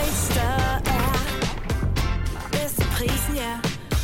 [0.00, 0.56] Oyster
[0.96, 1.14] er
[2.52, 3.52] bedst til prisen, ja.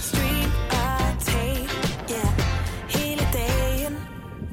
[0.09, 1.69] Stream og tag,
[2.11, 2.27] ja.
[2.89, 3.95] Hele dagen.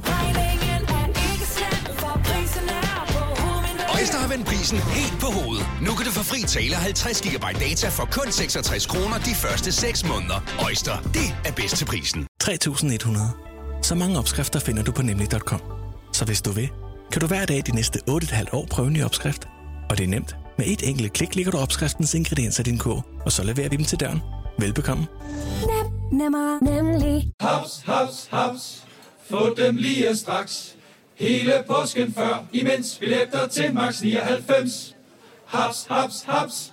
[0.03, 3.85] Regningen er ikke slem, for prisen er på hovedet.
[3.99, 5.65] Øjster har vendt prisen helt på hovedet.
[5.81, 9.71] Nu kan du få fri tale 50 GB data for kun 66 kroner de første
[9.71, 10.39] 6 måneder.
[10.65, 12.27] Øjster, det er bedst til prisen.
[12.39, 13.31] 3100.
[13.81, 15.61] Så mange opskrifter finder du på nemlig.com.
[16.13, 16.69] Så hvis du vil,
[17.13, 19.47] kan du hver dag de næste 8,5 år prøve en ny opskrift.
[19.89, 20.35] Og det er nemt.
[20.57, 23.75] Med et enkelt klik ligger du opskriftens ingredienser i din kog, og så leverer vi
[23.75, 24.21] dem til døren.
[24.59, 25.07] Velbekomme.
[25.61, 27.31] Nem, nemmer, nemlig.
[27.41, 28.83] Haps, haps, haps.
[29.29, 30.75] Få dem lige straks.
[31.15, 34.95] Hele påsken før, imens billetter til max 99.
[35.45, 36.72] Haps, haps, haps.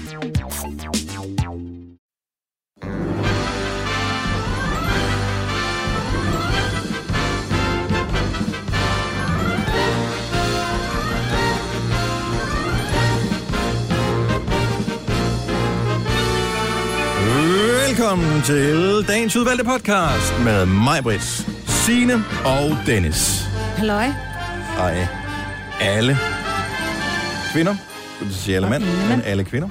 [17.91, 21.23] Velkommen til dagens udvalgte podcast med mig, Britt,
[21.67, 22.13] Signe
[22.45, 23.43] og Dennis.
[23.77, 24.05] Halløj.
[24.77, 25.07] Hej.
[25.81, 26.17] Alle
[27.53, 27.75] kvinder.
[28.19, 29.69] Det vil sige alle mænd, men alle kvinder.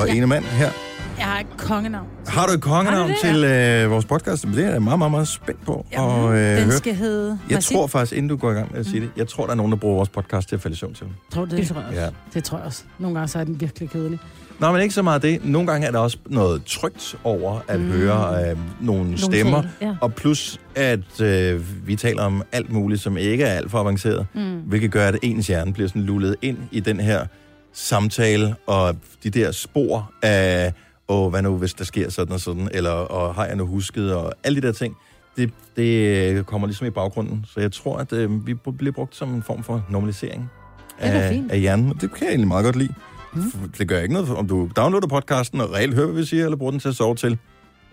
[0.00, 0.14] Og ja.
[0.14, 0.70] ene mand her.
[1.18, 2.06] Jeg har et kongenavn.
[2.26, 4.44] Har du et kongenavn du det, til øh, vores podcast?
[4.44, 6.72] Det er jeg meget, meget, meget spændt på at øh, Den høre.
[6.72, 7.38] skal hedde...
[7.50, 9.44] Jeg siger tror faktisk, inden du går i gang med at sige det, jeg tror,
[9.44, 11.06] der er nogen, der bruger vores podcast til at falde i søvn til.
[11.06, 11.12] du?
[11.34, 11.58] Tror du det?
[11.58, 12.00] Det tror jeg også.
[12.00, 12.08] Ja.
[12.34, 12.82] Det tror jeg også.
[12.98, 14.18] Nogle gange så er den virkelig kedelig.
[14.60, 15.44] Nå, men ikke så meget det.
[15.44, 17.90] Nogle gange er der også noget trygt over at mm.
[17.90, 19.62] høre øh, nogle stemmer.
[19.62, 19.96] tale, ja.
[20.00, 24.26] Og plus, at øh, vi taler om alt muligt, som ikke er alt for avanceret.
[24.34, 24.60] Mm.
[24.60, 27.26] Hvilket gør, at ens hjerne bliver sådan lullet ind i den her
[27.72, 30.72] samtale, og de der spor af,
[31.08, 34.14] åh, hvad nu, hvis der sker sådan og sådan, eller og har jeg nu husket,
[34.14, 34.96] og alle de der ting.
[35.36, 37.44] Det, det øh, kommer ligesom i baggrunden.
[37.54, 40.50] Så jeg tror, at øh, vi bliver brugt som en form for normalisering
[40.98, 41.90] er af, af hjernen.
[41.90, 42.94] Og det kan jeg egentlig meget godt lide.
[43.34, 43.70] Mm.
[43.78, 46.56] Det gør ikke noget, om du downloader podcasten og reelt hører, hvad vi siger, eller
[46.56, 47.38] bruger den til at sove til.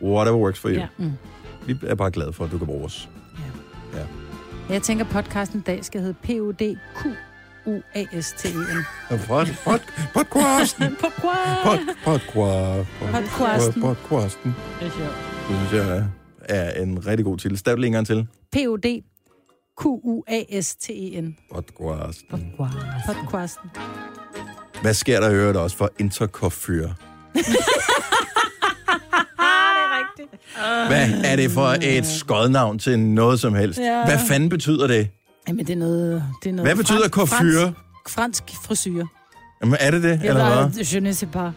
[0.04, 0.78] Whatever works for you.
[0.78, 0.88] Ja.
[0.98, 1.12] Mm.
[1.66, 3.10] Vi er bare glade for, at du kan bruge os.
[4.70, 7.08] Jeg tænker, podcasten i dag skal hedde P-U-D-Q
[7.68, 8.84] U-A-S-T-E-N.
[9.28, 9.80] Pod, pod,
[10.14, 10.96] podcasten.
[11.04, 11.82] Podcast.
[12.04, 13.82] Pod, podcasten.
[13.82, 13.82] Podcasten.
[13.82, 14.56] Podcasten.
[14.80, 15.16] Det er sjovt.
[15.50, 16.08] Det synes jeg
[16.42, 17.58] er en rigtig god titel.
[17.58, 18.28] Stav lige en gang til.
[18.52, 19.04] P-U-D
[19.82, 21.38] Q-U-A-S-T-E-N.
[21.54, 22.54] Podcasten.
[23.06, 23.70] Podcasten.
[24.82, 26.90] Hvad sker der i øvrigt også for interkoffyr?
[30.88, 33.80] Hvad er det for et skodnavn til noget som helst?
[33.80, 34.06] Ja.
[34.06, 35.10] Hvad fanden betyder det?
[35.48, 36.24] Jamen, det er noget...
[36.44, 37.74] Det er noget Hvad betyder coiffure?
[38.08, 39.06] Fransk, fransk frisyr.
[39.62, 40.84] Jamen, er det det, eller hvad?
[40.84, 41.52] je ne sais pas.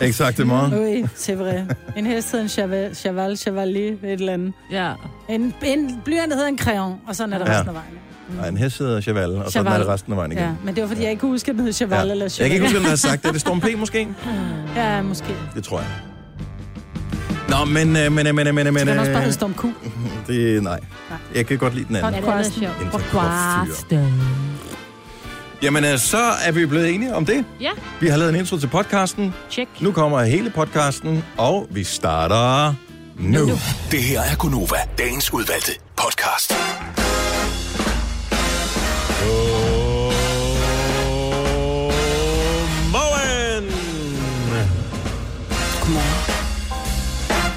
[0.00, 0.72] Exactement.
[0.72, 1.64] Oui, c'est vrai.
[1.96, 4.52] En hest hedder en cheval, cheval, chevalier, et eller andet.
[4.72, 4.92] Ja.
[5.28, 7.58] En, en blyant hedder en crayon, og sådan er der Ja.
[7.58, 7.98] resten af vejen.
[8.36, 10.42] Nej, en hest hedder Cheval, og så er det resten af vejen igen.
[10.42, 12.12] Ja, men det var, fordi jeg ikke kunne huske, at den hed cheval Ja.
[12.12, 12.48] eller Jeg cheval.
[12.50, 13.32] kan ikke huske, om der har sagt det.
[13.32, 14.08] Det står en P måske?
[14.76, 15.36] Ja, måske.
[15.54, 15.88] Det tror jeg.
[17.48, 19.54] Nå, men, øh, men, øh, men, øh, men, men, Det kan også bare hedde Storm
[19.54, 19.64] Q.
[20.28, 20.80] det, nej.
[21.10, 21.18] Nej.
[21.34, 22.22] Jeg kan godt lide den anden.
[22.22, 22.62] Podcasten.
[22.82, 23.98] Interkoffyr.
[25.62, 27.44] Jamen, øh, så er vi blevet enige om det.
[27.60, 27.70] Ja.
[28.00, 29.34] Vi har lavet en intro til podcasten.
[29.50, 29.70] Check.
[29.80, 32.74] Nu kommer hele podcasten, og vi starter
[33.18, 33.38] nu.
[33.38, 33.52] nu.
[33.90, 36.52] Det her er Gunova, dagens udvalgte podcast.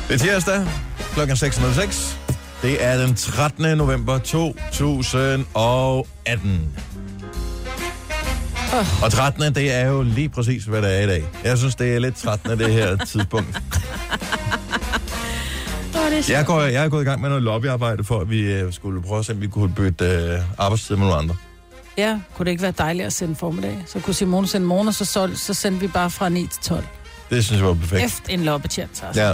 [0.07, 0.65] Det er tirsdag,
[1.13, 2.15] klokken 6.06.
[2.61, 3.77] Det er den 13.
[3.77, 6.75] november 2018.
[9.03, 9.55] Og 13.
[9.55, 11.23] det er jo lige præcis, hvad det er i dag.
[11.43, 12.59] Jeg synes, det er lidt 13.
[12.59, 13.61] det her tidspunkt.
[16.29, 19.01] Jeg, går, jeg er gået i gang med noget lobbyarbejde for, at vi øh, skulle
[19.01, 21.35] prøve at se, om vi kunne bytte øh, arbejdstid med nogle andre.
[21.97, 23.77] Ja, kunne det ikke være dejligt at sende formiddag?
[23.85, 26.61] Så kunne Simone sende morgen, og så, så, så sendte vi bare fra 9 til
[26.61, 26.83] 12.
[27.29, 28.05] Det synes jeg var perfekt.
[28.05, 29.21] Efter en loppetjent, altså.
[29.21, 29.33] Ja,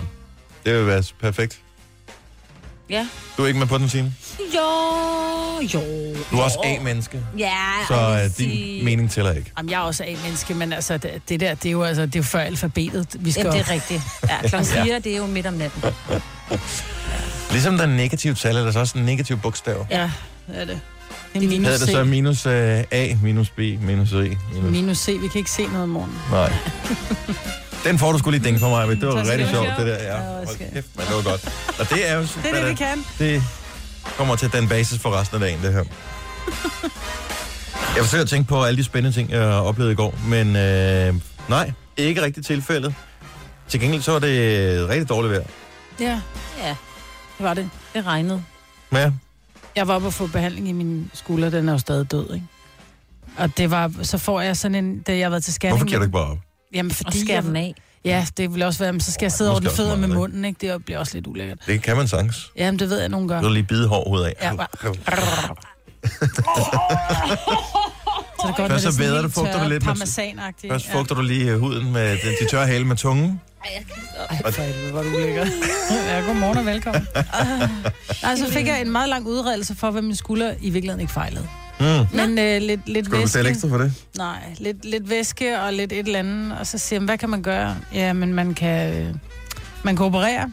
[0.70, 1.60] det vil være perfekt.
[2.90, 3.08] Ja.
[3.38, 4.14] Du er ikke med på den, Signe?
[4.56, 4.62] Jo,
[5.74, 5.82] jo.
[6.32, 7.54] Du er også A-menneske, Ja,
[7.88, 9.52] så jeg vil øh, din sige- mening tæller ikke.
[9.58, 12.16] Jamen, jeg er også A-menneske, men altså, det, det der, det er jo, altså, det
[12.16, 14.02] er jo før alfabetet, vi skal Ja, det er rigtigt.
[14.30, 15.84] Ja, klokken 4, det er jo midt om natten.
[17.52, 19.88] Ligesom der er negativt tal, er der så også en negativ bogstav.
[19.90, 20.12] Ja,
[20.48, 20.80] det er det.
[21.34, 21.92] En minus Hedder det C.
[21.92, 22.52] så minus uh,
[22.92, 24.14] A, minus B, minus C?
[24.54, 24.72] Minus...
[24.72, 26.18] Minus C, vi kan ikke se noget om morgenen.
[26.32, 26.54] Nej.
[27.84, 30.04] Den får du skulle lige dænge for mig, men det var rigtig sjovt, det der.
[30.04, 31.46] Ja, hold kæft, men det var godt.
[31.80, 32.22] Og det er jo...
[32.22, 33.04] Det er det, vi kan.
[33.20, 33.44] Det
[34.18, 35.84] kommer til den basis for resten af dagen, det her.
[37.96, 41.16] Jeg forsøger at tænke på alle de spændende ting, jeg oplevede i går, men øh,
[41.50, 42.94] nej, ikke rigtig tilfældet.
[43.68, 45.44] Til gengæld så var det rigtig dårligt vejr.
[46.00, 46.22] Ja,
[46.64, 46.70] Ja,
[47.38, 47.70] det var det.
[47.94, 48.44] det regnede.
[48.94, 49.12] Ja,
[49.76, 52.46] Jeg var oppe og få behandling i min skulder, den er jo stadig død, ikke?
[53.38, 55.78] Og det var, så får jeg sådan en, da jeg været til scanning.
[55.78, 56.38] hvorfor giver du ikke bare op?
[56.74, 57.76] Jamen, Og fordi skære jeg, den af.
[58.06, 60.46] Ja, det vil også være, men så skal jeg sidde over den fødder med munden,
[60.46, 60.68] ikke?
[60.74, 61.58] Det bliver også lidt ulækkert.
[61.68, 62.52] Det kan man sagtens.
[62.58, 63.38] Jamen, det ved jeg, nogen gør.
[63.42, 64.34] Du vil lige bide hår ud af.
[64.42, 64.68] Ja, bare-
[68.42, 69.96] Så det er godt, Først så er væder helt du, fugter du lidt med-.
[70.72, 73.42] Først fugter du lige øh, huden med den, de tørre hale med tungen.
[74.30, 75.46] Ej, for helvede, hvor du ulækker.
[76.08, 77.08] ja, godmorgen og velkommen.
[78.24, 81.14] Nej, så fik jeg en meget lang udredelse for, hvad min skulder i virkeligheden ikke
[81.14, 81.48] fejlede.
[81.80, 81.86] Mm.
[82.18, 83.38] Men øh, lidt, lidt Skal du væske.
[83.38, 83.94] betale ekstra for det?
[84.18, 86.58] Nej, lidt, lidt væske og lidt et eller andet.
[86.60, 87.76] Og så siger jeg, hvad kan man gøre?
[87.94, 89.16] Ja, men man kan, øh,
[89.84, 90.52] man kan operere,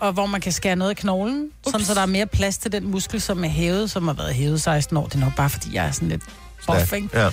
[0.00, 2.72] og hvor man kan skære noget af knoglen, sådan, så der er mere plads til
[2.72, 5.06] den muskel, som er hævet, som har været hævet 16 år.
[5.06, 6.22] Det er nok bare, fordi jeg er sådan lidt
[6.66, 7.08] buff, ikke?
[7.14, 7.30] Ja.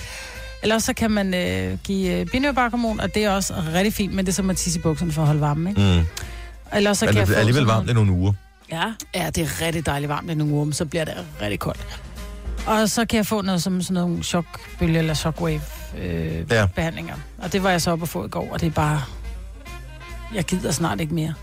[0.62, 4.26] Eller så kan man øh, give øh, binyrbarkhormon, og det er også rigtig fint, men
[4.26, 5.80] det er som at tisse i bukserne for at holde varmen, ikke?
[5.80, 6.06] Mm.
[6.76, 8.32] Eller så Men kan jeg det er alligevel varmt i nogle uger.
[8.72, 8.82] Ja.
[9.14, 11.86] ja, det er rigtig dejligt varmt i nogle uger, men så bliver det rigtig koldt.
[12.66, 15.60] Og så kan jeg få noget som sådan nogle chokbølge eller shockwave
[15.98, 16.66] øh, Ja.
[17.38, 19.02] Og det var jeg så oppe at få i går, og det er bare...
[20.34, 21.34] Jeg gider snart ikke mere.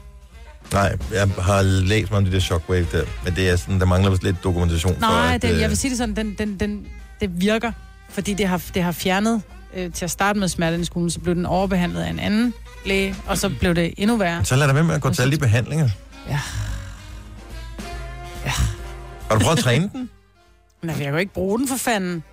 [0.74, 3.86] Nej, jeg har læst mig om det der shockwave der, men det er sådan, der
[3.86, 6.34] mangler vist lidt dokumentation for, Nej, at, den, øh, jeg vil sige det sådan, den,
[6.38, 6.86] den, den,
[7.22, 7.72] det virker,
[8.10, 9.42] fordi det har, det har fjernet
[9.76, 12.54] øh, til at starte med smerten i skolen, så blev den overbehandlet af en anden
[12.86, 14.46] læge, og så blev det endnu værre.
[14.46, 15.90] Så lad dig være med at gå til alle de behandlinger.
[16.30, 16.40] Ja.
[18.46, 18.52] Ja.
[19.30, 20.10] Har du prøvet at træne den?
[20.82, 22.24] Men jeg kan jo ikke bruge den for fanden.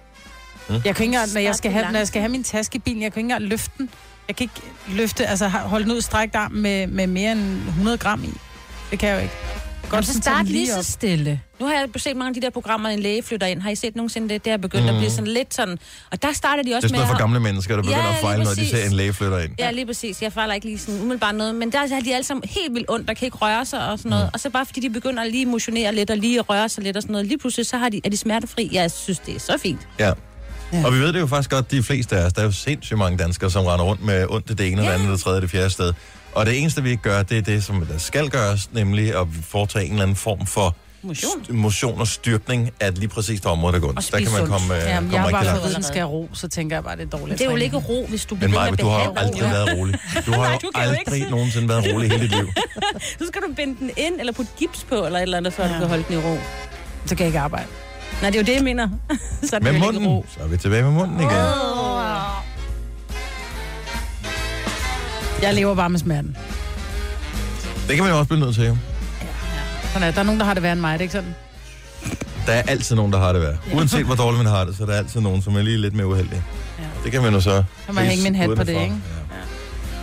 [0.69, 2.79] Jeg kan ikke engang, når jeg, skal have, når jeg skal have min taske i
[2.79, 3.91] bilen, jeg kan ikke engang løfte den.
[4.29, 4.63] Jeg kan ikke
[4.97, 8.31] løfte, altså holde den ud strækt arm med, med mere end 100 gram i.
[8.91, 9.35] Det kan jeg jo ikke.
[9.91, 11.41] Godt, så start lige så stille.
[11.61, 13.63] Nu har jeg set mange af de der programmer, en læge flytter ind.
[13.63, 14.45] Har I set nogensinde det?
[14.45, 14.89] Det er begyndt mm.
[14.89, 15.79] at blive sådan lidt sådan...
[16.13, 17.17] Og der starter de Det er også sådan noget med...
[17.17, 19.53] for gamle mennesker, der begynder Ja, at fejle, når de ser en læge flytter ind.
[19.59, 20.23] Ja, lige præcis.
[20.23, 21.55] Jeg fejler ikke lige sådan umiddelbart noget.
[21.55, 23.99] Men der har de alle sammen helt vildt ondt, der kan ikke røre sig og
[23.99, 24.25] sådan noget.
[24.25, 24.31] Mm.
[24.35, 26.97] Og så bare fordi de begynder at lige motionere lidt og lige røre sig lidt
[26.97, 27.27] og sådan noget.
[27.27, 28.71] Lige pludselig så har de, er de smertefri.
[28.73, 29.81] Jeg synes, det er så fint.
[29.99, 30.13] Ja.
[30.73, 30.87] Ja.
[30.87, 32.99] Og vi ved det jo faktisk godt, de fleste af os, der er jo sindssygt
[32.99, 35.71] mange danskere, som render rundt med ondt det ene, det andet, det tredje, det fjerde
[35.71, 35.93] sted.
[36.37, 39.27] Og det eneste, vi ikke gør, det er det, som der skal gøres, nemlig at
[39.49, 41.31] foretage en eller anden form for Motion.
[41.43, 43.93] st- motion og styrkning af lige præcis det område, der går.
[43.93, 45.61] Der kan man komme, øh, Jamen, komme jeg har rigtig bare langt.
[45.61, 47.39] fået, at den skal ro, så tænker jeg bare, det er dårligt.
[47.39, 49.43] Det er jo ikke ro, hvis du Men begynder Maja, at du har jo aldrig
[49.45, 49.49] ro.
[49.49, 49.99] været rolig.
[50.27, 52.49] Du har Nej, du jo ikke aldrig se- nogensinde været rolig i hele dit liv.
[53.21, 55.63] Så skal du binde den ind, eller putte gips på, eller et eller andet, før
[55.65, 55.69] ja.
[55.69, 55.81] du Ja.
[55.81, 56.39] kan holde den i ro.
[57.07, 57.67] Så kan jeg ikke arbejde.
[58.21, 58.89] Nej, det er jo det, jeg mener.
[59.51, 60.07] så er Med det ikke munden.
[60.07, 60.25] ro.
[60.39, 61.31] Så er vi tilbage med munden igen.
[65.43, 66.37] Jeg lever bare med smerten.
[67.89, 68.67] Det kan man jo også blive nødt til.
[68.67, 68.77] jo.
[69.93, 71.35] Sådan er, der er nogen, der har det værre end mig, er det ikke sådan?
[72.47, 73.55] Der er altid nogen, der har det værd.
[73.75, 75.95] Uanset hvor dårligt man har det, så er der altid nogen, som er lige lidt
[75.95, 76.43] mere uheldige.
[76.79, 76.85] Ja.
[77.05, 77.63] Det kan man jo så...
[77.87, 78.83] Så må jeg hænge min hat på det, ikke?
[78.83, 78.91] Ja.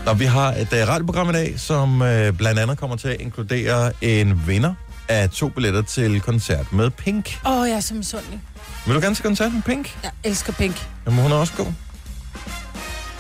[0.06, 2.08] Nå, vi har et uh, radioprogram i dag, som uh,
[2.38, 4.74] blandt andet kommer til at inkludere en vinder
[5.08, 7.40] af to billetter til koncert med Pink.
[7.46, 8.42] Åh, oh, jeg er så misundelig.
[8.86, 9.98] Vil du gerne til koncert med Pink?
[10.04, 10.88] Jeg elsker pink.
[11.06, 11.74] Jamen, hun er også god.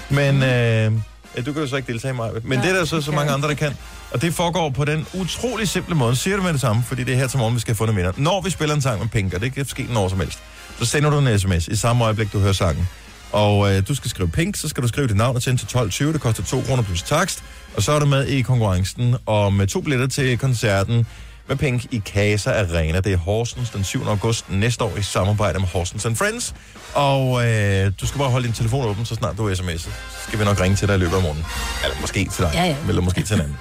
[0.09, 0.99] Men uh,
[1.37, 2.31] ja, du kan jo så ikke deltage i mig.
[2.33, 3.77] Men Nej, det er der så, så mange andre, der kan.
[4.11, 6.15] Og det foregår på den utrolig simple måde.
[6.15, 7.95] Siger du med det samme, fordi det er her til morgen, vi skal få en
[7.95, 8.11] vinder.
[8.17, 10.39] Når vi spiller en sang med Pink, og det kan ske når som helst,
[10.79, 12.87] så sender du en sms i samme øjeblik, du hører sangen.
[13.31, 15.77] Og øh, du skal skrive Pink, så skal du skrive dit navn og tænde til
[15.77, 16.13] 12.20.
[16.13, 17.43] Det koster 2 kroner plus takst.
[17.75, 21.05] Og så er du med i konkurrencen om øh, to billetter til koncerten
[21.47, 22.99] med Pink i Casa Arena.
[22.99, 24.07] Det er Horsens den 7.
[24.07, 26.53] august næste år i samarbejde med Horsens and Friends.
[26.93, 29.77] Og øh, du skal bare holde din telefon åben, så snart du er sms'et.
[29.77, 29.89] Så
[30.27, 31.45] skal vi nok ringe til dig i løbet af morgenen.
[31.83, 32.51] Eller måske til dig.
[32.53, 32.75] Ja, ja.
[32.87, 33.57] Eller måske til en anden.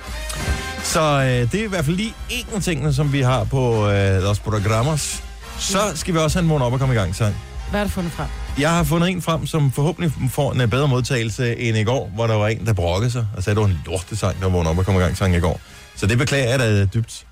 [0.83, 3.89] Så øh, det er i hvert fald lige en af tingene, som vi har på
[3.91, 5.23] øh, Los Programmers.
[5.59, 7.37] Så skal vi også have en morgen op og komme i gang sang.
[7.71, 8.29] Hvad har du fundet frem?
[8.59, 12.11] Jeg har fundet en frem, som forhåbentlig får en øh, bedre modtagelse end i går,
[12.15, 14.45] hvor der var en, der brokkede sig og sagde, at det var en lortesang, der
[14.45, 15.61] var vågnet op og kom i gang sang i går.
[15.97, 17.27] Så det beklager jeg da dybt.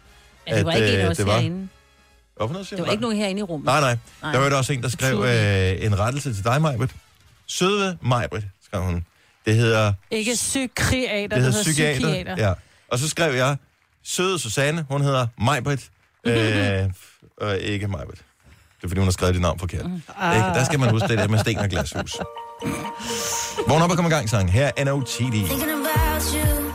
[0.49, 1.26] Ja, det var at, ikke en øh, af os det
[2.40, 2.47] herinde.
[2.47, 2.87] Hvorfor noget, siger Det du?
[2.87, 3.64] var ikke nogen herinde i rummet.
[3.66, 3.97] Nej, nej.
[4.23, 4.32] Nej.
[4.32, 6.90] Der var der også en, der skrev øh, en rettelse til dig, Majbrit.
[7.47, 9.04] Søde Majbrit, skrev hun.
[9.47, 12.35] Det hedder, Ikke psykiater, det hedder psykiater.
[12.38, 12.52] Ja.
[12.88, 13.56] Og så skrev jeg,
[14.04, 15.90] søde Susanne, hun hedder Majbrit,
[16.26, 16.90] øh,
[17.40, 18.18] og ikke Majbrit.
[18.18, 19.87] Det er fordi, hun har skrevet dit navn forkert.
[19.87, 19.94] Mm.
[19.94, 20.04] Ikke?
[20.54, 22.16] Der skal man huske det der med sten og glashus.
[23.68, 24.52] Vågn op og kom i gang, sang.
[24.52, 25.18] Her er NOTD.
[25.18, 26.70] Thinking about you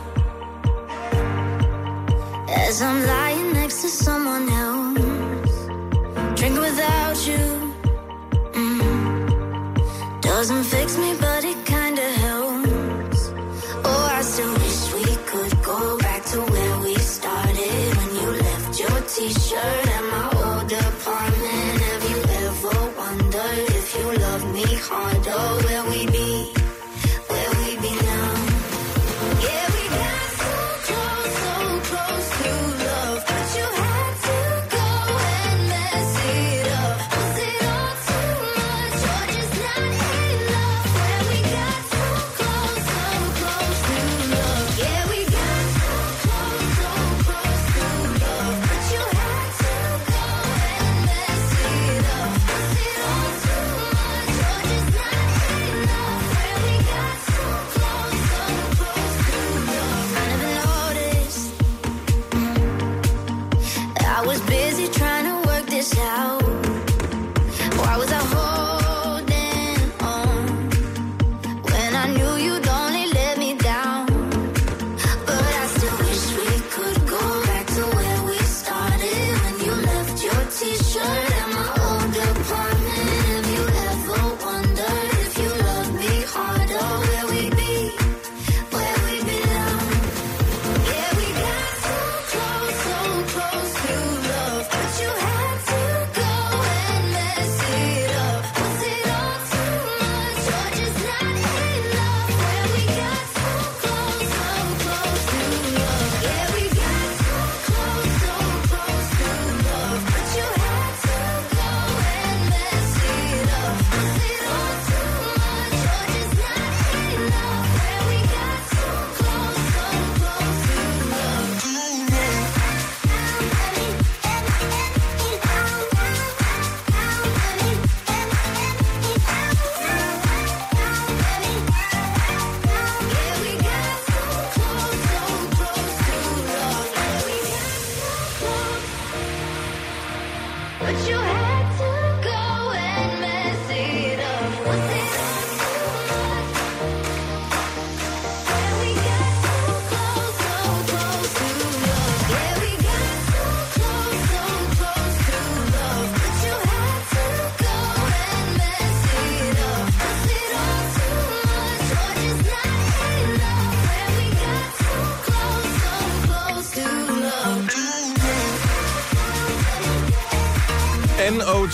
[2.67, 4.64] as I'm lying next to someone else.
[7.25, 7.73] You.
[8.53, 11.64] Mm, doesn't fix me, but it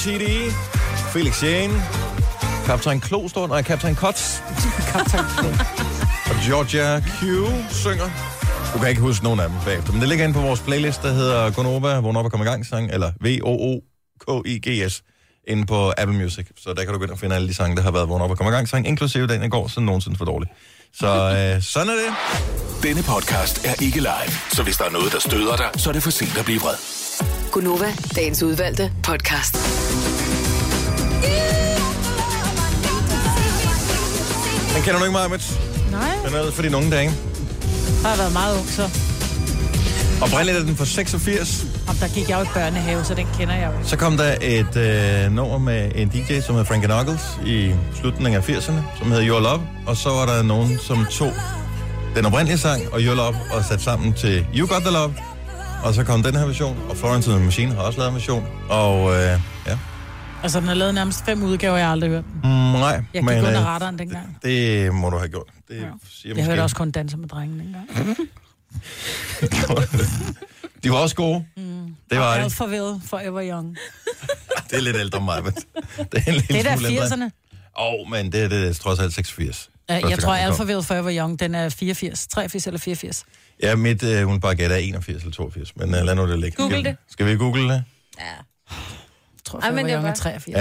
[0.05, 0.51] N.O.T.D.
[1.13, 1.73] Felix Jane.
[2.65, 3.47] Kaptajn Klo står der.
[3.47, 4.43] Nej, Kaptajn Kots.
[4.91, 5.49] Kaptajn Klo.
[6.29, 7.21] Og Georgia Q
[7.71, 8.09] synger.
[8.73, 9.91] Du kan ikke huske nogen af dem bagefter.
[9.91, 12.43] Men det ligger inde på vores playlist, der hedder Gonova, Vågn op og kom i
[12.43, 15.01] gang sang, eller V-O-O-K-I-G-S,
[15.47, 16.47] inde på Apple Music.
[16.63, 18.21] Så der kan du gå ind og finde alle de sange, der har været Vågn
[18.21, 20.49] op og kom i gang sang, inklusive den i går, så nogensinde for dårlig.
[20.93, 22.13] Så øh, sådan er det.
[22.83, 25.93] Denne podcast er ikke live, så hvis der er noget, der støder dig, så er
[25.93, 26.75] det for sent at blive vred.
[27.51, 29.53] Gunova, dagens udvalgte podcast.
[34.75, 35.59] Den kender du ikke meget, Mets?
[35.91, 37.03] Nej, Den er for de unge dage.
[37.03, 38.89] jeg har været meget ung, så.
[40.21, 41.65] Oprindeligt er den fra 86.
[41.87, 43.89] Om der gik jeg jo i børnehave, så den kender jeg jo ikke.
[43.89, 48.41] Så kom der et øh, nummer med en DJ, som hed Frank Knuckles i slutningen
[48.41, 49.61] af 80'erne, som hed Your Love.
[49.87, 51.33] Og så var der nogen, som tog
[52.15, 55.13] den oprindelige sang og Your Love og satte sammen til You Got The Love.
[55.83, 58.15] Og så kom den her version, og Florence and the Machine har også lavet en
[58.15, 58.45] version.
[58.69, 59.77] Og øh, ja,
[60.43, 62.23] Altså, den har lavet nærmest fem udgaver, jeg har aldrig hørt.
[62.43, 62.89] mm, nej.
[62.91, 64.37] Jeg gik men, under øh, radaren dengang.
[64.43, 65.47] det må du have gjort.
[65.67, 65.85] Det ja.
[66.09, 67.89] siger Jeg hørte også kun danser med drengen dengang.
[70.83, 71.45] De var også gode.
[71.57, 71.95] Mm.
[72.09, 72.43] Det var de.
[72.43, 73.77] Alphaville, Forever Young.
[74.69, 75.63] Det er lidt ældre mig, men det
[76.11, 77.05] er en lille Det er da smule ældre.
[77.05, 77.29] 80'erne.
[77.79, 79.69] Åh, oh, men det, det er trods alt 86.
[79.89, 80.33] Ja, Første jeg tror.
[80.33, 83.25] Alphaville Forever Young, den er 84, 83 eller 84.
[83.61, 86.39] Ja, mit øh, hun bare gætter er 81 eller 82, men uh, lad nu det
[86.39, 86.55] ligge.
[86.57, 86.97] Google Skal- det.
[87.09, 87.83] Skal vi google det?
[88.19, 88.23] Ja.
[88.25, 88.35] Jeg
[89.45, 90.17] tror, Ej, men Forever det er Young er godt.
[90.17, 90.55] 83.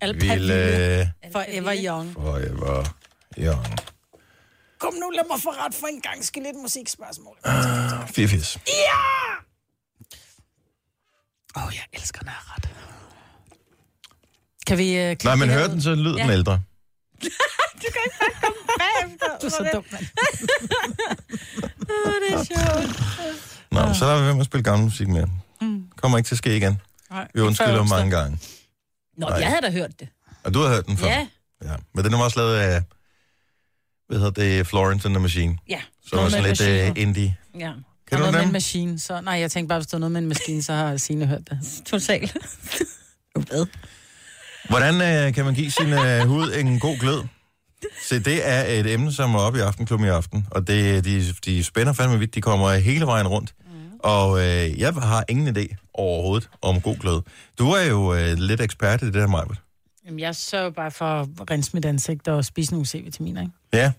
[0.00, 2.12] Alpa ville Forever Young.
[2.12, 2.84] forever
[3.38, 3.66] young.
[4.78, 6.24] Kom nu, lad mig få ret for en gang.
[6.24, 7.36] Skal lidt musikspørgsmål.
[8.14, 8.58] 84.
[11.56, 12.68] Åh, oh, jeg elsker, når jeg ret.
[14.66, 15.10] Kan vi...
[15.10, 16.60] Uh, Nej, men hør den, så lyder den ældre.
[19.42, 20.04] Du er så dum, mand.
[22.22, 23.00] det er sjovt.
[23.70, 25.28] Nå, så lader vi være med at spille gammel musik mere.
[25.96, 26.80] Kommer ikke til at ske igen.
[27.10, 28.38] Nej, Vi undskylder mange gange.
[29.16, 29.38] Nå, Nej.
[29.38, 30.08] jeg havde da hørt det.
[30.44, 31.06] Og du har hørt den før?
[31.06, 31.26] Ja.
[31.64, 31.74] ja.
[31.94, 32.82] Men den er også lavet af,
[34.08, 35.58] hvad hedder det, Florence and the Machine.
[35.68, 35.80] Ja.
[36.06, 36.60] Så var sådan lidt
[36.96, 37.36] uh, indie.
[37.58, 37.72] Ja.
[38.08, 38.52] Kan du noget med en dem?
[38.52, 39.20] maskine, så...
[39.20, 41.50] Nej, jeg tænkte bare, hvis der er noget med en maskine, så har Signe hørt
[41.50, 41.58] det.
[41.90, 42.32] Totalt.
[43.48, 43.66] Hvad?
[44.68, 47.22] Hvordan øh, kan man give sin øh, hud en god glød?
[48.08, 51.32] Se, det er et emne, som er oppe i Aftenklubben i aften, og det, de,
[51.44, 52.34] de spænder fandme vidt.
[52.34, 53.54] De kommer hele vejen rundt.
[53.66, 53.74] Mm.
[53.98, 57.22] Og øh, jeg har ingen idé overhovedet om god glød.
[57.58, 59.60] Du er jo øh, lidt ekspert i det der, Majbert.
[60.06, 63.52] Jamen, jeg sørger bare for at rense mit ansigt og spise nogle C-vitaminer, ikke?
[63.72, 63.92] Ja.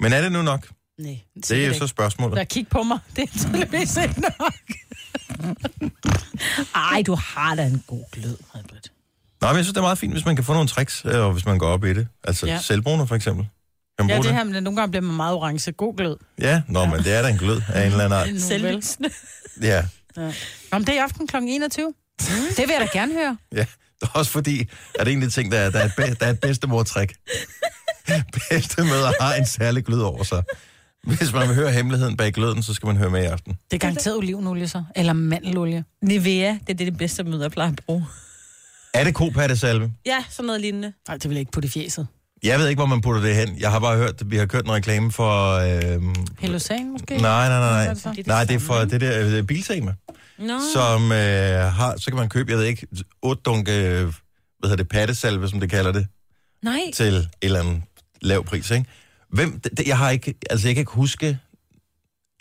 [0.00, 0.68] Men er det nu nok?
[0.98, 2.36] Nej, Det er jo så spørgsmålet.
[2.36, 2.98] Der kig på mig.
[3.16, 4.54] Det er tydeligvis ikke nok.
[6.74, 8.91] Ej, du har da en god glød, Majbrit.
[9.42, 11.20] Nå, men jeg synes, det er meget fint, hvis man kan få nogle tricks, øh,
[11.20, 12.08] og hvis man går op i det.
[12.24, 12.52] Altså Ja.
[12.52, 12.58] ja.
[12.60, 13.44] selvbruner for eksempel.
[13.98, 15.72] Kan man Ja, bruge det her, men nogle gange bliver man meget orange.
[15.72, 16.16] God glød.
[16.40, 18.40] Ja, nå, men det er da en glød af en eller anden art.
[18.48, 19.10] Selvlysende.
[19.62, 19.84] Ja,
[20.70, 21.36] Om det er i aften kl.
[21.36, 21.94] 21.
[22.20, 23.36] Det vil jeg da gerne høre.
[23.60, 23.64] ja.
[24.00, 25.84] Det er også fordi, at det er en af de ting, der er, der er,
[25.84, 27.12] et, be- der er et bedstemor-trick.
[28.50, 30.42] Bedstemøder har en særlig glød over sig.
[31.04, 33.52] Hvis man vil høre hemmeligheden bag gløden, så skal man høre med i aften.
[33.70, 34.84] Det er garanteret olivenolie så.
[34.96, 35.84] Eller mandelolie.
[36.02, 38.06] Nivea, det er det, det bedste møder, jeg plejer at bruge.
[38.94, 39.92] Er det kopattesalve?
[40.06, 40.92] Ja, sådan noget lignende.
[41.08, 42.06] Nej, det vil jeg ikke putte i fjeset.
[42.42, 43.56] Jeg ved ikke, hvor man putter det hen.
[43.60, 45.52] Jeg har bare hørt, at vi har kørt en reklame for...
[45.94, 47.16] Øhm, Helosan måske?
[47.16, 47.94] nej, nej, nej, nej.
[47.94, 49.94] det er Nej, det er for det der øh, biltema.
[50.38, 50.58] Nå.
[50.74, 51.18] som øh,
[51.72, 52.86] har, så kan man købe, jeg ved ikke,
[53.22, 54.12] otte dunke, øh, hvad
[54.62, 56.06] hedder det, pattesalve, som det kalder det,
[56.62, 56.80] Nej.
[56.94, 57.84] til en eller anden
[58.22, 58.84] lav pris, ikke?
[59.28, 61.38] Hvem, det, det- jeg har ikke, altså jeg kan ikke huske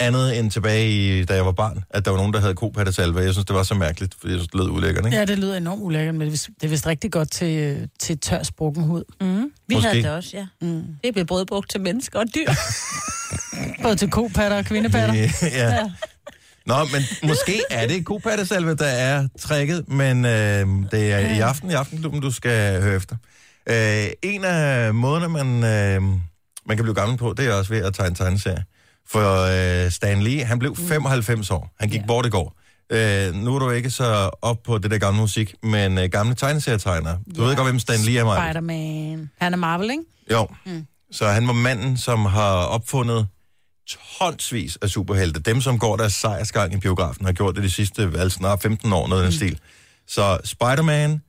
[0.01, 3.19] andet end tilbage i, da jeg var barn, at der var nogen, der havde kopattesalve.
[3.19, 5.17] Jeg synes, det var så mærkeligt, fordi jeg synes, det lød ulækkert, ikke?
[5.17, 8.19] Ja, det lyder enormt ulækkert, men det er vist, det vist rigtig godt til, til
[8.19, 9.03] tør sprukken hud.
[9.21, 9.51] Mm.
[9.67, 9.89] Vi Måske.
[9.89, 10.45] havde det også, ja.
[10.61, 10.83] Mm.
[11.03, 12.51] Det blev både brugt til mennesker og dyr.
[13.83, 15.13] Både til kopatter og kvindepatter.
[15.43, 15.89] ja.
[16.65, 21.71] Nå, men måske er det kopattesalve, der er trækket, men øh, det er i aften
[21.71, 23.15] i Aftenklubben, du skal høre efter.
[23.69, 26.01] Øh, en af måderne, man, øh,
[26.65, 28.63] man kan blive gammel på, det er også ved at tegne tegneserie.
[29.09, 31.71] For øh, Stan Lee, han blev 95 år.
[31.79, 32.05] Han gik Ja.
[32.05, 32.57] bort i går.
[32.89, 36.35] Øh, nu er du ikke så op på det der gamle musik, men øh, gamle
[36.35, 37.19] tegneserietegnere.
[37.35, 37.47] Du Ja.
[37.47, 38.49] ved godt, hvem Stan Lee er, Maja?
[38.51, 39.29] Spider-Man.
[39.41, 40.03] Han er Marvel, ikke?
[40.31, 40.47] Jo.
[40.65, 40.85] Mm.
[41.11, 43.27] Så han var manden, som har opfundet
[44.19, 45.39] tonsvis af superhelte.
[45.39, 48.93] Dem, som går deres sejrsgang i biografen, har gjort det de sidste altså snart 15
[48.93, 49.59] år, noget af den stil.
[50.07, 51.21] Så Spider-Man,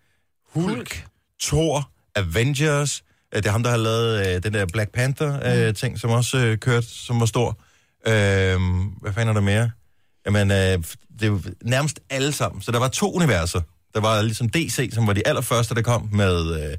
[0.55, 1.05] Hulk, Hulk.
[1.43, 3.03] Thor, Avengers,
[3.35, 6.59] øh, det er ham, der har lavet øh, den der Black Panther-ting, som også øh,
[6.59, 7.59] kørte, som var stor.
[8.07, 8.61] Øh,
[9.01, 9.71] hvad fanden er der mere?
[10.27, 12.63] Jamen, øh, det er jo nærmest alle sammen.
[12.63, 13.61] Så der var to universer.
[13.95, 16.77] Der var ligesom DC, som var de allerførste, der kom med, øh,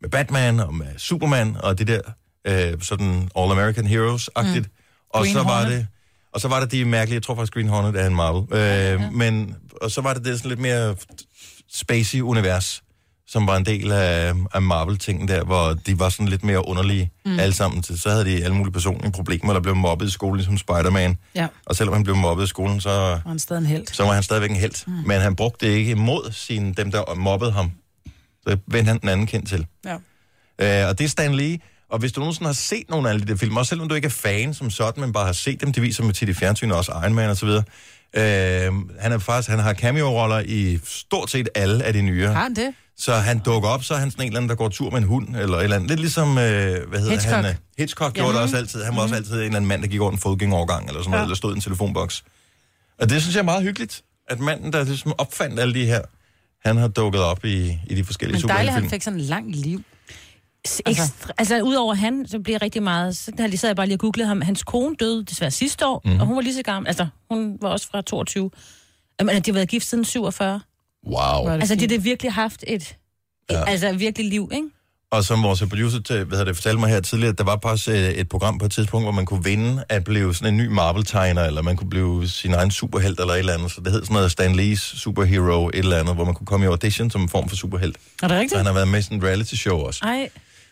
[0.00, 2.00] med Batman og med Superman og det der
[2.46, 4.66] øh, sådan All-American Heroes-agtigt.
[4.66, 5.10] Mm.
[5.10, 5.72] Og Green så var Hornet.
[5.78, 5.86] det...
[6.32, 8.52] Og så var det de mærkelige, jeg tror faktisk Green Hornet er en Marvel.
[8.52, 9.10] Øh, ja.
[9.10, 10.96] Men, og så var det det sådan lidt mere
[11.72, 12.82] spacey univers,
[13.32, 17.10] som var en del af, af Marvel-tingen der, hvor de var sådan lidt mere underlige
[17.26, 17.38] mm.
[17.38, 17.82] alle sammen.
[17.82, 21.18] Så havde de alle mulige personlige problemer, eller blev mobbet i skolen, ligesom Spider-Man.
[21.34, 23.86] Ja, Og selvom han blev mobbet i skolen, så, og han stadig en held.
[23.92, 24.86] så var han stadigvæk en held.
[24.86, 24.92] Mm.
[25.06, 27.72] Men han brugte det ikke imod sine, dem, der mobbede ham.
[28.48, 29.66] Så vendte han den anden kendt til.
[29.84, 29.94] Ja.
[30.82, 31.58] Øh, og det er Stan Lee.
[31.90, 33.94] Og hvis du nogensinde har set nogle af alle de der film, også selvom du
[33.94, 36.34] ikke er fan som sådan, men bare har set dem, det viser med tit i
[36.34, 37.62] fjernsyn, og også Iron Man og så videre.
[38.14, 42.26] Øh, han er faktisk, han har cameo-roller i stort set alle af de nye.
[42.26, 42.74] Har han det?
[43.00, 44.98] Så han dukker op, så er han sådan en eller anden, der går tur med
[44.98, 45.88] en hund, eller et eller andet.
[45.90, 47.34] Lidt ligesom, øh, hvad hedder Hitchcock.
[47.36, 47.44] han?
[47.44, 48.82] øh, Hitchcock gjorde det også altid.
[48.84, 51.10] Han var også altid en eller anden mand, der gik over en fodgængerovergang, eller sådan
[51.10, 52.24] noget, eller stod i en telefonboks.
[53.00, 56.00] Og det synes jeg er meget hyggeligt, at manden, der ligesom opfandt alle de her,
[56.68, 59.50] han har dukket op i, i de forskellige Men dejligt, han fik sådan en lang
[59.56, 59.82] liv.
[60.64, 63.16] Altså, ekstra, altså udover han, så bliver rigtig meget...
[63.16, 64.40] Så der sad jeg bare lige og googlede ham.
[64.40, 66.14] Hans kone døde desværre sidste år, Mhm.
[66.14, 66.20] mm.
[66.20, 66.88] og hun var lige så gammel.
[66.88, 68.50] Altså, hun var også fra 22.
[69.24, 70.60] Men de har været gift siden 47.
[71.06, 71.46] Wow.
[71.46, 71.92] Det Altså, de fint.
[71.92, 72.96] har virkelig haft et...
[73.50, 73.64] Ja.
[73.64, 74.68] Altså, virkelig liv, ikke?
[75.12, 77.88] Og som vores producer til, hvad hedder det, fortalte mig her tidligere, der var faktisk
[77.88, 80.66] øh, et program på et tidspunkt, hvor man kunne vinde at blive sådan en ny
[80.66, 83.70] Marvel-tegner, eller man kunne blive sin egen superhelt eller et eller andet.
[83.72, 86.66] Så det hed sådan noget Stan Lee's Superhero, et eller andet, hvor man kunne komme
[86.66, 87.96] i audition som en form for superhelt.
[88.22, 88.56] Er det Så rigtigt?
[88.58, 90.00] han har været med i sådan en reality-show også.
[90.04, 90.28] Ej,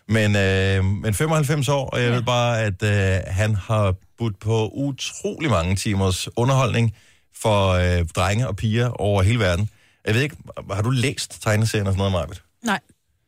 [0.09, 2.15] Men, øh, men 95 år, og jeg ja.
[2.15, 6.95] ved bare, at øh, han har budt på utrolig mange timers underholdning
[7.43, 9.71] for øh, drenge og piger over hele verden.
[10.09, 10.37] Jeg ved ikke,
[10.73, 12.43] har du læst tegneserien og sådan noget, Marvitt?
[12.65, 12.81] Nej.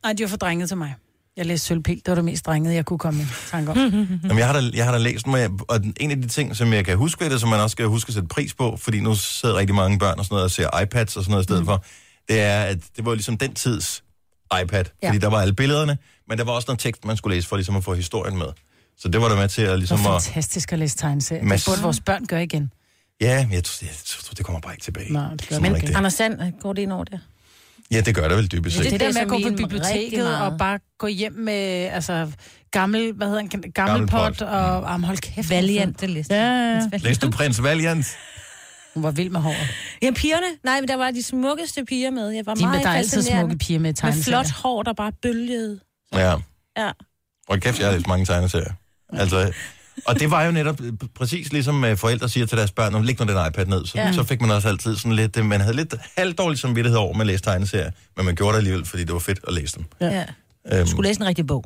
[0.03, 0.95] Nej, de var for drenget til mig.
[1.37, 1.97] Jeg læste Sølvpil.
[1.97, 3.77] Det var det mest drengede, jeg kunne komme i tanke om.
[4.25, 5.35] Jamen, jeg har da, jeg har da læst dem,
[5.69, 7.87] og en af de ting, som jeg kan huske ved det, som man også skal
[7.87, 10.51] huske at sætte pris på, fordi nu sidder rigtig mange børn og sådan noget og
[10.51, 11.67] ser iPads og sådan noget i stedet mm.
[11.67, 11.85] for,
[12.29, 14.03] det er, at det var ligesom den tids
[14.63, 15.09] iPad, Ja.
[15.09, 17.57] fordi der var alle billederne, men der var også noget tekst, man skulle læse for
[17.57, 18.47] ligesom at få historien med.
[18.99, 20.23] Så det var der med til at Det ligesom var at...
[20.23, 21.43] fantastisk at læse tegneserier.
[21.45, 22.71] Mads- Det burde vores børn gøre igen.
[23.21, 25.13] Ja, men jeg tror, jeg tror, det kommer bare ikke tilbage.
[25.13, 25.97] Nej, det gør ikke.
[25.97, 27.21] Anders Sand, går det ind over det?
[27.91, 28.85] Ja, det gør det vel dybest set.
[28.85, 32.33] Det, det det der med at gå på biblioteket og bare gå hjem med altså,
[32.71, 34.43] gammel, hvad hedder han, gammel, Gammel pot, pot.
[34.43, 35.51] og um, hold kæft.
[35.51, 36.99] Valiant, det læste Ja, ja, ja.
[36.99, 38.07] Læste du Prins Valiant?
[38.95, 39.69] Hun var vild med håret.
[40.03, 40.47] Ja, pigerne.
[40.65, 42.31] Nej, men der var de smukkeste piger med.
[42.31, 44.43] Jeg var De, meget der er altid smukke piger med Med tegneserier.
[44.43, 45.81] flot hår, der bare bølgede.
[46.15, 46.35] Ja.
[46.79, 46.91] Ja.
[47.49, 48.73] Og kæft, jeg har læst mange tegneserier.
[49.13, 49.53] Altså,
[50.07, 50.81] og det var jo netop
[51.15, 53.99] præcis ligesom øh, forældre siger til deres børn, om læg nu den iPad ned, så,
[53.99, 54.13] ja.
[54.13, 57.17] Så fik man også altid sådan lidt, øh, man havde lidt halvdårligt samvittighed over, at
[57.17, 59.85] man læste tegneserier, men man gjorde det alligevel, fordi det var fedt at læse dem.
[60.01, 60.25] ja.
[60.73, 61.65] Øhm, Du skulle læse en rigtig bog.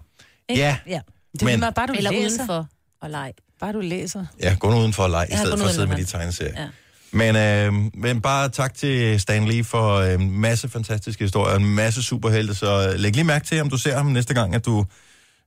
[0.48, 0.62] Ikke?
[0.62, 0.76] Ja.
[0.86, 1.00] ja.
[1.32, 2.24] Det Men- bare, du Eller læser.
[2.36, 2.66] udenfor
[3.02, 3.32] og leg.
[3.60, 4.26] Bare du læser.
[4.42, 6.60] ja, gå nu udenfor og lege, i stedet for at sidde med de tegneserier.
[6.62, 6.66] Ja.
[7.12, 12.02] Men, øh, men bare tak til Stan Lee for en masse fantastiske historier, en masse
[12.02, 14.84] superhelte, så øh, læg lige mærke til, om du ser ham næste gang, at du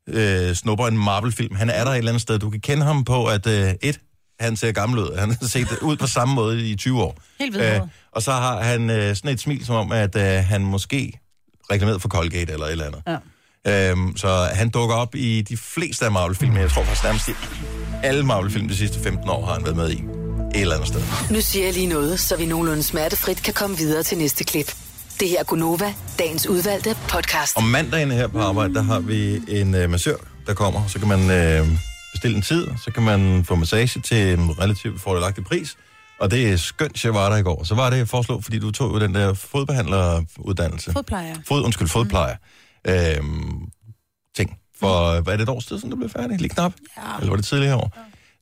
[0.07, 1.55] øh, snupper en Marvel-film.
[1.55, 2.39] Han er der et eller andet sted.
[2.39, 3.99] Du kan kende ham på, at øh, et,
[4.39, 5.17] han ser gammel ud.
[5.17, 7.17] Han har set ud på samme måde i 20 år.
[7.39, 7.89] Helt vedhåret.
[8.11, 11.19] og så har han øh, sådan et smil, som om, at øh, han måske
[11.71, 13.01] reklameret for Colgate eller et eller andet.
[13.07, 13.17] Ja.
[13.91, 16.57] Øhm, så han dukker op i de fleste af Marvel-film.
[16.57, 17.31] Jeg tror faktisk nærmest i
[18.03, 20.03] alle Marvel-film de sidste 15 år har han været med i.
[20.55, 21.01] Et eller andet sted.
[21.31, 24.75] Nu siger jeg lige noget, så vi nogenlunde smertefrit kan komme videre til næste klip.
[25.19, 27.57] Det her er Gunova, dagens udvalgte podcast.
[27.57, 30.15] Om mandagen her på arbejde, der har vi en øh, massør,
[30.47, 30.87] der kommer.
[30.87, 31.67] Så kan man øh,
[32.13, 35.77] bestille en tid, så kan man få massage til en relativt fordelagtig pris.
[36.19, 37.63] Og det er skønt, jeg var der i går.
[37.63, 40.91] Så var det, jeg foreslog, fordi du tog jo den der fodbehandleruddannelse.
[40.91, 41.35] Fodplejer.
[41.47, 42.35] Fod, undskyld, fodplejer.
[42.87, 43.61] Øhm,
[44.35, 44.57] ting.
[44.79, 46.41] For, hvad er det et års tid, siden du blev færdig?
[46.41, 46.73] Lige knap?
[46.97, 47.01] Ja.
[47.19, 47.97] Eller var det tidligere år?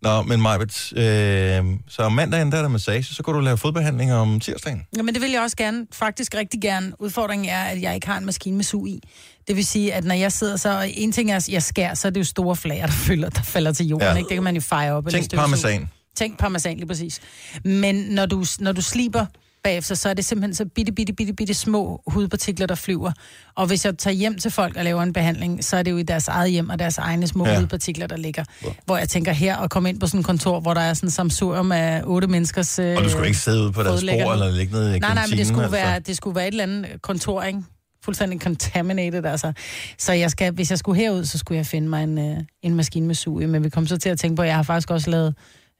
[0.05, 3.57] Nå, men Majbet, øh, så om mandagen, der er der massage, så kan du lave
[3.57, 4.87] fodbehandling om tirsdagen.
[4.97, 7.01] Jamen det vil jeg også gerne, faktisk rigtig gerne.
[7.01, 8.99] Udfordringen er, at jeg ikke har en maskine med sug i.
[9.47, 12.07] Det vil sige, at når jeg sidder så, en ting er, at jeg skærer, så
[12.07, 14.05] er det jo store flager, der, fylder, der falder til jorden.
[14.07, 14.11] Ja.
[14.11, 14.17] Ja.
[14.17, 14.27] Ikke?
[14.27, 15.09] Det kan man jo fejre op.
[15.09, 15.89] Tænk parmesan.
[16.15, 17.19] Tænk parmesan, lige præcis.
[17.63, 19.25] Men når du, når du sliber
[19.65, 23.11] bagefter, så er det simpelthen så bitte, bitte, bitte, bitte små hudpartikler, der flyver.
[23.55, 25.97] Og hvis jeg tager hjem til folk og laver en behandling, så er det jo
[25.97, 27.51] i deres eget hjem og deres egne små Ja.
[27.53, 27.59] ja.
[27.59, 28.43] hudpartikler, der ligger.
[28.85, 31.07] Hvor jeg tænker her at komme ind på sådan et kontor, hvor der er sådan
[31.07, 32.79] en samsurium af otte menneskers...
[32.79, 35.13] Øh, Og du skulle ikke sidde ude på deres bord eller ligge nede i Nej,
[35.13, 35.77] nej, men det kantinen, skulle, altså.
[35.77, 37.63] være, det skulle være et eller andet kontor, ikke?
[38.05, 39.53] Fuldstændig contaminated, altså.
[39.97, 42.75] Så jeg skal, hvis jeg skulle herud, så skulle jeg finde mig en, øh, en
[42.75, 43.45] maskine med sug i.
[43.45, 45.35] Men vi kom så til at tænke på, at jeg har faktisk også lavet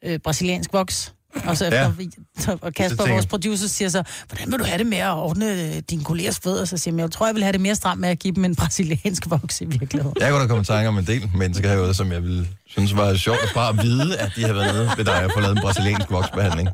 [0.06, 1.13] øh, brasiliansk voks.
[1.43, 1.91] Og, så Ja.
[2.38, 5.52] efter, og Kasper, vores producer, siger så, hvordan vil du have det med at ordne
[5.52, 6.65] øh, dine kollegers fødder?
[6.65, 8.45] Så siger jeg, jeg tror, jeg vil have det mere stramt med at give dem
[8.45, 10.15] en brasiliansk voks i virkeligheden.
[10.19, 12.95] Jeg kunne da komme i tanke om en del mennesker herude, som jeg ville synes
[12.95, 15.58] var sjovt at bare vide, at de har været nede ved dig og fået lavet
[15.58, 16.69] en brasiliansk voksbehandling.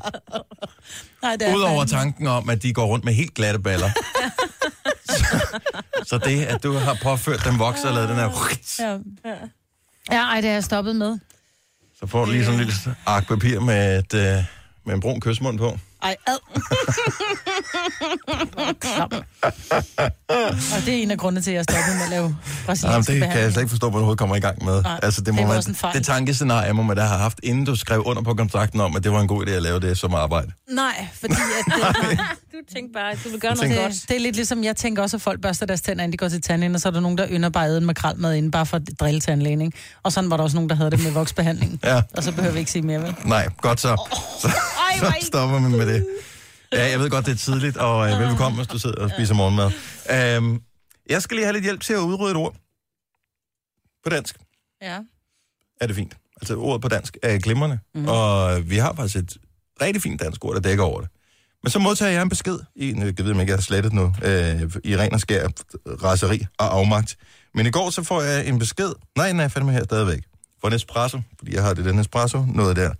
[1.22, 3.90] Nej, det er Udover tanken om, at de går rundt med helt glatte baller.
[5.08, 5.24] så,
[6.06, 8.30] så det, at du har påført dem voks og lavet den her...
[8.78, 8.98] Ja.
[10.10, 11.18] Ja, ej, det er jeg stoppet med.
[12.02, 14.44] Så får du lige sådan en lille ark papir med, et, øh,
[14.84, 15.78] med en brun kysmund på.
[16.02, 16.38] Ej, ad.
[20.76, 22.36] Og det er en af grundene til, at jeg stoppede med at lave Jamen,
[22.66, 24.82] brasiliansk det kan jeg slet ikke forstå, hvad du kommer i gang med.
[24.82, 27.64] Nej, altså, det, det må var man, det tankescenarie må man da have haft, inden
[27.64, 29.98] du skrev under på kontrakten om, at det var en god idé at lave det
[29.98, 30.52] som arbejde.
[30.70, 31.38] Nej, fordi at
[32.10, 32.18] det,
[32.52, 33.92] Du tænkte bare, at du vil gøre tænker- noget godt.
[34.00, 36.16] det, det er lidt ligesom, jeg tænker også, at folk børster deres tænder, inden de
[36.16, 38.50] går til tandlægen, og så er der nogen, der ynder bare en makrel med inden,
[38.50, 39.78] bare for at drille tandlægen, ikke?
[40.02, 41.80] Og sådan var der også nogen, der havde det med voksbehandlingen.
[41.84, 42.02] Ja.
[42.16, 43.14] Og så behøver vi ikke sige mere, vel?
[43.24, 43.96] Nej, godt så.
[44.40, 44.48] Så,
[44.98, 45.91] så stopper vi med det.
[46.72, 49.34] Ja, jeg ved godt, det er tidligt, og øh, velbekomme, hvis du sidder og spiser
[49.34, 49.70] morgenmad.
[50.10, 50.62] Øhm,
[51.10, 52.54] jeg skal lige have lidt hjælp til at udrydde et ord.
[54.04, 54.36] På dansk
[54.82, 54.98] Ja.
[55.80, 56.16] er det fint.
[56.40, 58.08] Altså, ordet på dansk er glimrende, mm.
[58.08, 59.36] og vi har faktisk et
[59.82, 61.10] rigtig fint dansk ord, der dækker over det.
[61.62, 63.92] Men så modtager jeg en besked, i, nu, jeg ved, om jeg ikke har slettet
[63.92, 65.48] nu, øh, i ren og skær
[65.86, 67.16] raseri og afmagt.
[67.54, 70.22] Men i går så får jeg en besked, nej, er fandme her stadigvæk,
[70.60, 72.92] for en espresso, fordi jeg har det den espresso, noget der.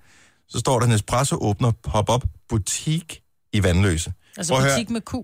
[0.49, 3.21] Så står der, en espresso åbner pop-up butik
[3.53, 4.13] i Vandløse.
[4.37, 4.75] Altså Prøv at høre.
[4.79, 5.15] butik med Q.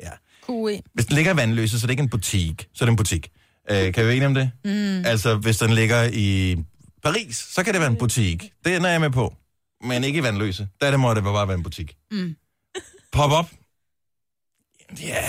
[0.00, 0.10] Ja.
[0.46, 0.80] QE.
[0.94, 2.96] Hvis den ligger i Vandløse, så er det ikke en butik, så er det en
[2.96, 3.28] butik.
[3.70, 4.50] Øh, kan vi være enige om det?
[4.64, 5.04] Mm.
[5.06, 6.56] Altså, hvis den ligger i
[7.02, 8.52] Paris, så kan det være en butik.
[8.64, 9.34] Det er jeg med på.
[9.84, 10.68] Men ikke i Vandløse.
[10.80, 11.96] Der det må det bare være en butik.
[12.10, 12.36] Mm.
[13.12, 13.50] Pop-up?
[15.02, 15.24] Ja.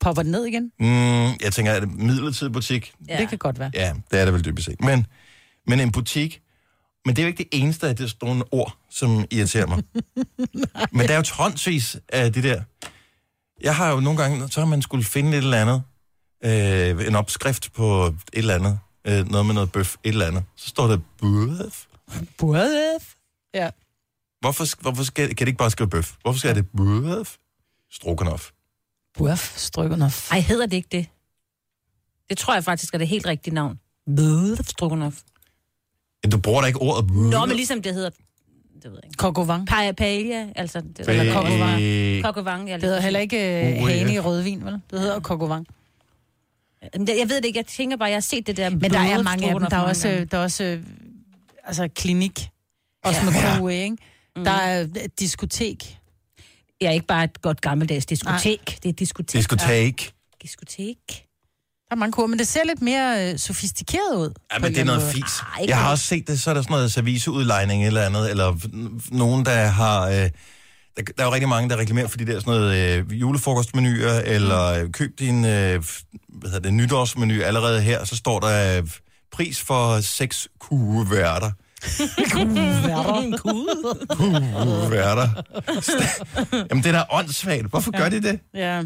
[0.00, 0.72] Popper den ned igen?
[0.80, 2.92] Mm, jeg tænker, er det midlertidig butik?
[3.08, 3.18] Ja.
[3.20, 3.70] Det kan godt være.
[3.74, 4.80] Ja, det er det vel dybest set.
[4.80, 5.06] Men,
[5.66, 6.40] men en butik,
[7.08, 9.82] men det er jo ikke det eneste af det store ord, som irriterer mig.
[10.96, 12.62] men der er jo tonsvis af de der...
[13.60, 15.82] Jeg har jo nogle gange, så har man skulle finde et eller andet,
[16.44, 20.44] øh, en opskrift på et eller andet, øh, noget med noget bøf, et eller andet.
[20.56, 21.86] Så står der bøf.
[22.38, 23.14] Bøf.
[23.54, 23.70] Ja.
[24.40, 26.12] Hvorfor, hvorfor skal, kan det ikke bare skrive bøf?
[26.22, 27.36] Hvorfor skal det bøf?
[27.90, 28.50] Stroganoff.
[29.18, 30.30] Bøf, strøkkernof.
[30.30, 31.06] Ej, hedder det ikke det?
[32.28, 33.80] Det tror jeg faktisk er det helt rigtige navn.
[34.16, 35.16] Bøf Stroganoff.
[36.24, 37.10] Ja, Du bruger da ikke ordet.
[37.10, 38.10] Nå, men ligesom det hedder...
[38.82, 39.16] Det ved jeg ikke.
[39.16, 39.66] Kokovang.
[39.66, 40.80] Pa paella, altså...
[40.80, 41.80] Det, Pa- eller kokovang.
[42.24, 42.74] Kokovang, ja.
[42.74, 43.36] Det hedder heller ikke
[43.82, 44.20] uh, hane i ja.
[44.20, 44.80] rødvin, vel?
[44.90, 45.66] Det hedder kokovang.
[46.94, 49.22] Jeg ved det ikke, jeg tænker bare, jeg har set det der Men der er
[49.22, 49.68] mange af dem.
[49.70, 50.24] Der er også, gange.
[50.24, 50.82] der er også øh,
[51.64, 52.48] altså klinik.
[53.04, 53.24] Også Ja.
[53.24, 53.58] med Ja.
[53.60, 53.96] QE, ikke?
[54.44, 54.88] Der er øh,
[55.20, 55.98] diskotek.
[56.80, 58.78] Ja, ikke bare et godt gammeldags diskotek.
[58.82, 59.32] Det er diskotek.
[59.38, 60.12] Diskotek.
[60.42, 61.24] Diskotek.
[61.88, 64.32] Der er mange kur, men det ser lidt mere øh, sofistikeret ud.
[64.52, 65.12] Ja, men en det er noget måde.
[65.12, 65.22] fis.
[65.60, 68.56] Ikke Jeg har også set det, så er der sådan noget serviceudlejning eller andet, eller
[69.10, 70.08] nogen, der har...
[70.08, 70.30] Øh, der,
[70.96, 74.64] der er jo rigtig mange, der reklamerer for de der sådan noget øh, julefrokostmenuer, eller
[74.64, 75.84] øh, køb din øh,
[76.28, 78.88] hvad hedder det, nytårsmenu allerede her, så står der øh,
[79.32, 81.50] pris for seks kugeværter.
[84.16, 85.28] Kugeværter.
[86.70, 87.66] Jamen, det er da åndssvagt.
[87.66, 88.40] Hvorfor gør de det?
[88.54, 88.82] Ja,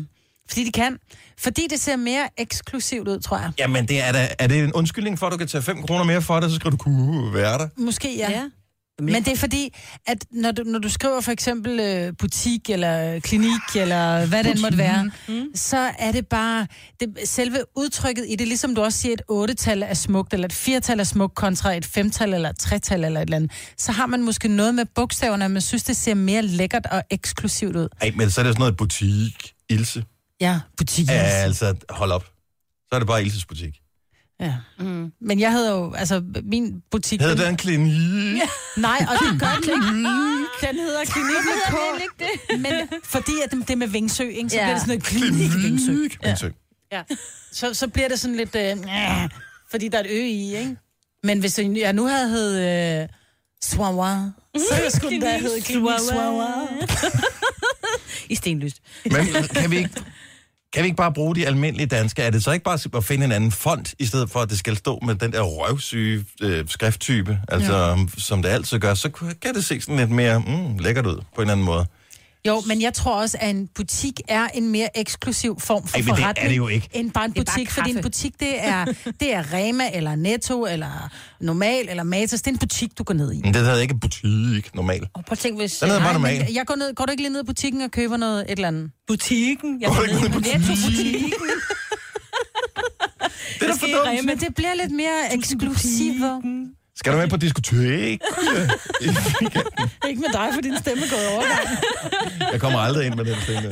[0.48, 0.98] fordi de kan.
[1.38, 3.52] Fordi det ser mere eksklusivt ud, tror jeg.
[3.59, 6.05] Jamen, det er, da, er det en undskyldning for, at du kan tage 5 kroner
[6.05, 7.68] mere for det, så skriver du kugeværter?
[7.76, 8.31] Måske, ja.
[8.31, 8.38] Ja.
[8.38, 8.48] ja.
[9.00, 9.74] Men det er fordi,
[10.07, 14.50] at når du, når du skriver for eksempel øh, butik eller klinik, eller hvad det
[14.50, 15.44] end måtte være, mm.
[15.55, 16.66] så er det bare,
[17.00, 20.52] det, selve udtrykket i det, ligesom du også siger, et otte-tal er smukt, eller et
[20.52, 24.07] firetal er smukt, kontra et femtal eller et tretal eller et eller andet, så har
[24.07, 27.88] man måske noget med bogstaverne, man synes, det ser mere lækkert og eksklusivt ud.
[28.00, 30.05] Ej, men så er det sådan noget butik, Ilse.
[30.42, 31.09] Ja, butik.
[31.09, 32.24] Ja, altså, hold op.
[32.88, 33.74] Så er det bare Ilses butik.
[34.40, 34.55] ja.
[34.78, 35.12] Mm.
[35.20, 37.20] Men jeg havde jo, altså, min butik...
[37.20, 38.42] Hedder den- den klinik?
[38.76, 40.66] Nej, og det gør den ikke.
[40.66, 42.59] Den hedder Klinik med K.
[42.59, 44.62] Men fordi at det, det er med Vingsø, ikke, så Ja.
[44.64, 45.92] bliver det sådan noget klinik Vingsø.
[46.24, 46.48] Vingsø.
[46.92, 47.02] Ja.
[47.52, 48.55] Så, så bliver det sådan lidt...
[48.57, 48.76] Øh,
[49.70, 50.76] fordi der er et ø i, ikke?
[51.22, 52.59] Men hvis jeg nu havde hed
[53.02, 53.09] øh,
[53.64, 56.46] Swawa, så jeg skulle da hedde Klinik Swawa.
[58.28, 58.76] I stenlyst.
[59.05, 59.90] Men kan vi ikke...
[60.73, 62.23] Kan vi ikke bare bruge de almindelige danske?
[62.23, 64.59] Er det så ikke bare at finde en anden font, i stedet for at det
[64.59, 67.97] skal stå med den der røvsyge øh, skrifttype, altså ja.
[68.19, 69.09] som det altid gør, så
[69.43, 71.87] kan det se sådan lidt mere mm, lækkert ud på en eller anden måde.
[72.46, 76.02] Jo, men jeg tror også, at en butik er en mere eksklusiv form for Ej,
[76.02, 76.48] men det er forretning.
[76.50, 76.88] det jo ikke.
[76.92, 78.85] End bare en Det er bare butik, fordi en butik, det er,
[79.20, 82.42] det er Rema, eller Netto, eller Normal, eller Matas.
[82.42, 83.40] Det er en butik, du går ned i.
[83.44, 85.05] Men det hedder ikke butik normalt.
[85.14, 85.78] Og prøv at tænke, hvis...
[85.78, 86.46] Den hedder bare normal.
[86.55, 88.68] jeg går, ned, går du ikke lige ned i butikken og køber noget et eller
[88.68, 88.90] andet?
[89.07, 89.81] Butikken.
[89.81, 91.33] Jeg Går går ikke ned i i Netto-butikken.
[93.61, 94.24] Det er da for dumt.
[94.26, 96.22] Men det bliver lidt mere eksklusivt.
[97.03, 97.87] Skal du med på diskotek?
[100.09, 101.43] Ikke med dig, for din stemme er gået over.
[102.53, 103.71] Jeg kommer aldrig ind med den stemme.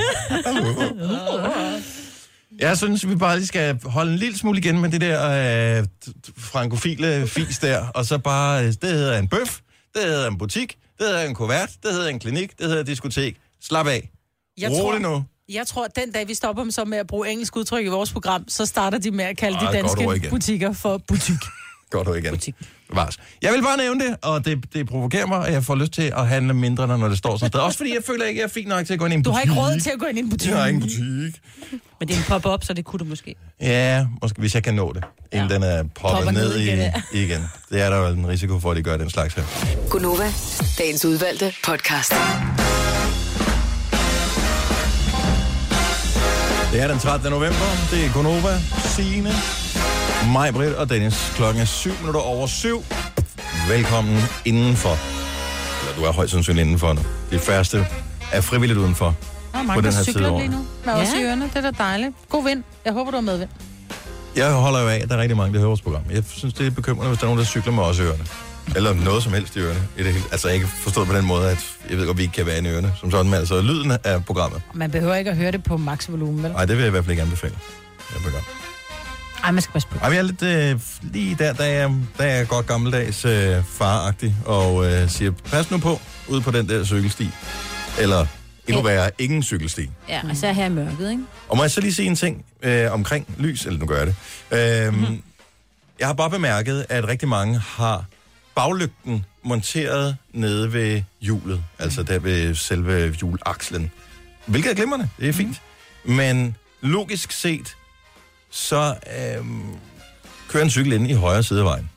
[2.59, 5.85] Jeg synes, vi bare lige skal holde en lille smule igen med det der øh,
[6.39, 9.59] frankofile fis der, og så bare, øh, det hedder en bøf,
[9.95, 13.37] det hedder en butik, det hedder en kuvert, det hedder en klinik, det hedder diskotek.
[13.63, 14.11] Slap af.
[14.59, 15.25] Jeg Rolig tror, nu.
[15.49, 17.89] jeg tror, at den dag, vi stopper dem så med at bruge engelsk udtryk i
[17.89, 21.37] vores program, så starter de med at kalde Ah, de danske butikker for butik.
[21.91, 22.41] Går du igen.
[22.95, 23.17] Vars.
[23.43, 26.13] Jeg vil bare nævne det, og det, det provokerer mig, at jeg får lyst til
[26.17, 27.61] at handle mindre, når det står sådan et sted.
[27.61, 29.17] Også fordi jeg føler ikke, at jeg er fint nok til at gå ind i
[29.17, 29.37] en Du butik.
[29.49, 30.51] har ikke råd til at gå ind i en butik.
[30.51, 31.41] Jeg har ingen butik.
[32.01, 33.35] Men det er en pop-up, så det kunne du måske.
[33.61, 35.55] Ja, måske hvis jeg kan nå det, inden ja.
[35.55, 36.93] den er poppet Popper ned, ned i, igen.
[37.13, 37.41] igen.
[37.71, 39.43] Det er der jo en risiko for, at de gør den slags her.
[39.91, 40.33] Gunova,
[40.79, 42.13] dagens udvalgte podcast.
[46.73, 47.31] Det er den 13.
[47.31, 47.67] november.
[47.91, 48.59] Det er Gonova,
[48.97, 49.33] Signe,
[50.29, 51.33] mig, Britt og Dennis.
[51.37, 52.85] Klokken er 7 minutter over 7.
[53.69, 54.99] Velkommen indenfor.
[55.83, 57.01] Eller du er højst sandsynligt indenfor nu.
[57.31, 57.87] De færreste
[58.33, 59.15] er frivilligt udenfor.
[59.53, 60.67] Der er på mange, den der her af cykler lige nu.
[60.85, 61.03] Med Ja.
[61.03, 61.45] os i ørerne.
[61.55, 62.13] Det er da dejligt.
[62.29, 62.63] God vind.
[62.85, 63.51] Jeg håber, du har medvind.
[64.37, 66.03] Jeg holder jo af, at der er rigtig mange, der hører vores program.
[66.11, 68.25] Jeg synes, det er bekymrende, hvis der er nogen, der cykler med os i ørerne.
[68.77, 69.81] Eller noget som helst i ørerne.
[69.99, 70.25] I det hele.
[70.33, 72.71] Altså ikke forstået på den måde, at jeg ved godt, vi ikke kan være inde
[72.71, 72.93] i ørerne.
[73.01, 74.63] Som sådan, men altså lyden af programmet.
[74.75, 76.53] Man behøver ikke at høre det på max volumen, vel?
[76.53, 77.55] Nej, det vil jeg i hvert fald ikke anbefale.
[78.25, 78.45] Jeg godt.
[79.45, 79.99] Ej, man skal passe på.
[79.99, 80.81] Ej, jeg er lidt øh,
[81.13, 85.79] lige der, der er, der er godt gammeldags øh, faragtig, og øh, siger, pas nu
[85.79, 87.31] på, ude på den der cykelsti.
[88.01, 88.27] Eller
[88.67, 89.91] endnu værre, ingen cykelsti.
[90.09, 91.23] Ja, og så er her i mørket, ikke?
[91.49, 94.07] Og må jeg så lige sige en ting øh, omkring lys, eller nu gør jeg
[94.07, 94.17] det.
[94.87, 95.23] Øh, mm-hmm.
[95.99, 98.05] Jeg har bare bemærket, at rigtig mange har
[98.55, 103.91] baglygten monteret nede ved hjulet, altså der ved selve hjulakslen.
[104.47, 105.63] Hvilket er glimrende, det er fint.
[106.05, 107.77] Men logisk set,
[108.51, 109.45] så øh,
[110.49, 111.91] kører en cykel ind i højre side af vejen.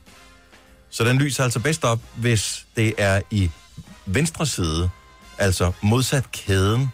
[0.90, 3.50] Så den lyser altså bedst op, hvis det er i
[4.06, 4.90] venstre side,
[5.38, 6.92] altså modsat kæden,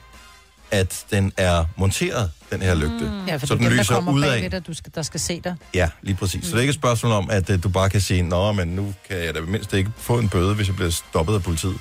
[0.71, 3.05] at den er monteret, den her lygte.
[3.05, 3.27] Mm.
[3.27, 4.51] Ja, for så det den dem, der lyser ud af.
[4.51, 5.57] dig, du skal, der skal se dig.
[5.75, 6.45] Ja, lige præcis.
[6.45, 8.69] Så det er ikke et spørgsmål om, at uh, du bare kan sige, nå, men
[8.69, 11.79] nu kan jeg da mindst ikke få en bøde, hvis jeg bliver stoppet af politiet.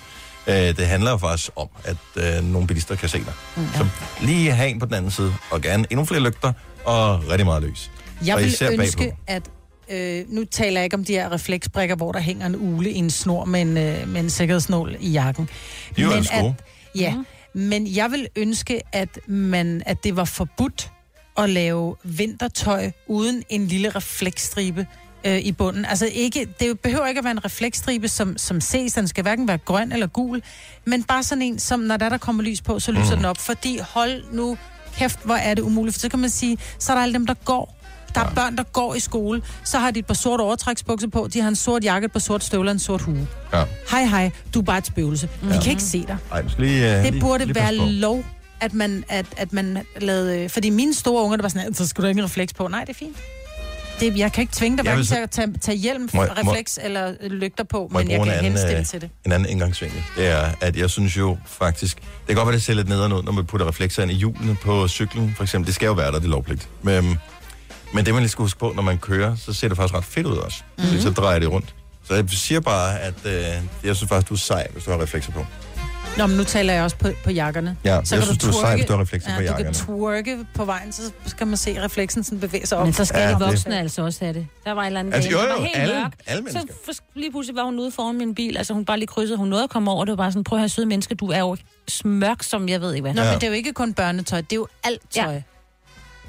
[0.48, 3.34] Uh, det handler jo faktisk om, at uh, nogle bilister kan se dig.
[3.56, 3.78] Mm, ja.
[3.78, 3.88] Så
[4.22, 6.54] lige have en på den anden side, og gerne endnu flere lygter,
[6.86, 7.92] og rigtig meget lys.
[8.26, 9.18] Jeg Og vil ønske, bagpå.
[9.28, 9.44] at...
[9.92, 12.96] Øh, nu taler jeg ikke om de her refleksbrikker, hvor der hænger en ule i
[12.96, 15.50] en snor med en, øh, med en sikkerhedsnål i jakken.
[15.96, 16.56] De er jo Men gode.
[16.58, 17.16] At, ja,
[17.54, 20.92] men jeg vil ønske, at, man, at det var forbudt
[21.38, 24.88] at lave vintertøj uden en lille refleksstribe
[25.24, 25.86] øh, i bunden.
[25.86, 28.94] Altså ikke, det behøver ikke at være en refleksstribe, som, som ses.
[28.94, 30.42] Den skal hverken være grøn eller gul,
[30.86, 33.18] men bare sådan en, som når der, der kommer lys på, så lyser mm.
[33.18, 33.38] den op.
[33.38, 34.58] Fordi hold nu
[35.00, 35.96] kæft, hvor er det umuligt.
[35.96, 37.76] For så kan man sige, så er der alle dem, der går.
[38.16, 38.34] Der er ja.
[38.34, 39.42] børn, der går i skole.
[39.64, 41.28] Så har de et par sorte overtræksbukser på.
[41.34, 43.28] De har en sort jakke, et par sorte støvler og en sort hue.
[43.54, 43.64] Ja.
[43.92, 45.30] Hej, hej, du er bare et spøgelse.
[45.44, 46.18] De kan ikke se dig.
[46.32, 47.86] Ej, lige, uh, Det lige, burde lige være passe på.
[47.90, 48.24] lov,
[48.62, 50.50] at man, at, at man lavede...
[50.50, 52.68] Fordi mine store unger, der var sådan, så skal du ikke refleks på.
[52.68, 53.18] Nej, det er fint.
[54.00, 56.32] Det, jeg kan ikke tvinge dig Jeg hverken til at tage, tage hjelm, Må jeg-
[56.44, 59.02] må- refleks eller lygter på, Må men jeg bruge kan en anden, henstille øh, til
[59.02, 59.10] det.
[59.26, 62.64] En anden indgangsvinkel, det er, at jeg synes jo faktisk, det kan godt være, det
[62.64, 65.68] ser lidt nederen ud, når man putter reflekser ind i hjulene på cyklen, for eksempel.
[65.68, 66.70] Det skal jo være der, det er lovpligt.
[66.82, 67.20] Men,
[67.94, 70.06] men det, man lige skal huske på, når man kører, så ser det faktisk ret
[70.06, 70.58] fedt ud også.
[70.78, 70.86] Mhm.
[70.88, 71.02] Mm-hmm.
[71.02, 71.76] Så drejer det rundt.
[72.08, 73.34] Så jeg siger bare, at øh,
[73.84, 75.46] jeg synes faktisk, du er sej, hvis du har reflekser på.
[76.18, 77.78] Nå, men nu taler jeg også på, på jakkerne.
[77.86, 79.64] Ja, jeg kan synes, du er sej, hvis du har reflekser ja, på du jakkerne.
[79.66, 82.86] kan twerke på vejen, så skal man se refleksen sådan bevæge sig op.
[82.86, 84.48] Men så skal Ja, det- de voksne altså også have det.
[84.66, 86.14] Der var en eller anden Altså, dame, jo, der jo, var helt alle- mørk.
[86.28, 86.76] alle så mennesker.
[86.86, 88.58] for, lige pludselig var hun ude foran min bil.
[88.58, 89.38] Altså hun bare lige krydsede.
[89.38, 90.06] Hun nåede at komme over.
[90.06, 92.82] Det var bare sådan, prøv at høre søde menneske, du er jo smørk som jeg
[92.82, 93.14] ved ikke hvad.
[93.14, 93.32] Nå, Ja.
[93.32, 95.34] men det er jo ikke kun børnetøj, det er jo alt tøj.
[95.34, 95.42] Ja.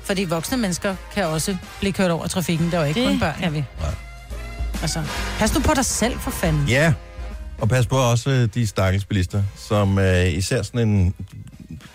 [0.03, 3.21] Fordi voksne mennesker kan også blive kørt over trafikken, det er jo ikke Det kun
[3.21, 3.35] børn.
[3.41, 3.65] kan vi.
[4.83, 5.03] Altså,
[5.39, 6.69] pas nu på dig selv, for fanden.
[6.69, 6.93] Ja,
[7.61, 11.15] og pas på også øh, de stakkels bilister, som øh, især sådan en...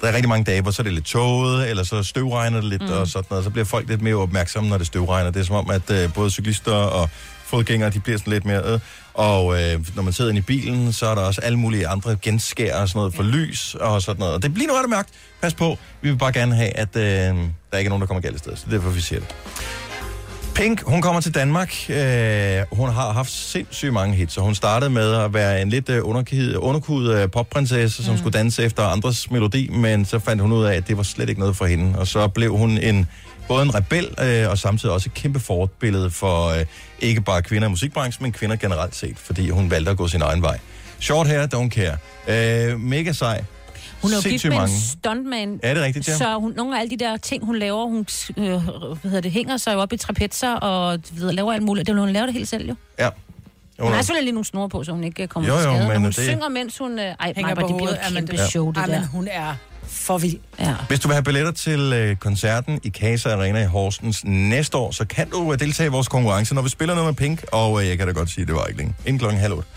[0.01, 2.69] Der er rigtig mange dage, hvor så er det lidt tåget, eller så støvregner det
[2.69, 2.91] lidt mm.
[2.91, 3.43] og sådan noget.
[3.43, 5.32] Så bliver folk lidt mere opmærksomme, når det støvregner.
[5.32, 7.10] Det er som om, at øh, både cyklister og
[7.45, 8.73] fodgængere, de bliver sådan lidt mere...
[8.73, 8.80] Øh.
[9.13, 12.15] Og øh, når man sidder inde i bilen, så er der også alle mulige andre
[12.21, 14.34] genskær og sådan noget for lys og sådan noget.
[14.34, 15.10] Og det bliver nu ret mærkt.
[15.41, 18.21] Pas på, vi vil bare gerne have, at øh, der ikke er nogen, der kommer
[18.21, 18.60] galt i stedet.
[18.60, 19.36] Så det er derfor, vi siger det.
[20.56, 21.89] Pink, hun kommer til Danmark.
[21.89, 25.89] Øh, hun har haft sindssygt mange hits, og hun startede med at være en lidt
[25.89, 28.18] øh, underkudet, underkudet øh, popprinsesse, som mm.
[28.18, 31.30] skulle danse efter andres melodi, men så fandt hun ud af, at det var slet
[31.30, 32.00] ikke noget for hende.
[32.00, 33.08] Og så blev hun en
[33.48, 36.65] både en rebel, øh, og samtidig også et kæmpe forbillede for øh,
[37.00, 40.22] ikke bare kvinder i musikbranchen, men kvinder generelt set, fordi hun valgte at gå sin
[40.22, 40.60] egen vej.
[41.00, 41.98] Short hair, don't care.
[42.28, 43.44] Øh, mega sej.
[44.01, 44.79] Hun er jo gift med en mange.
[44.79, 45.60] stuntman.
[45.63, 46.17] Er det rigtigt, ja?
[46.17, 48.05] Så hun, nogle af alle de der ting, hun laver, hun
[48.38, 51.88] øh, hvad hedder det, hænger sig jo op i trapetser og ved, laver alt muligt.
[51.88, 52.75] Det vil hun lave det helt selv jo.
[52.99, 53.10] Ja.
[53.79, 55.73] Hun har selvfølgelig lige nogle snore på, så hun ikke øh, kommer Jo, til jo,
[55.75, 55.88] skade.
[55.88, 56.99] men hun det- synger, mens hun...
[56.99, 58.99] Øh, ej, Hænger Maja, på det bliver et kæmpe det- show, det Ej, der.
[58.99, 59.55] men hun er
[59.88, 60.38] for vild.
[60.60, 60.73] Ja.
[60.88, 64.91] Hvis du vil have billetter til øh, koncerten i Casa Arena i Horsens næste år,
[64.91, 67.45] så kan du øh, deltage i vores konkurrence, når vi spiller noget med Pink.
[67.51, 68.95] Og øh, jeg kan da godt sige, at det var ikke længe.
[69.05, 69.67] Inden klokken halv otte,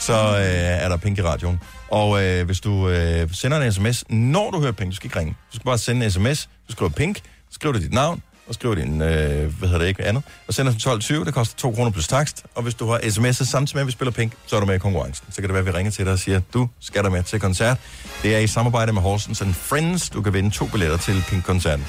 [0.00, 0.44] så øh,
[0.84, 1.60] er der Pink i radioen.
[1.90, 5.18] Og øh, hvis du øh, sender en sms, når du hører Pink, du skal ikke
[5.18, 5.36] ringe.
[5.52, 6.48] Du skal bare sende en sms.
[6.68, 9.88] Du skriver Pink, så skriver du dit navn, og skriver din, øh, hvad hedder det
[9.88, 10.22] ikke, andet.
[10.46, 12.44] Og sender den 12.20, det koster 2 kroner plus takst.
[12.54, 14.74] Og hvis du har sms'et samtidig med, at vi spiller Pink, så er du med
[14.74, 15.26] i konkurrencen.
[15.30, 17.22] Så kan det være, at vi ringer til dig og siger, du skal der med
[17.22, 17.78] til koncert.
[18.22, 20.10] Det er i samarbejde med Horsens and Friends.
[20.10, 21.86] Du kan vinde to billetter til Pink-koncerten.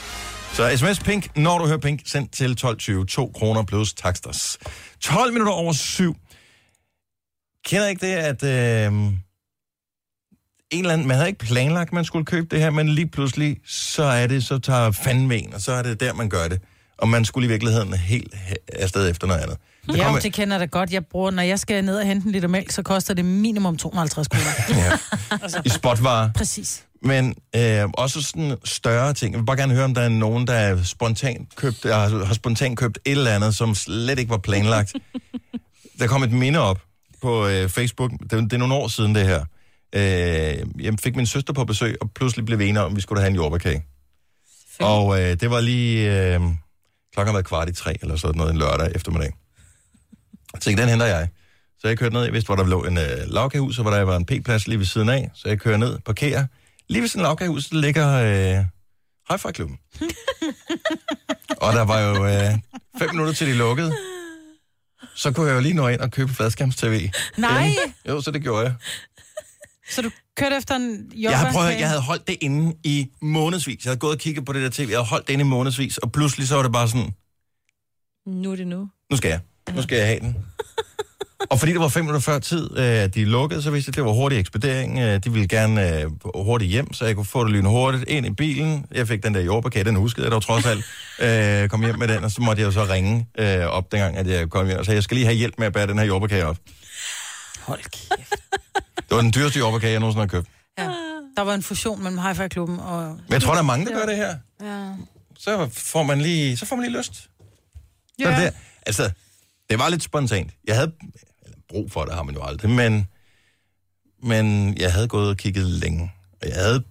[0.54, 2.58] Så sms Pink, når du hører Pink, send til
[3.02, 4.58] 12.20, 2 kroner plus taksters.
[5.02, 6.16] 12 minutter over 7.
[7.66, 8.94] Kender ikke det, at øh,
[10.72, 13.08] en eller anden, man havde ikke planlagt, at man skulle købe det her, men lige
[13.08, 16.48] pludselig, så er det, så tager fandme en, og så er det der, man gør
[16.48, 16.62] det.
[16.98, 19.58] Og man skulle i virkeligheden helt he- afsted efter noget andet.
[19.88, 20.92] Der Ja, kommer- det kender jeg da godt.
[20.92, 23.78] Jeg bruger, når jeg skal ned og hente en liter mælk, så koster det minimum
[23.78, 24.44] 250 kroner.
[25.52, 25.62] Ja.
[25.66, 26.30] I spotvarer.
[26.36, 26.84] Præcis.
[27.04, 29.34] Men øh, også sådan større ting.
[29.34, 32.34] Jeg vil bare gerne høre, om der er nogen, der er spontant købt, har, har
[32.34, 34.94] spontant købt et eller andet, som slet ikke var planlagt.
[36.00, 36.80] der kom et minde op
[37.22, 38.12] på øh, Facebook.
[38.12, 39.46] Det, det er nogle år siden, det her.
[39.96, 43.02] Øh, jeg fik min søster på besøg, og pludselig blev vi enige om, at vi
[43.02, 43.86] skulle have en jordbærkage.
[44.80, 46.34] Og øh, det var lige...
[46.34, 46.42] Øh,
[47.14, 49.34] klokken været kvart i tre, eller sådan noget, en lørdag eftermiddag.
[50.54, 51.30] Jeg tænkte, den henter jeg.
[51.80, 54.02] Så jeg kørte ned, jeg vidste, hvor der lå en øh, lavkagehus, og hvor der
[54.02, 55.32] var en p-plads lige ved siden af.
[55.34, 56.46] Så jeg kører ned, parkerer.
[56.90, 58.66] Lige ved sådan en lavkagehus, der ligger øh,
[59.32, 59.80] Hi-Fi-klubben.
[61.66, 62.52] og der var jo øh,
[63.00, 63.94] fem minutter til de lukkede.
[65.16, 67.10] Så kunne jeg jo lige nå ind og købe fladskærms-tv.
[67.38, 67.76] Nej!
[68.08, 68.74] Jo, så det gjorde jeg.
[69.92, 73.86] Så du kørte efter en Jeg, har prøvet, jeg havde holdt det inde i månedsvis.
[73.86, 74.90] Jeg havde gået og kigget på det der tv.
[74.90, 77.12] Jeg havde holdt det inde i månedsvis, og pludselig så var det bare sådan,
[78.28, 78.88] Nu er det nu.
[79.12, 79.40] nu skal jeg.
[79.76, 80.36] Nu skal jeg have den.
[81.50, 83.94] Og fordi det var fem minutter før tid, øh, at de lukkede, så vidste jeg,
[83.94, 85.00] at det var hurtig ekspedering.
[85.00, 88.26] Øh, De ville gerne øh, hurtigt hjem, så jeg kunne få det lyn hurtigt ind
[88.26, 88.86] i bilen.
[88.92, 90.86] Jeg fik den der jordbærkage, den huskede jeg dog trods alt.
[91.22, 94.18] Øh, kom hjem med den, og så måtte jeg jo så ringe øh, op dengang,
[94.18, 94.78] at jeg kom hjem.
[94.80, 96.58] Og sagde, jeg skal lige have hjælp med at bære den her jordbærkage op.
[97.64, 98.36] Hold kæft.
[99.10, 100.48] Det var den dyreste jordbærkage, jeg nogensinde har købt.
[100.78, 100.84] Ja.
[101.38, 103.04] Der var en fusion mellem Hi-Fi-klubben og...
[103.16, 104.36] Men jeg tror, der er mange, der gør det her.
[104.62, 104.94] Ja.
[105.38, 107.30] Så får man lige, så får man lige lyst.
[108.20, 108.42] Ja.
[108.44, 108.54] det,
[108.86, 109.12] altså,
[109.70, 110.52] det var lidt spontant.
[110.68, 110.92] Jeg havde
[111.70, 113.08] brug for det, har man jo aldrig, men,
[114.24, 116.12] men jeg havde gået og kigget længe.
[116.42, 116.84] Og jeg havde,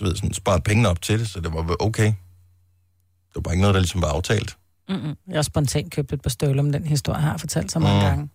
[0.00, 2.06] du ved, sådan, sparet pengene op til det, så det var okay.
[2.06, 4.56] Det var bare ikke noget, der ligesom var aftalt.
[4.88, 5.14] Mm-mm.
[5.28, 7.98] Jeg har spontant købt et par støvler om den historie, har jeg fortalt så mange
[8.00, 8.04] Mm.
[8.06, 8.28] gange.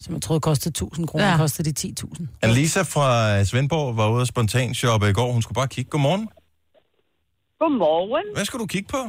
[0.00, 1.36] Som jeg troede kostede 1000 kroner, Ja.
[1.36, 2.26] kostede de 10.000.
[2.42, 3.08] Annelisa fra
[3.44, 5.32] Svendborg var ude og spontant shoppe i går.
[5.32, 5.90] Hun skulle bare kigge.
[5.90, 6.28] Godmorgen.
[7.60, 8.26] Godmorgen.
[8.36, 9.00] Hvad skal du kigge på?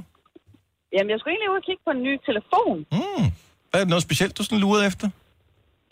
[0.93, 2.75] Jamen, jeg skulle egentlig ud og kigge på en ny telefon.
[2.97, 3.25] Mm.
[3.69, 5.07] Hvad er det noget specielt, du sådan lurede efter?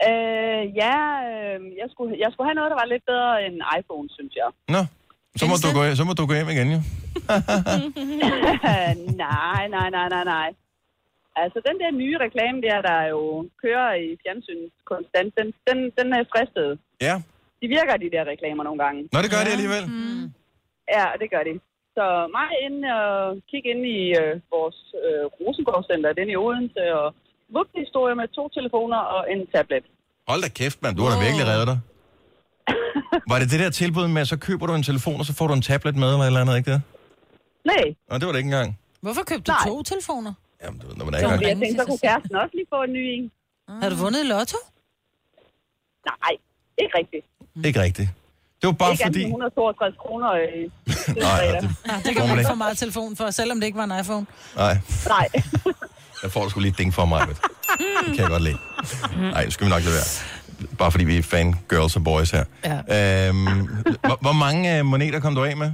[0.07, 0.95] Øh, ja,
[1.29, 4.49] øh, jeg, skulle, jeg skulle have noget, der var lidt bedre end iPhone, synes jeg.
[4.75, 4.81] Nå,
[5.39, 6.79] så må, du gå, så må du gå hjem igen, jo.
[9.25, 10.49] nej, nej, nej, nej, nej.
[11.45, 13.21] Altså, den der nye reklame der, der jo
[13.63, 16.69] kører i fjernsynet konstant, den, den, den er fristet.
[17.07, 17.15] Ja.
[17.61, 18.99] De virker, de der reklamer nogle gange.
[19.13, 19.83] Nå, det gør det alligevel.
[19.95, 20.25] Mm.
[20.95, 21.53] Ja, det gør de.
[21.97, 22.05] Så
[22.37, 23.09] mig ind og
[23.51, 27.07] kigge ind i øh, vores øh, Rosengård-center, den i Odense, og
[27.55, 29.85] vugt historie med to telefoner og en tablet.
[30.31, 30.93] Hold da kæft, mand.
[30.97, 31.79] Du har da virkelig reddet dig.
[33.31, 35.47] Var det det der tilbud med, at så køber du en telefon, og så får
[35.47, 36.81] du en tablet med, eller et eller andet, ikke det?
[37.71, 37.83] Nej.
[38.09, 38.79] Nå, det var det ikke engang.
[39.05, 39.67] Hvorfor købte du Nej.
[39.69, 40.33] to telefoner?
[40.63, 42.65] Jamen, det var, når man er Så ikke jeg tænkte, så kunne kæresten også lige
[42.73, 43.31] få en ny en.
[43.81, 44.57] Har du vundet i lotto?
[46.05, 46.33] Nej,
[46.77, 47.25] ikke rigtigt.
[47.65, 48.09] Ikke rigtigt.
[48.61, 49.21] Det var bare ikke fordi...
[49.21, 50.71] end 162 kroner i
[51.07, 51.61] Nej, fredag.
[51.61, 52.49] det, Ja, det Får kan man ikke ikke.
[52.49, 54.25] få meget telefon for, selvom det ikke var en iPhone.
[54.55, 55.27] nej, Nej.
[56.21, 57.27] der får du sgu lige et ding for mig.
[57.27, 57.37] Det
[58.05, 58.57] kan jeg godt lide.
[59.17, 60.09] Nej, det skal vi nok lade være.
[60.77, 62.45] Bare fordi vi er fan girls og boys her.
[62.65, 63.27] Ja.
[63.29, 63.45] Øhm,
[64.05, 65.71] hvor, hvor mange øh, moneter kom du af med?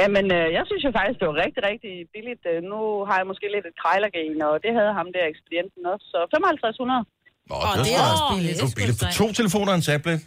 [0.00, 2.44] Jamen, øh, jeg synes jo faktisk, det var rigtig, rigtig billigt.
[2.52, 2.78] Øh, Nu
[3.08, 6.04] har jeg måske lidt et krejlergen, og det havde ham der ekspedienten også.
[6.12, 7.04] Så 5500.
[7.50, 8.56] Nå, Åh, det er også billigt.
[8.60, 8.98] Det var billigt.
[9.02, 10.18] For to telefoner og en tablet.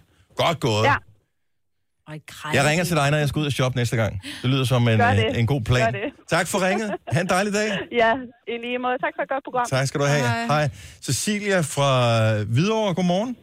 [0.43, 0.85] Godt gået.
[0.91, 0.97] Ja.
[2.57, 4.11] Jeg ringer til dig, når jeg skal ud og shoppe næste gang.
[4.41, 5.39] Det lyder som en, øh, det.
[5.39, 5.93] en god plan.
[5.93, 6.09] Gør det.
[6.35, 6.87] Tak for ringet.
[7.13, 7.69] Ha' en dejlig dag.
[8.01, 8.11] Ja,
[8.47, 8.97] i lige måde.
[9.05, 9.65] Tak for et godt program.
[9.75, 10.21] Tak skal du have.
[10.27, 10.45] Hej.
[10.45, 10.69] Hej.
[11.07, 11.89] Cecilia fra
[12.53, 13.37] Hvidovre, godmorgen.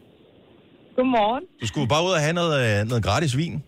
[0.95, 1.43] Godmorgen.
[1.61, 3.63] Du skulle bare ud og have noget, øh, noget gratis vin.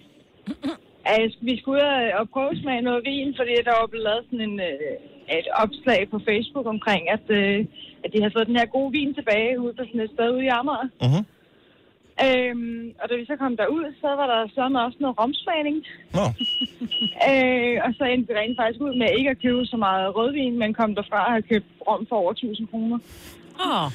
[1.16, 1.88] Altså, vi skulle ud
[2.20, 4.96] og- prøve smage noget vin, fordi der var blevet lavet sådan en, øh,
[5.40, 7.60] et opslag på Facebook omkring, at, øh,
[8.04, 10.46] at de havde fået den her gode vin tilbage ude på sådan et sted ude
[10.48, 10.88] i Amager.
[11.06, 11.24] Uh-huh.
[12.26, 15.78] Øhm, og da vi så kom derud, så var der så med også noget romsmagning.
[16.18, 16.26] Nå.
[17.30, 20.54] øh, og så endte vi rent faktisk ud med ikke at købe så meget rødvin,
[20.62, 22.98] men kom derfra og have købt rom for over 1000 kroner.
[23.66, 23.86] Åh,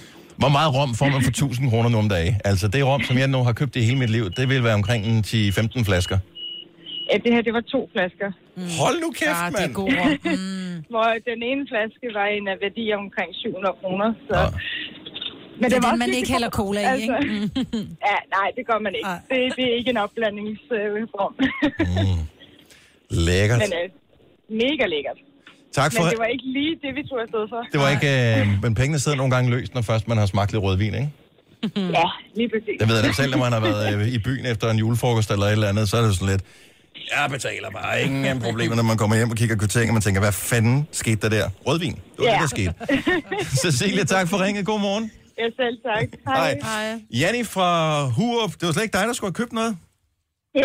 [0.43, 2.35] Hvor meget rom får man for 1000 kroner nu om dagen?
[2.51, 4.75] Altså, det rom, som jeg nu har købt i hele mit liv, det vil være
[4.81, 6.19] omkring en 10-15 flasker.
[7.11, 8.29] Ja, det her, det var to flasker.
[8.83, 9.75] Hold nu kæft, Ja, det er mand.
[9.81, 10.11] god rom.
[10.75, 10.85] Mm.
[10.95, 14.09] Hvor den ene flaske var en af værdi omkring 700 kroner.
[14.29, 14.37] Så...
[15.61, 16.61] Men det er var man ikke hælder godt.
[16.61, 17.15] cola i, ikke?
[18.11, 19.13] ja, nej, det gør man ikke.
[19.31, 21.35] Det, det er ikke en opblandingsform.
[23.29, 23.59] Lækkert.
[23.65, 23.87] Men øh,
[24.63, 25.19] mega lækkert.
[25.79, 27.61] Tak for Men det var ikke lige det, vi tog afsted for.
[27.73, 28.11] Det var ikke...
[28.41, 31.11] Øh, men pengene sidder nogle gange løst, når først man har smagt lidt rødvin, ikke?
[31.99, 32.77] Ja, lige præcis.
[32.81, 35.31] Det ved jeg da selv, når man har været øh, i byen efter en julefrokost
[35.31, 36.45] eller et eller andet, så er det sådan lidt...
[37.13, 40.21] Jeg betaler bare ingen problemer, når man kommer hjem og kigger kvittering, og man tænker,
[40.27, 41.47] hvad fanden skete der der?
[41.67, 41.95] Rødvin.
[41.95, 42.33] Det var Ja.
[42.33, 42.73] det, der skete.
[43.63, 44.63] Cecilia, tak for ringet.
[44.73, 45.05] God morgen.
[45.41, 46.07] Ja, selv tak.
[46.29, 46.51] Hej.
[47.21, 47.69] Janni fra
[48.17, 48.53] Hurup.
[48.59, 49.73] Det var slet ikke dig, der skulle have købt noget.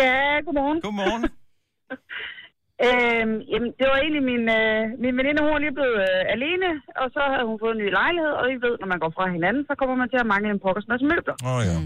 [0.00, 0.14] Ja,
[0.46, 0.78] godmorgen.
[0.86, 1.22] Godmorgen.
[2.86, 6.68] øhm, jamen, det var egentlig min, øh, min veninde, hun var lige blevet øh, alene,
[7.02, 9.24] og så havde hun fået en ny lejlighed, og I ved, når man går fra
[9.36, 11.36] hinanden, så kommer man til at mangle en pokkers masse møbler.
[11.48, 11.76] Åh oh, ja.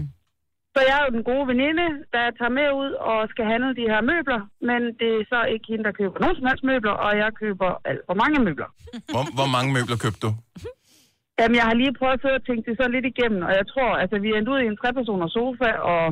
[0.75, 3.89] Så jeg er jo den gode veninde, der tager med ud og skal handle de
[3.91, 7.11] her møbler, men det er så ikke hende, der køber nogen som helst møbler, og
[7.17, 8.69] jeg køber alt for mange møbler.
[9.13, 10.31] Hvor, hvor mange møbler købte du?
[11.39, 13.67] Jamen, jeg har lige prøvet at sidde og tænke det så lidt igennem, og jeg
[13.71, 16.03] tror, altså, vi er endt ud i en trepersoners sofa, og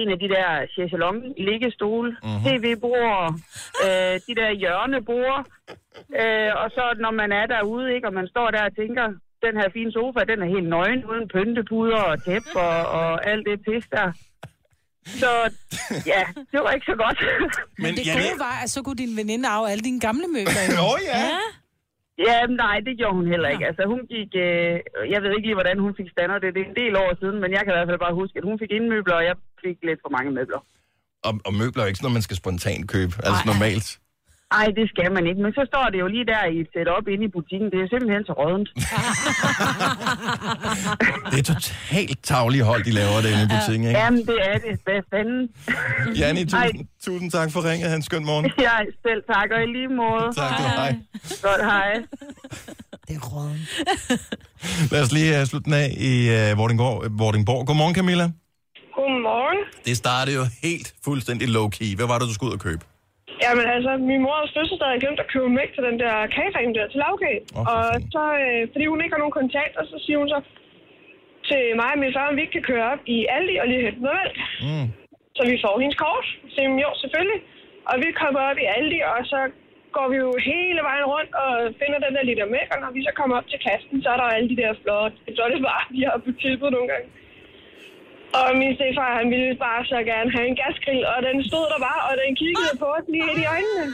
[0.00, 1.18] en af de der chaiselong
[1.50, 2.42] liggestole, mm-hmm.
[2.44, 3.22] tv-bord,
[3.84, 5.40] øh, de der hjørnebord,
[6.20, 9.06] øh, og så når man er derude, ikke, og man står der og tænker,
[9.46, 13.44] den her fine sofa, den er helt nøgen, uden pyntepuder og tæpper og, og alt
[13.48, 14.08] det pis der.
[15.22, 15.30] Så
[16.12, 16.22] ja,
[16.52, 17.18] det var ikke så godt.
[17.84, 20.62] Men det gode var, at så kunne din veninde arve alle dine gamle møbler.
[20.80, 21.24] Jo, ja.
[22.28, 23.66] Ja, men nej, det gjorde hun heller ikke.
[23.70, 24.30] Altså, hun gik...
[24.46, 24.74] Øh,
[25.14, 26.54] jeg ved ikke lige, hvordan hun fik standard det.
[26.54, 28.44] Det er en del år siden, men jeg kan i hvert fald bare huske, at
[28.48, 30.60] hun fik indmøbler, og jeg fik lidt for mange møbler.
[31.26, 33.14] Og, og møbler er ikke sådan noget, man skal spontant købe.
[33.26, 33.88] Altså normalt.
[34.50, 35.42] Ej, det skal man ikke.
[35.42, 37.66] Men så står det jo lige der i et setup inde i butikken.
[37.72, 38.68] Det er simpelthen så rådent.
[41.32, 44.00] Det er totalt tavlige hold, de laver det inde i butikken, ikke?
[44.00, 44.74] Jamen, det er det.
[44.84, 45.40] Hvad fanden?
[46.20, 46.46] Janni, Ej.
[46.46, 47.90] tusind, tusind tak for ringet.
[47.90, 48.44] Han skøn morgen.
[48.66, 48.76] Ja,
[49.06, 50.26] selv tak, og i lige måde.
[50.42, 50.62] Tak, du.
[50.62, 50.96] Hej.
[51.42, 51.90] Godt, hej.
[53.08, 53.60] Det er råden.
[54.92, 56.14] Lad os lige uh, slutte den af i
[56.52, 57.04] uh, Vordingborg.
[57.18, 57.66] Vordingborg.
[57.66, 58.24] Godmorgen, Camilla.
[58.94, 59.58] Godmorgen.
[59.84, 61.96] Det startede jo helt fuldstændig low-key.
[61.96, 62.84] Hvad var det, du skulle ud og købe?
[63.48, 66.86] Jamen altså, min mors fødselsdag havde glemt at købe mælk til den der kagering der,
[66.88, 67.40] til lavkage.
[67.54, 67.84] For og
[68.14, 70.40] så, øh, fordi hun ikke har nogen kontakter, så siger hun så
[71.48, 73.84] til mig og min far, om vi ikke kan køre op i Aldi og lige
[73.86, 74.38] hente noget mælk.
[74.66, 74.86] Mm.
[75.36, 76.26] Så vi får hendes kort.
[76.42, 77.40] Så siger hun, jo, selvfølgelig.
[77.90, 79.40] Og vi kommer op i Aldi, og så
[79.96, 83.00] går vi jo hele vejen rundt og finder den der liter mælk, og når vi
[83.08, 86.00] så kommer op til kassen, så er der alle de der flotte, flotte varer, de
[86.06, 87.08] har på tilbud nogle gange.
[88.36, 91.80] Og min stefar, han ville bare så gerne have en gasgrill, og den stod der
[91.88, 93.84] bare, og den kiggede på os lige ind i øjnene.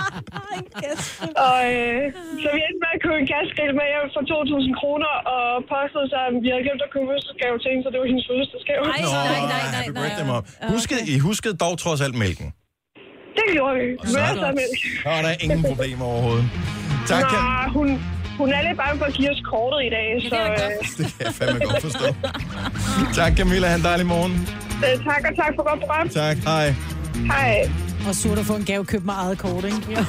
[1.48, 2.02] og øh,
[2.42, 4.22] så vi endte med at købe en gasgrill med hjem for
[4.70, 7.88] 2.000 kroner, og postede så, at vi havde glemt at købe fødselsdagsgave til hende, så
[7.92, 8.82] det var hendes fødselsdagsgave.
[9.04, 9.10] Nå,
[9.78, 10.42] happy birthday, mom.
[10.74, 12.48] Huskede, I huskede dog trods alt mælken.
[13.38, 13.86] Det gjorde vi.
[14.00, 14.18] Og så-.
[15.04, 16.46] Så er der ingen problemer overhovedet.
[17.12, 17.88] Tak, Nå, Cam- hun,
[18.38, 20.36] hun er lidt bange for at give os kortet i dag, så...
[20.36, 20.56] Øh,
[20.98, 22.06] Det kan jeg fandme godt forstå.
[23.14, 23.66] tak, Camilla.
[23.68, 24.32] Han en dejlig morgen.
[24.86, 26.08] øh, tak, og tak for godt program.
[26.08, 26.36] Tak.
[26.36, 26.74] Hej.
[27.26, 27.70] Hej.
[28.08, 29.76] Og surt at få en gave købt med eget kort, ikke?
[29.90, 30.04] Ja.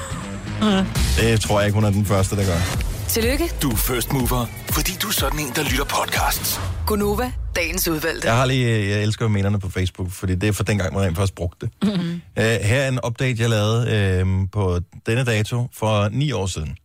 [1.22, 2.60] Det tror jeg ikke, hun er den første, der gør.
[3.08, 6.60] Tillykke, Du er first mover, fordi du er sådan en, der lytter podcasts.
[6.86, 8.28] Gunova, dagens udvalgte.
[8.28, 11.04] Jeg har lige, jeg elsker jo menerne på Facebook, fordi det er for dengang, man
[11.04, 11.90] rent faktisk brugte det.
[11.96, 12.22] Mm-hmm.
[12.38, 16.78] Uh, her er en update, jeg lavede uh, på denne dato for ni år siden.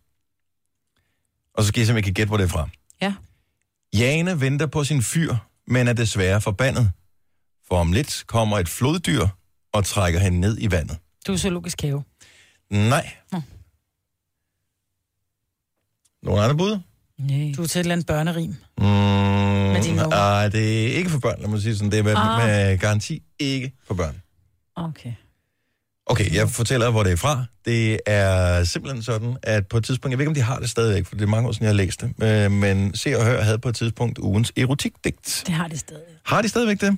[1.53, 2.69] Og så skal I kan gætte, hvor det er fra.
[3.01, 3.13] Ja.
[3.93, 5.35] Jane venter på sin fyr,
[5.67, 6.91] men er desværre forbandet.
[7.67, 9.27] For om lidt kommer et floddyr
[9.73, 10.97] og trækker hende ned i vandet.
[11.27, 12.03] Du er zoologisk have.
[12.69, 13.11] Nej.
[13.31, 13.41] Nå.
[16.23, 16.79] Nogle andre bud?
[17.17, 17.53] Nej.
[17.57, 18.49] Du er til et eller andet børnerim.
[18.49, 20.09] Mm, dine unger?
[20.09, 21.91] nej, det er ikke for børn, lad mig sige sådan.
[21.91, 22.47] Det er med, Ah.
[22.47, 24.21] med garanti ikke for børn.
[24.75, 25.13] Okay.
[26.05, 27.45] Okay, jeg fortæller, hvor det er fra.
[27.65, 30.69] Det er simpelthen sådan, at på et tidspunkt, jeg ved ikke, om de har det
[30.69, 33.25] stadigvæk, for det er mange år siden, jeg har læst det, øh, men Se og
[33.25, 35.43] Hør havde på et tidspunkt ugens erotikdigt.
[35.47, 36.03] Det har det stadig.
[36.25, 36.97] Har de stadigvæk det?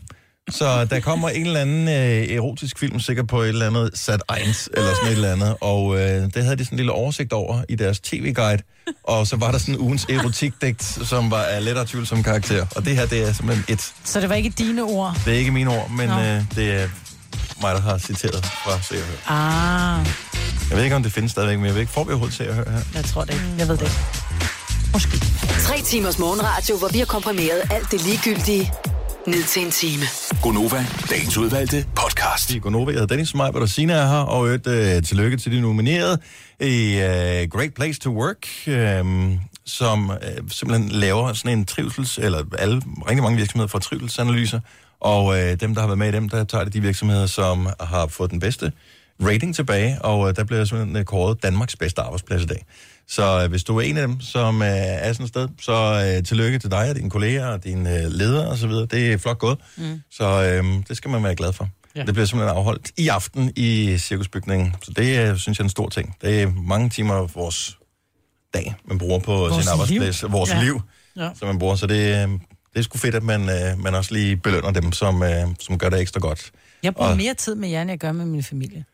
[0.50, 4.22] Så der kommer en eller anden øh, erotisk film, sikkert på et eller andet Sat
[4.32, 6.02] 1 eller sådan et eller andet, og øh,
[6.34, 8.64] det havde de sådan en lille oversigt over i deres tv-guide,
[9.04, 12.96] og så var der sådan ugens erotikdigt, som var af lettere tvivlsom karakter, og det
[12.96, 13.94] her, det er simpelthen et.
[14.04, 15.18] Så det var ikke dine ord?
[15.26, 16.20] Det er ikke mine ord, men Nå.
[16.20, 16.88] øh, det er
[17.66, 19.18] mig, der har citeret fra Se og Hør.
[19.36, 20.06] Ah,
[20.70, 22.50] Jeg ved ikke, om det findes stadigvæk, men jeg ved ikke, får vi overhovedet Se
[22.50, 22.80] og Hør her?
[22.96, 23.46] jeg tror det ikke.
[23.58, 23.96] Jeg ved det ikke.
[25.68, 28.72] Tre timers morgenradio, hvor vi har komprimeret alt det ligegyldige
[29.28, 30.04] ned til en time.
[30.42, 32.52] Gonova, dagens udvalgte podcast.
[32.52, 35.52] I Gonova, jeg hedder Dennis Meiber, og Sina er her, og et øh, tillykke til
[35.52, 36.18] de nominerede
[36.60, 39.06] i øh, Great Place to Work, øh,
[39.66, 44.60] som øh, simpelthen laver sådan en trivsels, eller alle, rigtig mange virksomheder får trivselsanalyser,
[45.00, 47.68] og øh, dem, der har været med i dem, der tager det de virksomheder, som
[47.80, 48.72] har fået den bedste
[49.22, 52.66] rating tilbage, og øh, der bliver simpelthen øh, kåret Danmarks bedste arbejdsplads i dag.
[53.08, 55.74] Så øh, hvis du er en af dem, som øh, er sådan et sted, så
[56.18, 58.70] øh, tillykke til dig og dine kolleger og dine øh, ledere osv.
[58.72, 59.58] Det er flot gået.
[59.78, 60.02] Mm.
[60.12, 61.70] Så øh, det skal man være glad for.
[61.96, 62.04] Ja.
[62.04, 64.76] Det bliver simpelthen afholdt i aften i cirkusbygningen.
[64.84, 66.16] Så det øh, synes jeg er en stor ting.
[66.22, 67.78] Det er mange timer af vores
[68.54, 70.22] dag, man bruger på Vores sin arbejdsplads.
[70.22, 70.32] liv.
[70.32, 70.62] Vores Ja.
[70.64, 70.82] liv,
[71.18, 71.30] Ja.
[71.40, 71.76] som man bruger.
[71.76, 72.30] Så det, øh,
[72.76, 75.78] det er sgu fedt, at man, øh, man også lige belønner dem, som, øh, som
[75.78, 76.52] gør det ekstra godt.
[76.84, 78.78] Jeg bruger Og- mere tid med jer, end jeg gør med min familie.
[78.78, 78.86] Det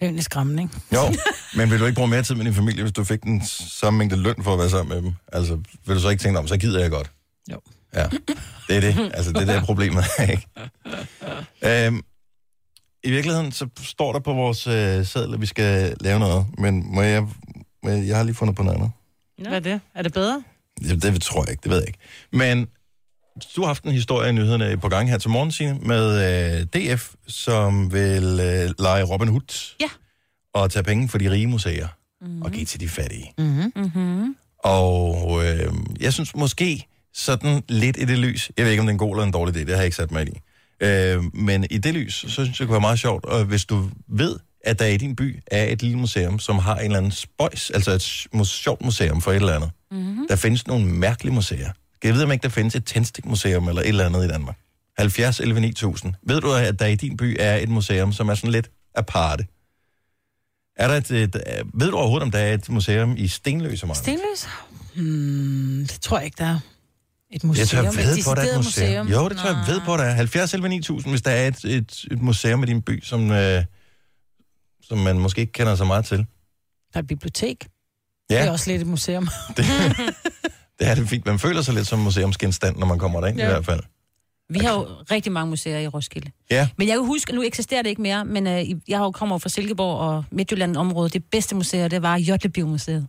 [0.00, 0.74] er egentlig skræmmende, ikke?
[0.94, 1.00] Jo,
[1.56, 3.98] men vil du ikke bruge mere tid med din familie, hvis du fik den samme
[3.98, 5.12] mængde løn for at være sammen med dem?
[5.32, 7.10] Altså, vil du så ikke tænke om, så gider jeg godt?
[7.52, 7.60] Jo.
[7.94, 8.08] Ja,
[8.68, 9.10] det er det.
[9.14, 10.46] Altså, det er det problemet, ikke?
[11.64, 12.02] Øhm,
[13.04, 16.94] I virkeligheden, så står der på vores øh, seddel, at vi skal lave noget, men
[16.94, 17.22] må jeg,
[17.82, 18.90] må jeg, jeg har lige fundet på noget andet.
[19.38, 19.80] Hvad er det?
[19.94, 20.42] Er det bedre?
[20.82, 21.98] Det, det tror jeg ikke, det ved jeg ikke.
[22.32, 22.66] Men
[23.56, 26.06] du har haft en historie i nyhederne på gang her til morgen, Signe, med
[26.56, 29.74] øh, DF, som vil øh, lege Robin Hood.
[29.80, 29.88] Ja.
[30.54, 31.88] Og tage penge for de rige museer
[32.20, 32.42] mm.
[32.42, 33.32] og give til de fattige.
[33.38, 33.72] Mm-hmm.
[33.76, 34.36] Mm-hmm.
[34.58, 38.90] Og øh, jeg synes måske sådan lidt i det lys, jeg ved ikke, om det
[38.90, 40.40] er en god eller en dårlig idé, det har jeg ikke sat mig i.
[40.80, 43.64] Øh, men i det lys, så synes jeg, det kunne være meget sjovt, og hvis
[43.64, 46.98] du ved, at der i din by er et lille museum, som har en eller
[46.98, 48.02] anden spøjs, altså et
[48.46, 49.70] sjovt museum for et eller andet.
[49.90, 50.26] Mm-hmm.
[50.28, 51.70] Der findes nogle mærkelige museer.
[52.00, 54.56] Kan jeg vide, om ikke der findes et tændstikmuseum eller et eller andet i Danmark?
[54.98, 56.14] 70 11 9000.
[56.22, 59.46] Ved du, at der i din by er et museum, som er sådan lidt aparte?
[60.76, 61.36] Er der et, et,
[61.74, 63.94] ved du overhovedet, om der er et museum i Stenløse, Maja?
[63.94, 64.48] Stenløs?
[64.94, 66.58] Hmm, det tror jeg ikke, der er.
[67.30, 67.84] Et museum.
[67.84, 69.08] Jeg tør ved på, at der er et decideret museum.
[69.08, 70.12] Jo, det tør jeg ved på, at der er.
[70.14, 73.64] 70 11 9000, hvis der er et, et, et museum i din by, som, øh,
[74.82, 76.18] som man måske ikke kender så meget til.
[76.18, 76.24] Der
[76.94, 77.68] er et bibliotek.
[78.30, 78.38] Ja.
[78.38, 79.28] Det er også lidt et museum.
[79.56, 79.64] Det
[80.80, 81.26] er det fint.
[81.26, 83.44] Man føler sig lidt som museumsgenstand, når man kommer derind ja.
[83.44, 83.80] i hvert fald.
[84.50, 86.30] Vi har jo rigtig mange museer i Roskilde.
[86.50, 86.68] Ja.
[86.76, 89.38] Men jeg kan huske, nu eksisterer det ikke mere, men øh, jeg har jo kommer
[89.38, 91.12] fra Silkeborg og Midtjylland-området.
[91.12, 93.06] Det bedste museum, det var Jotlebio-museet.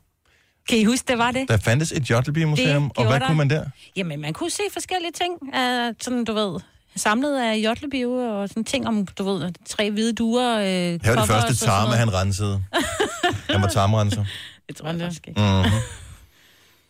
[0.70, 1.50] Kan I huske, det var det?
[1.50, 3.28] Der fandtes et Jotleby-museum, Det og hvad der.
[3.28, 3.66] kunne man der?
[3.96, 6.60] Jamen, man kunne se forskellige ting, uh, sådan, du ved,
[6.96, 10.56] samlet af Jotlebio og sådan ting om, du ved, tre hvide duer.
[10.56, 12.64] Uh, Her var det første tarme, han rensede.
[13.50, 14.26] han var tarmrenser.
[14.68, 15.34] Det tror jeg måske.
[15.38, 15.72] Mm-hmm.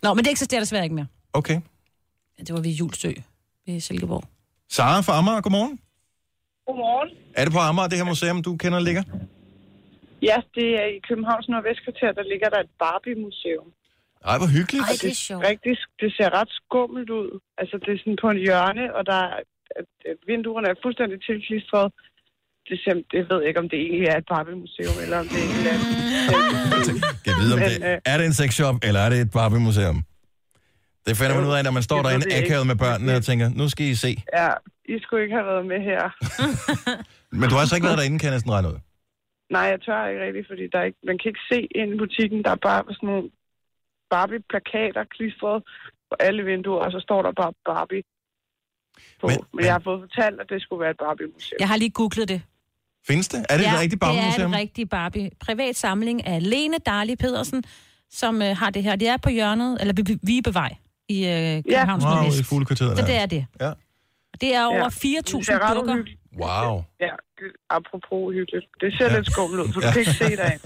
[0.04, 1.08] Nå, men det eksisterer desværre ikke mere.
[1.34, 1.62] Okay.
[2.38, 3.12] Det var ved Julsø
[3.66, 4.24] ved Silkeborg.
[4.70, 5.80] Sara fra Amager, godmorgen.
[6.68, 7.10] Godmorgen.
[7.40, 9.04] Er det på Amager, det her museum, du kender ligger?
[10.30, 13.68] Ja, det er i Københavns Nordvestkvarter, der ligger der et Barbie-museum.
[14.32, 14.84] Ej, hvor hyggeligt.
[14.92, 15.12] Og det,
[15.50, 17.30] rigtig, det ser ret skummelt ud.
[17.62, 19.40] Altså, det er sådan på en hjørne, og der er,
[19.80, 21.88] at vinduerne er fuldstændig tilklistret.
[22.70, 25.48] Det ser, jeg ved ikke, om det egentlig er et Barbie-museum, eller om det er
[25.50, 25.90] et eller andet.
[27.24, 29.98] Kan jeg vide, om det, øh, er det en sexshop, eller er det et Barbie-museum?
[31.08, 33.12] Det finder man ud af, når man står jeg ved derinde det akavet med børnene
[33.20, 34.12] og tænker, nu skal I se.
[34.40, 34.50] Ja,
[34.94, 36.04] I skulle ikke have været med her.
[37.40, 38.78] Men du har altså ikke været derinde, kan jeg næsten regne ud.
[39.56, 41.98] Nej, jeg tør ikke rigtigt, fordi der er ikke, man kan ikke se ind i
[42.04, 42.40] butikken.
[42.46, 43.26] Der er bare sådan nogle
[44.14, 45.60] Barbie-plakater klistret
[46.10, 48.04] på alle vinduer, og så står der bare Barbie
[49.22, 49.28] på.
[49.28, 51.58] Men, men jeg har fået fortalt, at det skulle være et Barbie-museum.
[51.64, 52.42] Jeg har lige googlet det.
[53.08, 53.46] Findes det?
[53.50, 54.54] Er det ja, et rigtigt det er Barbie-museum?
[54.54, 55.30] et rigtigt Barbie.
[55.40, 57.64] Privat samling af Lene Darli Pedersen,
[58.12, 58.96] som øh, har det her.
[58.96, 60.76] Det er på hjørnet, eller Vibe- Vibevej
[61.10, 62.40] i øh, Københavns Wow, Nordvest.
[62.40, 63.08] i fuglekvarteret Så der.
[63.08, 63.46] det er det.
[63.62, 63.72] Ja.
[64.42, 65.20] Det er over Ja.
[65.20, 65.96] 4.000 Det ser ret dukker.
[66.42, 66.84] Wow.
[67.00, 67.06] Ja,
[67.40, 68.66] det- apropos hyggeligt.
[68.82, 69.16] Det ser ja.
[69.18, 70.62] lidt skummelt ud, for du kan ikke se derind.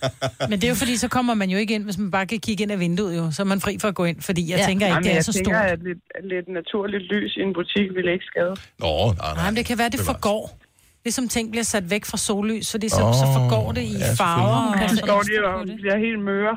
[0.50, 2.38] Men det er jo fordi, så kommer man jo ikke ind, hvis man bare kan
[2.40, 3.30] kigge ind af vinduet jo.
[3.30, 4.66] Så er man fri for at gå ind, fordi jeg ja.
[4.66, 5.70] tænker ikke, Jamen, det er jeg så tænker, stort.
[5.72, 8.54] at lidt, at lidt naturligt lys i en butik ville ikke skade.
[8.78, 9.34] Nå, nej, nej.
[9.34, 10.58] Nej, men det kan være, det forgår.
[11.04, 14.12] Ligesom ting bliver sat væk fra sollys, fordi så, Åh, så forgår det i ja,
[14.22, 14.82] farver.
[14.82, 15.68] Og så sådan går noget.
[15.68, 16.54] de og bliver helt møre.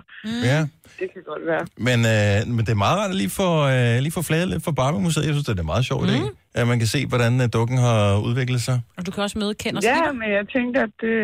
[0.52, 0.60] Ja.
[1.00, 1.64] Det kan godt være.
[1.88, 4.64] Men, øh, men det er meget rart at lige få, øh, lige få flaget lidt
[4.64, 5.26] for Barbie-museet.
[5.26, 6.18] Jeg synes, det er en meget sjov idé,
[6.60, 8.78] at man kan se, hvordan øh, dukken har udviklet sig.
[8.98, 11.16] Og du kan også møde Ken og Ja, men jeg tænkte, at det,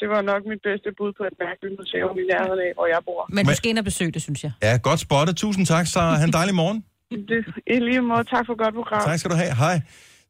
[0.00, 3.00] det var nok mit bedste bud på et mærkeligt museum i nærheden af, hvor jeg
[3.08, 3.20] bor.
[3.36, 4.52] Men du skal ind og besøge det, synes jeg.
[4.62, 5.36] Ja, godt spottet.
[5.36, 6.78] Tusind tak, så Ha' en dejlig morgen.
[7.30, 9.00] Det, I lige måde, tak for godt program.
[9.04, 9.54] Tak skal du have.
[9.54, 9.80] Hej.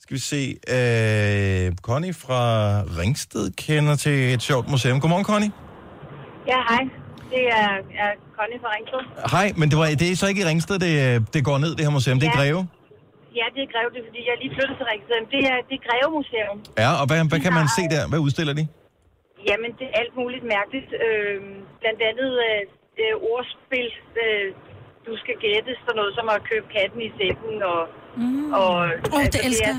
[0.03, 0.43] Skal vi se.
[0.77, 2.43] Øh, Connie fra
[3.01, 4.97] Ringsted kender til et sjovt museum.
[5.01, 5.53] Godmorgen, Connie.
[6.53, 6.83] Ja, hej.
[7.33, 7.73] Det er,
[8.05, 9.03] er Connie fra Ringsted.
[9.37, 11.71] Hej, men det, var, det er så ikke i Ringsted, det, øh, det går ned,
[11.77, 12.17] det her museum.
[12.21, 12.41] Det er Ja.
[12.41, 12.61] Greve.
[13.41, 15.17] Ja, det er Greve, det er fordi, jeg lige flyttet til Ringsted.
[15.35, 16.57] Det er, det er Greve Museum.
[16.83, 18.03] Ja, og hvad, hvad kan man se der?
[18.11, 18.65] Hvad udstiller de?
[19.49, 20.91] Jamen, det er alt muligt mærkeligt.
[21.07, 21.39] Øh,
[21.83, 22.61] blandt andet øh,
[23.03, 23.89] øh, ordspil.
[24.23, 24.49] Øh,
[25.07, 27.81] du skal gætte sådan noget som at købe katten i sækken og
[28.21, 28.53] Mm.
[28.63, 28.75] Og
[29.13, 29.73] det altså, elsker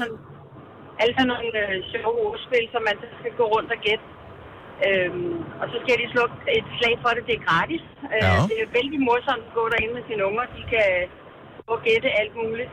[1.02, 1.14] er jeg.
[1.18, 4.06] sådan nogle øh, sjove ordspil, som man så skal gå rundt og gætte.
[4.88, 6.24] Øhm, og så skal de slå
[6.60, 7.84] et slag for det, det er gratis.
[8.16, 8.34] Øh, Ja.
[8.50, 10.88] Det er vældig morsomt at gå derinde med sine unger, de kan
[11.68, 12.72] gå og gætte alt muligt.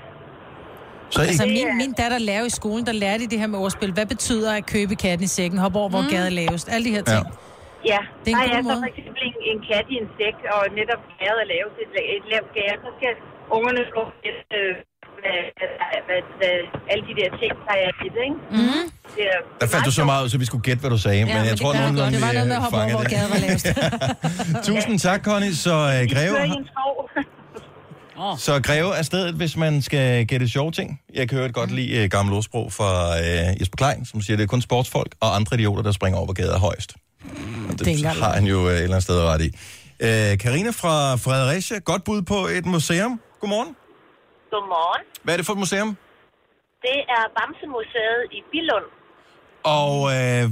[1.15, 3.59] Så Altså, Det min, min datter lærer i skolen, der lærte de det her med
[3.65, 3.91] ordspil.
[3.99, 5.59] Hvad betyder at købe katten i sækken?
[5.65, 6.11] Hop over, hvor mm.
[6.15, 6.67] gaden er lavest.
[6.75, 7.25] Alle de her ting.
[7.93, 8.81] Ja, Det er en der god er så måde.
[8.85, 11.95] for eksempel en, en kat i en sæk, og netop gæret er lavet til et,
[12.17, 13.13] et lavt gære, så skal
[13.57, 14.75] ungerne gå gætte, øh,
[15.21, 15.71] hvad, hvad,
[16.09, 16.55] hvad, hvad,
[16.93, 18.39] alle de der ting, der er i det, ikke?
[18.51, 18.85] Mm.
[19.17, 21.25] Det er, Der faldt du så meget ud, så vi skulle gætte, hvad du sagde.
[21.25, 23.67] men jeg tror, nogen Det var noget med at hoppe over, hvor gaden var lavest.
[24.69, 25.55] Tusind tak, Connie.
[25.57, 26.37] Så uh, Greve,
[28.47, 31.01] så Greve er stedet, hvis man skal gætte sjove ting.
[31.15, 34.37] Jeg kan høre et godt lide uh, gammel ordsprog fra uh, Jesper Klein, som siger,
[34.37, 36.93] det er kun sportsfolk og andre idioter, der springer over, hvor gaden er højst.
[37.69, 39.51] Og det, Det er har han jo uh, et eller andet sted ret i.
[40.01, 43.21] Uh, Karina fra Fredericia, godt bud på et museum.
[43.41, 43.77] Godmorgen.
[44.53, 45.03] Godmorgen.
[45.25, 45.91] Hvad er det for et museum?
[46.87, 48.89] Det er Bamsemuseet i Billund.
[49.81, 50.43] Og øh,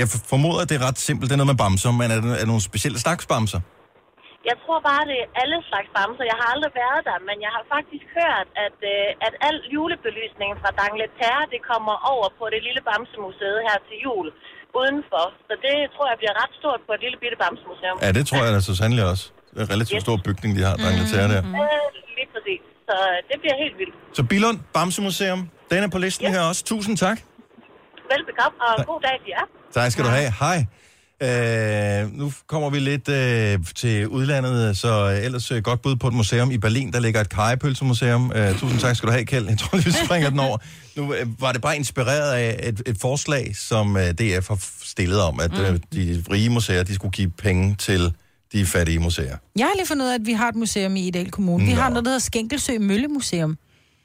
[0.00, 1.26] jeg formoder, at det er ret simpelt.
[1.28, 3.60] Det er noget med bamser, men er det, er det nogle specielle slags bamser?
[4.50, 6.24] Jeg tror bare, det er alle slags bamser.
[6.32, 10.50] Jeg har aldrig været der, men jeg har faktisk hørt, at, øh, at al julebelysning
[10.62, 14.28] fra Dangleterre, det kommer over på det lille Bamsemuseet her til jul
[14.80, 15.24] udenfor.
[15.48, 17.96] Så det tror jeg bliver ret stort på et lille bitte Bamsemuseum.
[18.04, 19.24] Ja, det tror jeg da så sandelig også.
[19.50, 20.88] Det er en relativt stor bygning, de har, der
[21.24, 21.42] er der.
[21.62, 22.62] Øh, lige præcis.
[22.88, 23.94] Så øh, det bliver helt vildt.
[24.16, 26.64] Så Bilund Bamsemuseum, den er på listen her også.
[26.64, 27.18] Tusind tak.
[28.12, 29.46] Velbekomme, og god dag til jer.
[29.74, 30.32] Tak skal du have.
[30.40, 30.66] Hej.
[31.22, 36.08] Øh, nu kommer vi lidt øh, til udlandet, så øh, ellers øh, godt bud på
[36.08, 36.92] et museum i Berlin.
[36.92, 38.32] Der ligger et kajepølsemuseum.
[38.34, 39.48] Øh, tusind tak skal du have, Kjeld.
[39.48, 40.58] Jeg tror, vi springer den over.
[40.96, 45.20] Nu øh, var det bare inspireret af et, et forslag, som øh, DF har stillet
[45.22, 48.14] om, at øh, de rige museer, de skulle give penge til
[48.54, 49.36] de fattige museer.
[49.58, 51.64] Jeg har lige fundet ud af, at vi har et museum i Idal Kommune.
[51.64, 51.80] Vi Nå.
[51.80, 53.58] har noget, der hedder Skænkelsø Møllemuseum,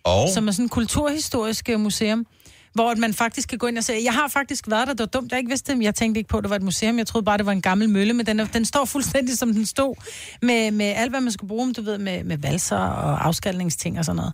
[0.04, 2.26] Og som er sådan et kulturhistorisk øh, museum,
[2.74, 3.94] hvor man faktisk kan gå ind og se.
[4.04, 6.28] Jeg har faktisk været der, det var dumt, jeg ikke vidste det, jeg tænkte ikke
[6.28, 6.98] på, at det var et museum.
[6.98, 9.54] Jeg troede bare, det var en gammel mølle, men den, er, den står fuldstændig, som
[9.54, 9.96] den stod,
[10.42, 14.06] med, med alt, hvad man skal bruge, du ved, med, med valser og afskalningsting og
[14.06, 14.34] sådan noget.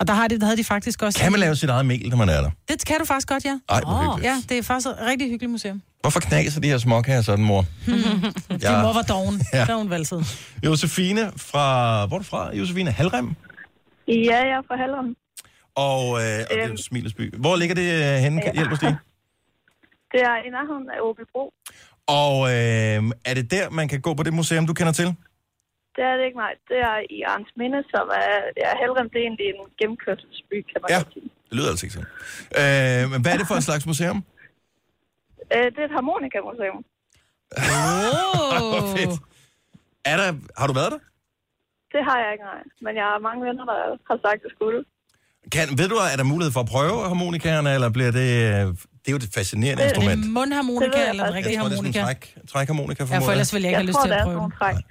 [0.00, 1.18] Og der, har de, der havde de faktisk også...
[1.18, 2.50] kan man lave sit eget mel, når man er der?
[2.68, 3.58] Det kan du faktisk godt, ja.
[3.68, 4.24] Ej, hvor hyggeligt.
[4.24, 5.82] Ja, det er faktisk et rigtig hyggeligt museum.
[6.00, 7.62] Hvorfor knaser de her småkager sådan, mor?
[7.86, 9.58] Din mor var doven, Ja.
[9.58, 9.64] ja.
[9.64, 10.24] da hun valsede.
[10.64, 12.06] Josefine fra...
[12.06, 12.90] Hvor er du fra, Josefine?
[12.90, 13.34] Halrem?
[14.08, 15.16] Ja, jeg er fra Halland.
[15.76, 16.76] Og, øh, og det er Øhm.
[16.76, 17.34] Smilesby.
[17.36, 18.42] Hvor ligger det øh, henne?
[18.42, 18.60] Kan Ja.
[18.60, 18.96] hjælp os lige?
[20.12, 21.52] Det er i nærheden af Åbybro.
[22.06, 25.14] Og øh, er det der, man kan gå på det museum, du kender til?
[25.96, 26.52] Det er det ikke, nej.
[26.70, 28.32] Det er i Arns Minde, som er...
[28.62, 31.00] Ja, Halland, det er egentlig en gennemkørselsby, kan man Ja.
[31.14, 31.28] sige.
[31.48, 32.10] Det lyder altså ikke sådan.
[32.60, 34.18] Øh, men hvad er det for et slags museum?
[35.54, 36.80] Øh, det er et harmonikamuseum.
[38.70, 39.14] Hvor fedt.
[40.10, 40.28] Er der,
[40.60, 41.00] har du været der?
[41.94, 42.60] Det har jeg ikke, nej.
[42.86, 43.76] Men jeg har mange venner, der
[44.10, 44.78] har sagt, at det skulle.
[45.54, 48.28] Kan, ved du, er der mulighed for at prøve harmonikerne, eller bliver det...
[49.02, 50.18] Det er jo et fascinerende Det- instrument.
[50.20, 52.00] Er det mundharmonika eller en rigtig Jeg tror, det er sådan harmonika?
[52.00, 54.10] en træk, trækharmonika, Ja, formoder for ellers ville jeg ikke have Jeg lyst tror, til
[54.12, 54.84] det at er prøve sådan den.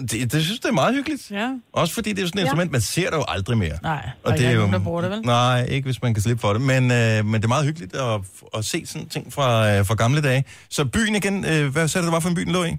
[0.00, 1.30] Det, det synes jeg, det er meget hyggeligt.
[1.30, 1.50] Ja.
[1.72, 2.46] Også fordi det er sådan et Ja.
[2.46, 3.78] instrument, man ser det jo aldrig mere.
[3.82, 4.58] Nej, Og og det er jo...
[4.58, 5.20] nogen, der bruger det, vel?
[5.20, 6.62] Nej, ikke hvis man kan slippe for det.
[6.62, 8.20] Men, øh, men det er meget hyggeligt at,
[8.54, 10.44] at se sådan ting fra, øh, fra gamle dage.
[10.70, 12.70] Så byen igen, øh, hvad sagde du, det var for en by, den lå i?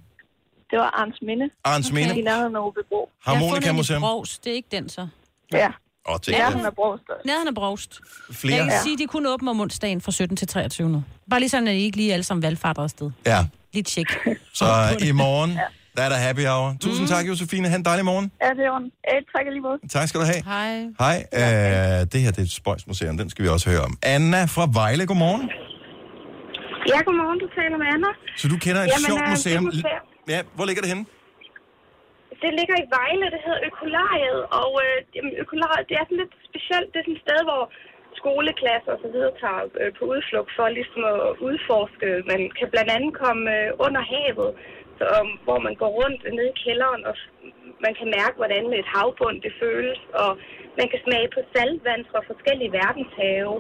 [0.72, 1.50] Det var Arns Minde.
[1.64, 2.20] Arns Minde.
[2.20, 3.10] I nærheden af Åbybro.
[3.26, 4.02] Harmonika Museum.
[4.02, 5.08] Brovst, det er ikke den så.
[5.54, 5.68] Ja.
[6.06, 7.04] Og til Nærheden af Brost.
[7.26, 8.00] Nærheden af Brovst.
[8.32, 8.56] flere.
[8.56, 8.82] Jeg kan Ja.
[8.84, 11.04] sige, at de kun åbner om onsdagen fra 17 til 23 nu.
[11.30, 13.12] Bare lige sådan, at I ikke lige alle sammen valgfarter afsted.
[13.26, 14.08] Ja, Lige et tjek.
[14.54, 15.60] så i morgen,
[15.98, 16.68] der er der happy hour.
[16.86, 17.14] Tusind Mm.
[17.14, 17.66] tak, Josefine.
[17.72, 18.28] Ha' en dejlig morgen.
[18.44, 18.88] Ja, det er en.
[19.10, 19.78] Ja, tak lige måde.
[19.96, 20.42] Tak skal du have.
[20.54, 20.72] Hej.
[21.04, 23.94] Hej, øh, det her det er et spøjsmuseum, den skal vi også høre om.
[24.16, 25.44] Anna fra Vejle, godmorgen.
[26.92, 27.40] Ja, godmorgen.
[27.44, 28.12] Du taler med Anna.
[28.42, 29.64] Så du kender et Jamen, sjovt øh, det museum.
[29.70, 30.04] museum.
[30.34, 31.06] Ja, hvor ligger det henne?
[32.44, 34.98] Det ligger i Vejle, det hedder Økolariet, og øh,
[35.46, 36.88] Økolariet, det er sådan lidt specielt.
[36.92, 37.64] Det er sådan et sted, hvor
[38.22, 41.18] skoleklasser og så videre tager øh, på udflugt for ligesom at
[41.48, 42.08] udforske.
[42.32, 44.50] Man kan blandt andet komme øh, under havet,
[45.00, 47.16] så, um, hvor man går rundt nede i kælderen, og
[47.86, 50.32] man kan mærke, hvordan et havbund det føles, og
[50.80, 53.54] man kan smage på saltvand fra forskellige verdenshave.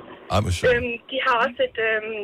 [0.60, 0.76] Sjovt.
[0.76, 2.22] Øhm, de har også et øhm,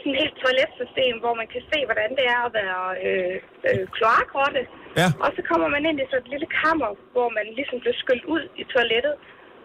[0.00, 3.36] sådan et toiletsystem, hvor man kan se, hvordan det er at være øh,
[3.68, 4.62] øh, kloakrotte.
[5.00, 5.08] Ja.
[5.24, 8.26] Og så kommer man ind i sådan et lille kammer, hvor man ligesom bliver skyldt
[8.34, 9.14] ud i toilettet,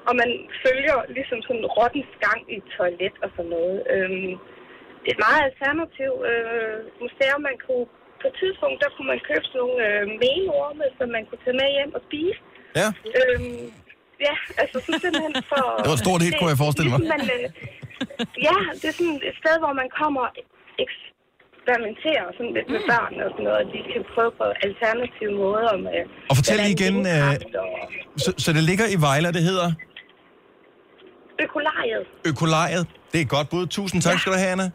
[0.07, 0.29] og man
[0.63, 3.77] følger ligesom sådan rottens gang i et toilet og sådan noget.
[3.93, 4.33] Øhm,
[5.01, 7.41] det er et meget alternativt øh, museum.
[7.49, 7.87] Man kunne,
[8.23, 11.57] på et tidspunkt, der kunne man købe sådan nogle øh, melorme, som man kunne tage
[11.61, 12.39] med hjem og spise.
[12.81, 12.89] Ja.
[13.19, 13.65] Øhm,
[14.27, 15.63] ja, altså så simpelthen for...
[15.83, 16.99] Det var et stort hit, kunne jeg forestille mig.
[16.99, 17.45] Ligesom man, øh,
[18.47, 21.13] ja, det er sådan et sted, hvor man kommer eks-
[21.65, 25.73] eksperimentere sådan lidt med børn og sådan noget, at de kan prøve på alternative måder
[25.85, 25.97] med...
[26.31, 27.29] Og fortæl lige igen, øh,
[28.15, 29.67] og så, så det ligger i Vejle, og det hedder
[31.45, 32.05] Økolariet.
[32.31, 32.83] Økolariet.
[33.11, 33.65] Det er et godt bud.
[33.77, 34.67] Tusind tak skal du have, Anna.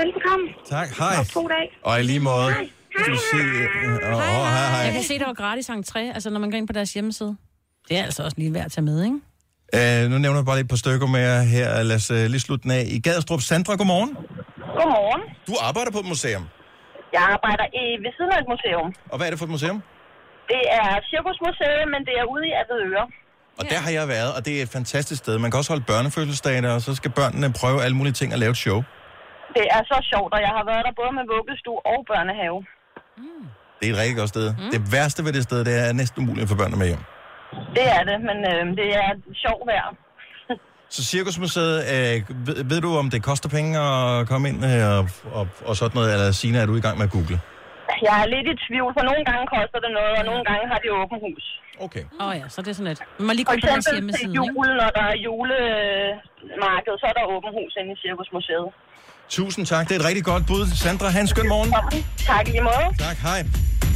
[0.00, 0.46] Velbekomme.
[0.74, 1.14] Tak, hej.
[1.20, 1.66] Og god dag.
[1.88, 2.50] Og i lige måde.
[2.52, 2.68] Hej.
[2.98, 4.82] Øh, Åh, oh, hej, hej.
[4.86, 7.36] Jeg kan se, der var gratis entré, altså når man går ind på deres hjemmeside.
[7.88, 9.18] Det er altså også lige værd at tage med, ikke?
[9.78, 11.82] Uh, nu nævner jeg bare lige et par stykker med jer her.
[11.82, 12.84] Lad os uh, lige slutte den af.
[12.96, 13.40] I Gadestrup.
[13.40, 14.10] Sandra, godmorgen.
[14.78, 15.22] Godmorgen.
[15.48, 16.44] Du arbejder på et museum.
[17.16, 18.88] Jeg arbejder i, ved siden af et museum.
[19.12, 19.78] Og hvad er det for et museum?
[20.52, 23.06] Det er Cirkusmuseet, men det er ude i Avedøre.
[23.58, 25.38] Og der har jeg været, og det er et fantastisk sted.
[25.38, 28.50] Man kan også holde børnefødselsdage og så skal børnene prøve alle mulige ting at lave
[28.50, 28.82] et show.
[29.56, 32.58] Det er så sjovt, og jeg har været der både med vuggestue og børnehave.
[33.78, 34.46] Det er et rigtig godt sted.
[34.58, 34.70] Mm.
[34.74, 37.02] Det værste ved det sted, det er næsten umuligt at få børnene med hjem.
[37.78, 39.08] Det er det, men øh, det er
[39.44, 39.88] sjovt værd.
[40.94, 42.14] Så Cirkusmuseet, øh,
[42.46, 45.04] ved, ved du, om det koster penge at komme ind øh, og,
[45.38, 47.38] og, og sådan noget, eller Signe, er du i gang med at google?
[48.08, 50.78] Jeg er lidt i tvivl, for nogle gange koster det noget, og nogle gange har
[50.84, 51.44] de åbent hus.
[51.86, 52.04] Okay.
[52.20, 53.02] Åh oh, ja, så det er sådan lidt.
[53.18, 54.56] Man må lige For gå på deres eksempel hjemmeside, til ikke?
[54.56, 58.68] jul, når der er julemarked, så er der åbent hus inde i Cirkusmuseet.
[59.30, 60.66] Tusind tak, det er et rigtig godt bud.
[60.74, 61.70] Sandra, have en skøn morgen.
[62.26, 62.98] Tak i lige måde.
[62.98, 63.44] Tak, hej.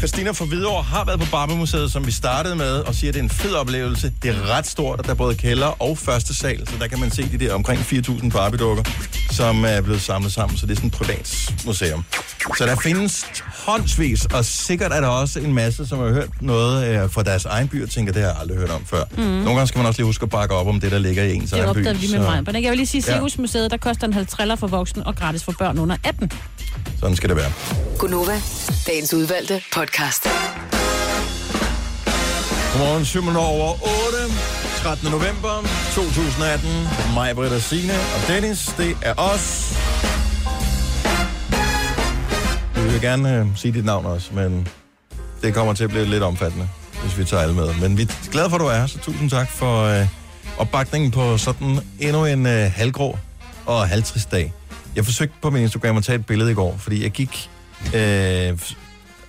[0.03, 3.21] Christina fra Hvidovre har været på Barbie-museet, som vi startede med, og siger, at det
[3.21, 4.13] er en fed oplevelse.
[4.23, 7.01] Det er ret stort, og der er både kælder og første sal, så der kan
[7.01, 8.83] man se de der omkring 4.000 Barbie-dukker,
[9.31, 12.05] som er blevet samlet sammen, så det er sådan et privat museum.
[12.59, 13.27] Så der findes
[13.67, 17.45] håndsvis, og sikkert er der også en masse, som har hørt noget øh, fra deres
[17.45, 19.05] egen by, og tænker, det har jeg aldrig hørt om før.
[19.17, 19.23] Mm.
[19.23, 21.35] Nogle gange skal man også lige huske at bakke op om det, der ligger i
[21.35, 21.69] ens Det egen by.
[21.79, 22.43] opdagede vi lige med så- mig.
[22.53, 23.13] Men jeg vil lige sige, Ja.
[23.15, 26.33] Cirkusmuseet, der koster en halv triller for voksne og gratis for børn under 18.
[27.01, 27.53] Sådan skal det være.
[27.99, 28.41] Gunova,
[28.87, 29.92] dagens udvalgte podcast.
[32.73, 33.83] Godmorgen, 7 over 8.
[34.77, 35.11] 13.
[35.11, 36.69] november 2018.
[37.15, 38.75] Mig, Britta, Signe og Dennis.
[38.79, 39.77] Det er os.
[42.75, 44.69] Vi vil gerne øh, sige dit navn også, men
[45.43, 46.69] det kommer til at blive lidt omfattende,
[47.03, 47.75] hvis vi tager alle med.
[47.81, 50.07] Men vi er glade for, at du er her, så tusind tak for øh,
[50.59, 53.19] opbakningen på sådan endnu en øh, halvgrå
[53.67, 54.53] og halvtrist dag.
[54.97, 57.51] Jeg forsøgte på min Instagram at tage et billede i går, fordi jeg gik...
[57.95, 58.59] Øh,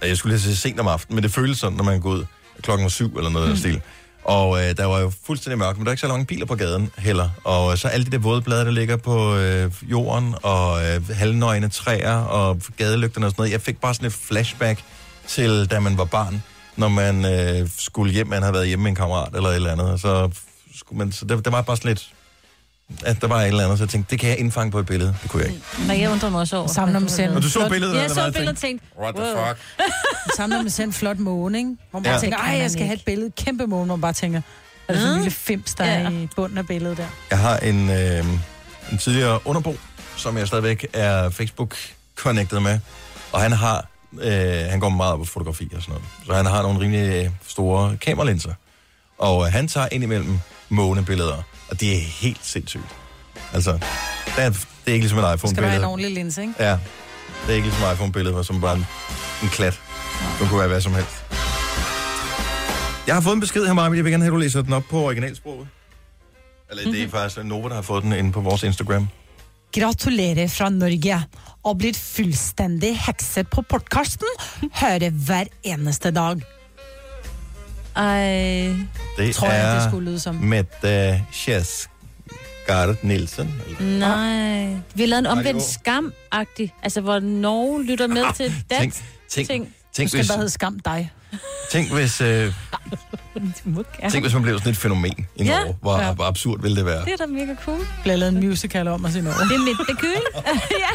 [0.07, 2.25] jeg skulle lige sige sent om aftenen, men det føles sådan, når man går ud
[2.61, 3.51] klokken var syv eller noget mm.
[3.51, 3.81] af stil.
[4.23, 6.55] Og øh, der var jo fuldstændig mørkt, men der er ikke så mange biler på
[6.55, 7.29] gaden heller.
[7.43, 11.09] Og øh, så alle de der våde blade, der ligger på øh, jorden, og øh,
[11.09, 13.51] halvnøgne træer, og gadelygterne og sådan noget.
[13.51, 14.83] Jeg fik bare sådan et flashback
[15.27, 16.43] til, da man var barn,
[16.77, 19.71] når man øh, skulle hjem, man havde været hjemme med en kammerat eller et eller
[19.71, 19.91] andet.
[19.91, 20.29] Og så,
[20.75, 22.13] skulle man, så det, det var bare sådan lidt...
[23.05, 24.85] At der var et eller andet, så jeg tænkte, det kan jeg indfange på et
[24.85, 25.15] billede.
[25.23, 25.63] Det kunne jeg ikke.
[25.87, 26.67] Nej, jeg undrer mig også over.
[26.67, 27.31] Samler med send.
[27.31, 29.59] Og du så billedet, jeg så billedet og tænkte, What the fuck?
[30.37, 31.75] Samler med sådan en flot måne, ikke?
[31.91, 32.19] Hvor man Ja.
[32.19, 33.31] tænker, ej, jeg skal have et billede.
[33.37, 34.41] Kæmpe måne, hvor man bare tænker,
[34.87, 35.91] er det sådan en lille fims, der Ja.
[35.99, 37.05] er i bunden af billedet der?
[37.29, 38.25] Jeg har en, øh,
[38.91, 39.75] en tidligere underbo,
[40.17, 42.79] som jeg stadigvæk er Facebook-connected med.
[43.31, 43.87] Og han har,
[44.21, 46.05] øh, han går meget op på fotografi og sådan noget.
[46.25, 48.53] Så han har nogle rimelig store kameralinser.
[49.17, 51.43] Og øh, han tager indimellem månebilleder.
[51.69, 52.83] Og det er helt sindssygt.
[53.53, 53.71] Altså,
[54.25, 55.87] det er, det er ikke ligesom et Skal der en iPhone-billede.
[55.87, 56.53] ordentlig linse, ikke?
[56.59, 58.85] Ja, det er ikke ligesom et iPhone-billede, som bare en,
[59.43, 59.81] en klat.
[60.39, 61.23] Det kunne være hvad som helst.
[63.07, 63.95] Jeg har fået en besked her, Marvind.
[63.95, 65.67] Jeg vil gerne have, at du læser den op på originalsproget.
[66.69, 69.07] Eller det er faktisk Nova, der har fået den inde på vores Instagram.
[69.79, 71.23] Gratulerer fra Norge.
[71.63, 74.27] Og blitt fullstendig hekset på podcasten.
[74.73, 76.41] Hører hver eneste dag.
[77.95, 78.75] Ej,
[79.17, 80.35] Det Tror jeg, er det skulle lyde som.
[80.35, 83.61] Mette Kjæsgaard Nielsen.
[83.79, 83.99] Eller?
[83.99, 84.65] nej.
[84.95, 86.73] Vi har lavet en omvendt skam-agtig.
[86.83, 89.73] Altså, hvor Norge lytter med til Tænk, dansk tænk, ting.
[89.93, 91.11] tænk, skal hvis, bare hedde Skam dig.
[91.71, 92.27] tænk, hvis, øh,
[94.11, 95.59] tænk, hvis man blev sådan et fænomen i Ja.
[95.59, 95.75] Norge.
[95.81, 96.13] Hvor, Ja.
[96.13, 97.05] hvor absurd ville det være?
[97.05, 97.79] Det er da mega cool.
[98.01, 99.49] Bliver lavet en musical om os i Norge.
[99.49, 100.21] Det er mit bekyl.
[100.83, 100.89] ja.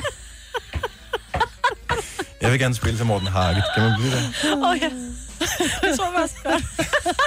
[2.42, 3.62] Jeg vil gerne spille til Morten Harket.
[3.74, 4.34] Kan man blive det?
[4.64, 4.88] Åh, ja.
[5.82, 6.64] Det tror jeg også godt.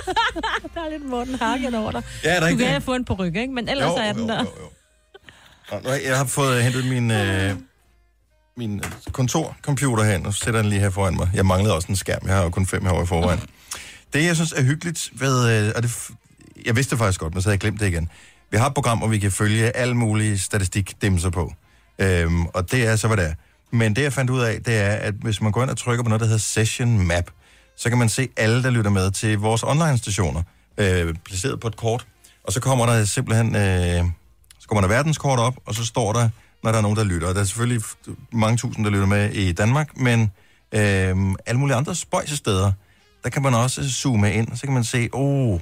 [0.76, 2.04] der er lidt Morten Hagen over dig.
[2.24, 2.84] Ja, er der du ikke kan det?
[2.84, 3.54] få en på ryggen, ikke?
[3.54, 4.40] Men ellers Jo, er den jo, der.
[4.40, 7.56] jo, Nå, har Jeg har fået hentet min, øh,
[8.58, 11.30] min kontorcomputer hen, og så sætter den lige her foran mig.
[11.34, 12.22] Jeg manglede også en skærm.
[12.28, 13.40] Jeg har jo kun fem herovre i forvejen.
[14.14, 15.66] Det, jeg synes er hyggeligt ved...
[15.68, 16.10] Øh, og det,
[16.66, 18.10] jeg vidste det faktisk godt, men så havde jeg glemt det igen.
[18.52, 21.54] Vi har et program, hvor vi kan følge alle mulige statistikdimser på.
[22.00, 23.34] Øhm, og det er så, hvad det er.
[23.72, 26.04] Men det, jeg fandt ud af, det er, at hvis man går ind og trykker
[26.04, 27.26] på noget, der hedder Session Map,
[27.82, 30.44] så kan man se alle, der lytter med til vores online-stationer,
[30.78, 32.08] øh, placeret på et kort.
[32.44, 33.56] Og så kommer der simpelthen...
[33.56, 34.06] Øh,
[34.60, 36.30] så kommer der verdenskort op, og så står der,
[36.64, 37.28] når der er nogen, der lytter.
[37.28, 37.84] Og der er selvfølgelig
[38.32, 40.32] mange tusind, der lytter med i Danmark, men
[40.72, 41.16] øh,
[41.46, 42.72] alle mulige andre spøjsesteder,
[43.24, 45.60] der kan man også zoome ind, og så kan man se, oh,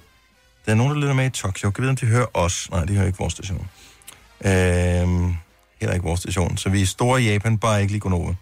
[0.66, 1.70] der er nogen, der lytter med i Tokyo.
[1.70, 2.70] Kan vi vide, om de hører os?
[2.72, 3.70] Nej, de hører ikke vores station.
[4.46, 4.52] Øh,
[5.80, 6.58] heller ikke vores station.
[6.58, 8.36] Så vi er store i Japan, bare ikke lige Gonova.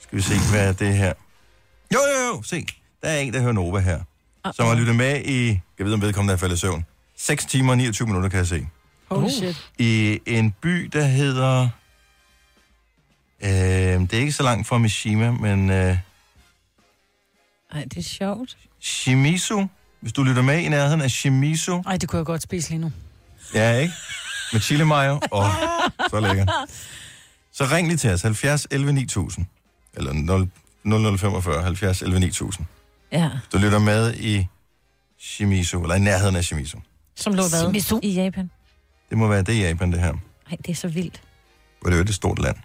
[0.00, 1.12] Skal vi se, hvad er det her?
[1.94, 2.66] Jo, jo, jo, se.
[3.02, 4.00] Der er en, der hører Nova her.
[4.52, 6.84] Som har lyttet med i, jeg ved om vedkommende er faldet i søvn.
[7.16, 8.68] 6 timer og 29 minutter, kan jeg se.
[9.10, 9.70] Holy shit.
[9.78, 11.68] I en by, der hedder...
[13.44, 15.96] Øh, det er ikke så langt fra Mishima, men øh,
[17.72, 18.56] Ej, det er sjovt.
[18.80, 19.66] Shimizu.
[20.00, 21.82] Hvis du lytter med i nærheden af Shimizu.
[21.86, 22.92] Ej, det kunne jeg godt spise lige nu.
[23.54, 23.94] Ja, ikke?
[24.52, 25.12] Med chili mayo.
[25.32, 25.44] Åh,
[26.10, 26.50] så lækkert.
[27.52, 28.22] Så ring lige til os.
[28.22, 29.46] 70 11 9000.
[29.94, 30.48] Eller 0,
[30.84, 32.66] 0045 70 11 9000.
[33.12, 33.30] Ja.
[33.52, 34.46] Du lytter med i
[35.18, 36.78] Shimizu, eller i nærheden af Shimizu.
[37.16, 37.60] Som lå hvad?
[37.60, 38.00] Shimizu.
[38.02, 38.50] I Japan.
[39.10, 40.12] Det må være det i Japan, det her.
[40.12, 41.22] Nej, det er så vildt.
[41.80, 42.56] Hvor det er jo et stort land.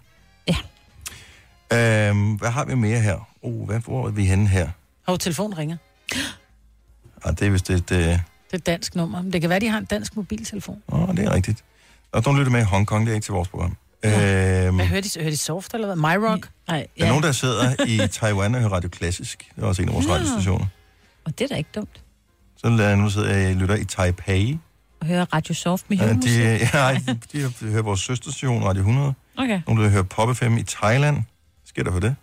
[0.48, 0.56] Ja.
[2.10, 3.28] Øhm, hvad har vi mere her?
[3.42, 4.68] Oh, hvad, hvor er vi henne her?
[5.06, 5.76] Hov, telefonen ringer.
[7.24, 7.90] Ah, det er vist et...
[7.90, 7.98] Øh...
[7.98, 8.20] Det
[8.52, 9.22] er et dansk nummer.
[9.22, 10.82] Men det kan være, de har en dansk mobiltelefon.
[10.88, 11.64] Åh, det er rigtigt.
[12.12, 13.76] Og nogen lytter med i Hongkong, det er ikke til vores program.
[14.04, 14.12] Øhm,
[14.76, 15.96] Hvad hører de, hører de soft eller hvad?
[15.96, 16.48] My Rock?
[16.68, 19.50] Nej, der er nogen, der sidder i Taiwan og hører Radio Klassisk.
[19.56, 20.12] Det er også en af vores Nå.
[20.14, 20.66] radiostationer.
[21.24, 22.00] Og det er da ikke dumt.
[22.56, 24.58] Så lader nu sidder jeg og lytter i Taipei.
[25.00, 29.14] At høre Radio Soft med Ja, de, ja, de, de hører vores søsterstation, Radio 100.
[29.36, 29.60] Okay.
[29.66, 31.14] Nogle, der hører Pop FM i Thailand.
[31.14, 31.24] Hvad
[31.64, 32.16] sker der for det?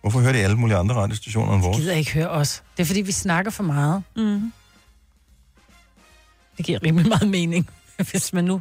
[0.00, 1.76] Hvorfor hører de alle mulige andre radiostationer end vores?
[1.76, 2.62] gider ikke høre os.
[2.76, 4.02] Det er, fordi vi snakker for meget.
[4.16, 4.52] Mm.
[6.56, 7.70] Det giver rimelig meget mening,
[8.10, 8.60] hvis man nu...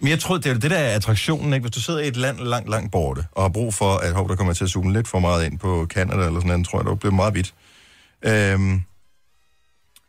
[0.00, 1.64] Men jeg tror, det er jo det, der er attraktionen, ikke?
[1.64, 4.28] Hvis du sidder i et land langt, langt borte, og har brug for, at hov,
[4.28, 6.78] der kommer til at zoome lidt for meget ind på Canada eller sådan noget, tror
[6.78, 7.54] jeg, det bliver meget vidt.
[8.22, 8.82] Øhm,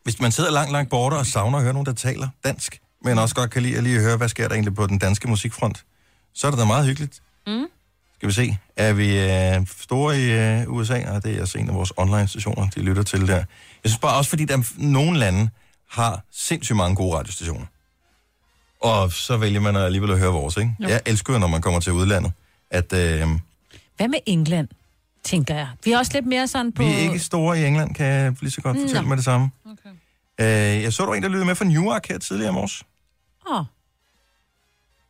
[0.03, 3.19] hvis man sidder langt, langt borte og savner at høre nogen, der taler dansk, men
[3.19, 5.83] også godt kan lide at lige høre, hvad sker der egentlig på den danske musikfront,
[6.33, 7.21] så er det da meget hyggeligt.
[7.47, 7.65] Mm.
[8.15, 11.11] Skal vi se, er vi øh, store i øh, USA?
[11.11, 13.35] Og det er altså en af vores online-stationer, de lytter til der.
[13.35, 13.45] Jeg
[13.85, 15.49] synes bare også, fordi der er nogle lande
[15.89, 17.65] har sindssygt mange gode radiostationer.
[18.81, 20.75] Og så vælger man alligevel at høre vores, ikke?
[20.79, 20.87] Jo.
[20.87, 22.31] Jeg elsker jo, når man kommer til udlandet,
[22.69, 23.27] at øh,
[23.97, 24.67] Hvad med England,
[25.23, 25.67] tænker jeg?
[25.85, 26.83] Vi er også lidt mere sådan på...
[26.83, 29.07] vi er ikke store i England, kan jeg lige så godt fortælle Nå.
[29.07, 29.51] med det samme.
[29.65, 29.89] Okay.
[30.77, 32.83] Øh, jeg så, der var en, der lyttede med fra Newark her tidligere i morges.
[33.51, 33.63] Åh,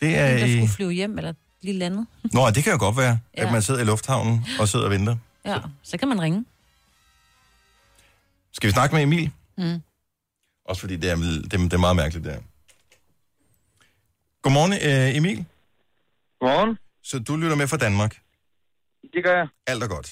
[0.01, 2.07] Det er er der skulle flyve hjem, eller lige landet.
[2.34, 3.41] Nå, det kan jo godt være, ja.
[3.41, 3.45] Ja.
[3.47, 5.15] at man sidder i lufthavnen og sidder og venter.
[5.45, 6.45] Ja, så kan man ringe.
[8.53, 9.32] Skal vi snakke med Emil?
[9.57, 9.82] Mm.
[10.65, 12.41] Også fordi det er, det, det er meget mærkeligt, det her.
[14.44, 15.40] Godmorgen, øh, Emil.
[16.40, 16.78] Godmorgen.
[17.04, 18.14] Så du lytter med fra Danmark.
[19.14, 19.48] Det gør jeg.
[19.68, 20.10] Alt er godt.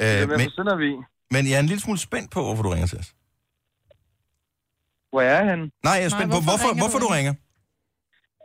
[0.00, 0.94] Øh, er med men, fra Søndervig.
[1.34, 3.10] men jeg er en lille smule spændt på, hvorfor du ringer til os.
[5.12, 5.58] Hvor er han?
[5.86, 7.34] Nej, jeg er spændt på, hvorfor, hvorfor du ringer.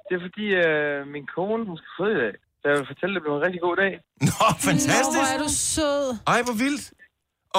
[0.07, 2.33] Det er fordi, øh, min kone, hun skal føde i dag.
[2.59, 3.93] Så jeg vil fortælle, at det bliver en rigtig god dag.
[4.29, 5.05] Nå, fantastisk.
[5.05, 6.03] Nå, hvor er du sød.
[6.33, 6.85] Ej, hvor vildt.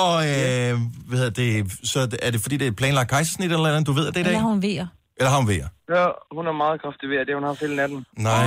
[0.05, 0.73] Og øh,
[1.09, 1.51] hvad hedder det,
[1.93, 4.21] så er det fordi, det er et planlagt kejsersnit eller andet, du ved, at det
[4.21, 4.33] er i dag?
[4.37, 4.87] Eller hun vejer.
[5.21, 5.68] Eller har hun vejer?
[5.95, 6.07] Ja,
[6.37, 8.05] hun er meget kraftig ved, det hun har haft hele natten.
[8.16, 8.47] Nej.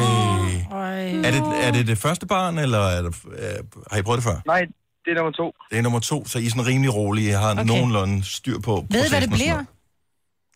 [0.71, 4.17] Oh, er, det, er det det første barn, eller er det, øh, har I prøvet
[4.17, 4.37] det før?
[4.45, 4.61] Nej,
[5.05, 5.53] det er nummer to.
[5.69, 7.29] Det er nummer to, så I er sådan rimelig rolige.
[7.29, 7.65] I har okay.
[7.65, 9.63] nogenlunde styr på Ved I, hvad det processen bliver?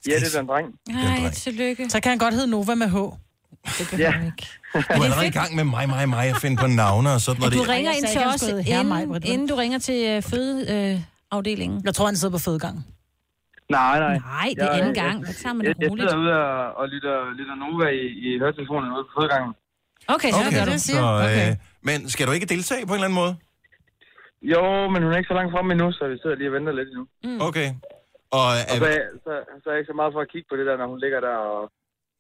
[0.08, 0.68] Ja, det er den dreng.
[0.90, 1.90] Nej, tillykke.
[1.90, 2.96] Så kan han godt hedde Nova med H.
[3.80, 4.14] Det ja.
[4.74, 7.40] Du er allerede i gang med mig, mig, mig, at finde på navne og sådan
[7.40, 7.54] noget.
[7.54, 11.82] du ringer ind sagde til ikke, han os, inden, inden du ringer til øh, fødeafdelingen.
[11.86, 12.86] Jeg tror, han sidder på fødegangen.
[13.70, 14.16] Nej, nej.
[14.34, 15.28] Nej, det er anden gang.
[15.28, 16.10] Så tager man jeg, det jeg roligt.
[16.10, 19.54] sidder ude og, og lytter, lytter Nova i, i høretelefonen ude på fødegangen.
[20.16, 20.76] Okay, så gør du.
[20.90, 21.02] Så,
[21.36, 21.50] øh,
[21.88, 23.34] men skal du ikke deltage på en eller anden måde?
[24.54, 26.74] Jo, men hun er ikke så langt fremme endnu, så vi sidder lige og venter
[26.80, 27.06] lidt endnu.
[27.24, 27.40] Mm.
[27.50, 27.70] Okay.
[28.38, 30.48] Og, Og øh, så, er- så, så er jeg ikke så meget for at kigge
[30.50, 31.62] på det der, når hun ligger der og...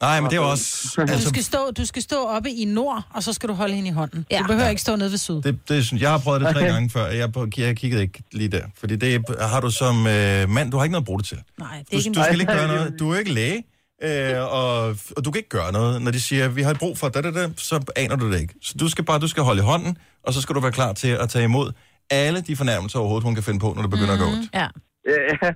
[0.02, 0.94] nej, men det er jo også...
[0.98, 3.74] Du Altså, skal, stå, du skal stå oppe i nord, og så skal du holde
[3.76, 4.26] hende i hånden.
[4.32, 4.40] Ja.
[4.40, 5.42] Du behøver ikke stå nede ved syd.
[5.42, 7.06] det, det, synes- jeg har prøvet det tre gange før.
[7.06, 8.64] Jeg, jeg kiggede ikke lige der.
[8.80, 11.38] Fordi det har du som øh, mand, du har ikke noget at bruge det til.
[11.60, 12.96] Nej, det er Du, ikke du skal ikke gøre noget.
[13.00, 13.64] Du er ikke læge.
[14.04, 14.88] Øh, og,
[15.18, 16.02] og du kan ikke gøre noget.
[16.02, 18.54] Når de siger, vi har brug for da, da, da, så aner du det ikke.
[18.62, 20.94] Så du skal bare du skal holde i hånden, og så skal du være klar
[20.94, 21.72] til at tage imod
[22.10, 24.22] alle de fornærmelser overhovedet, hun kan finde på, når det begynder mm.
[24.22, 24.50] at gå ondt.
[24.54, 24.68] Ja.
[25.08, 25.52] Ja, ja.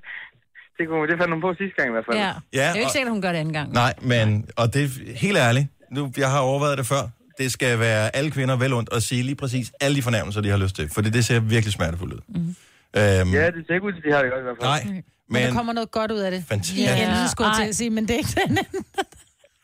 [0.81, 2.17] Det, kunne, det fandt hun på sidste gang i hvert fald.
[2.17, 2.27] ja.
[2.27, 3.73] Ja, det er jo ikke sikkert, at hun gør det anden gang.
[3.73, 4.89] Nej, men, og det er
[5.25, 7.03] helt ærligt, nu, jeg har overvejet det før,
[7.37, 10.49] det skal være alle kvinder vel ondt at sige lige præcis alle de fornærmelser, de
[10.49, 12.19] har lyst til, for det, det ser virkelig smertefuldt ud.
[12.27, 12.39] Mm.
[12.39, 14.93] Øhm, Ja, det ser ikke ud til, de har det godt i hvert fald.
[14.93, 16.43] Nej, Men der men kommer noget godt ud af det.
[16.49, 16.79] Fantastisk.
[16.89, 17.25] Ja.
[17.25, 18.57] så skulle jeg til at sige, men det er ikke den.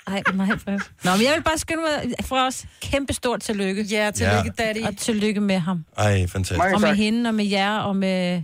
[0.07, 0.71] Ej, nej, for...
[1.05, 2.65] Nå, men jeg vil bare skynde mig fra os.
[2.81, 3.81] Kæmpe stort tillykke.
[3.83, 4.81] Ja, tillykke, daddy.
[4.87, 5.85] Og tillykke med ham.
[5.97, 6.57] ej, fantastisk.
[6.57, 6.97] Mange Og med tak.
[6.97, 8.43] hende, og med jer, og med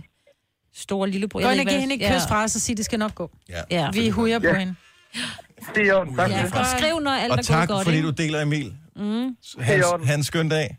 [0.74, 1.40] store lillebror.
[1.40, 2.98] Gå Jeg ind og giv ikke, hende et kys fra os og sig, det skal
[2.98, 3.30] nok gå.
[3.48, 3.60] Ja.
[3.70, 3.90] Ja.
[3.90, 4.58] Vi hujer på Ja.
[4.58, 4.74] hende.
[5.74, 6.16] Det er orden.
[6.16, 6.30] Tak.
[6.30, 8.08] Ja, og skriv, når alt Og er gået tak, godt, fordi ikke?
[8.08, 8.74] du deler Emil.
[8.96, 9.36] Mm.
[9.60, 10.06] Han, i orden.
[10.06, 10.78] han skøn dag.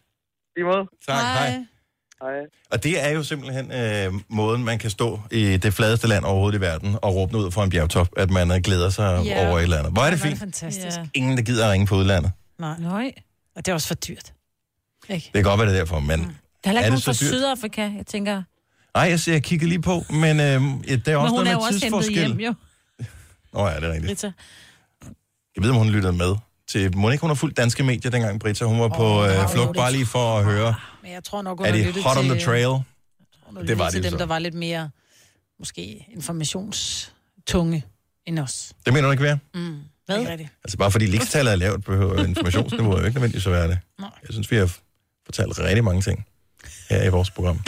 [0.58, 0.88] I måde.
[1.08, 1.50] Tak, hej.
[2.22, 2.32] Hej.
[2.72, 6.58] Og det er jo simpelthen øh, måden, man kan stå i det fladeste land overhovedet
[6.58, 9.48] i verden og råbe ud fra en bjergtop, at man øh, glæder sig Ja.
[9.50, 9.91] over et eller andet.
[9.93, 10.39] Hvor er det fint.
[10.39, 10.98] fantastisk.
[10.98, 11.06] Ja.
[11.14, 12.32] Ingen, der gider at ringe på udlandet.
[12.60, 12.78] Nej.
[12.80, 13.12] Nej.
[13.56, 14.34] Og det er også for dyrt.
[15.10, 15.26] Ikke?
[15.26, 16.30] Det kan godt være, det er derfor, men Der er
[16.66, 17.34] heller ikke er nogen det fra så dyrt?
[17.34, 18.43] Sydafrika, jeg tænker.
[18.96, 20.48] Nej, jeg, ser, jeg kigger lige på, men øh, ja,
[20.96, 22.16] det er Men også hun noget er jo med også tidsforskel.
[22.16, 22.54] hjem, jo.
[23.54, 24.10] Nå ja, det er rigtigt.
[24.12, 24.32] Rita.
[25.56, 26.36] Jeg ved, om hun lyttede med
[26.68, 26.98] til...
[26.98, 28.66] Må ikke hun har fulgt danske medier dengang, Britta?
[28.66, 30.76] Hun var på det har øh, hun flugt bare lige for at høre.
[31.04, 32.68] Men jeg tror nok, hun Er de hot on til, the trail?
[32.68, 32.84] hun
[33.46, 34.18] har Det lyttet var til de jo dem, så.
[34.18, 34.89] der var lidt mere,
[35.60, 37.86] måske, informationstunge
[38.26, 38.74] end os.
[38.86, 39.38] Det mener du ikke være?
[39.54, 39.78] Mm.
[40.06, 40.20] Hvad?
[40.20, 40.50] Ikke rigtigt.
[40.64, 43.80] Altså bare fordi ligestallet er lavt, behøver informationsniveauet jo ikke nødvendigvis at være det.
[44.00, 44.10] Nej.
[44.22, 44.72] Jeg synes, vi har
[45.26, 46.26] fortalt rigtig mange ting
[46.89, 47.60] her i vores program.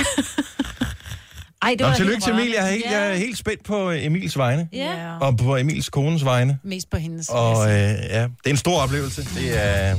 [1.62, 2.52] Ej, det Nå, var tillykke helt til Emil.
[2.52, 4.68] Jeg er, helt, jeg er helt spændt på øh, Emils vegne.
[4.74, 5.18] Ja.
[5.22, 6.60] Og på Emils kones vegne.
[6.64, 7.30] Mest på hendes.
[7.30, 9.22] Og øh, ja, det er en stor oplevelse.
[9.36, 9.96] Det er,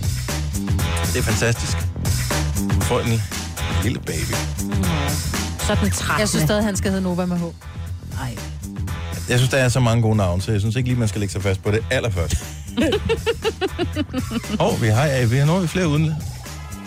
[1.13, 1.77] det er fantastisk.
[2.83, 3.23] For en
[3.83, 4.35] lille baby.
[5.59, 6.21] Sådan træt.
[6.21, 7.43] Jeg synes stadig, han skal hedde Nova med H.
[7.43, 8.37] Nej.
[9.29, 11.21] Jeg synes, der er så mange gode navne, så jeg synes ikke lige, man skal
[11.21, 12.35] lægge sig fast på det allerførst.
[14.61, 16.15] Og oh, vi har, vi har nogle flere uden,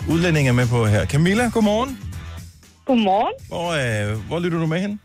[0.08, 1.06] udlændinge med på her.
[1.06, 1.98] Camilla, godmorgen.
[2.92, 3.34] Godmorgen.
[3.48, 3.68] Hvor,
[4.12, 5.00] øh, hvor lytter du med hen?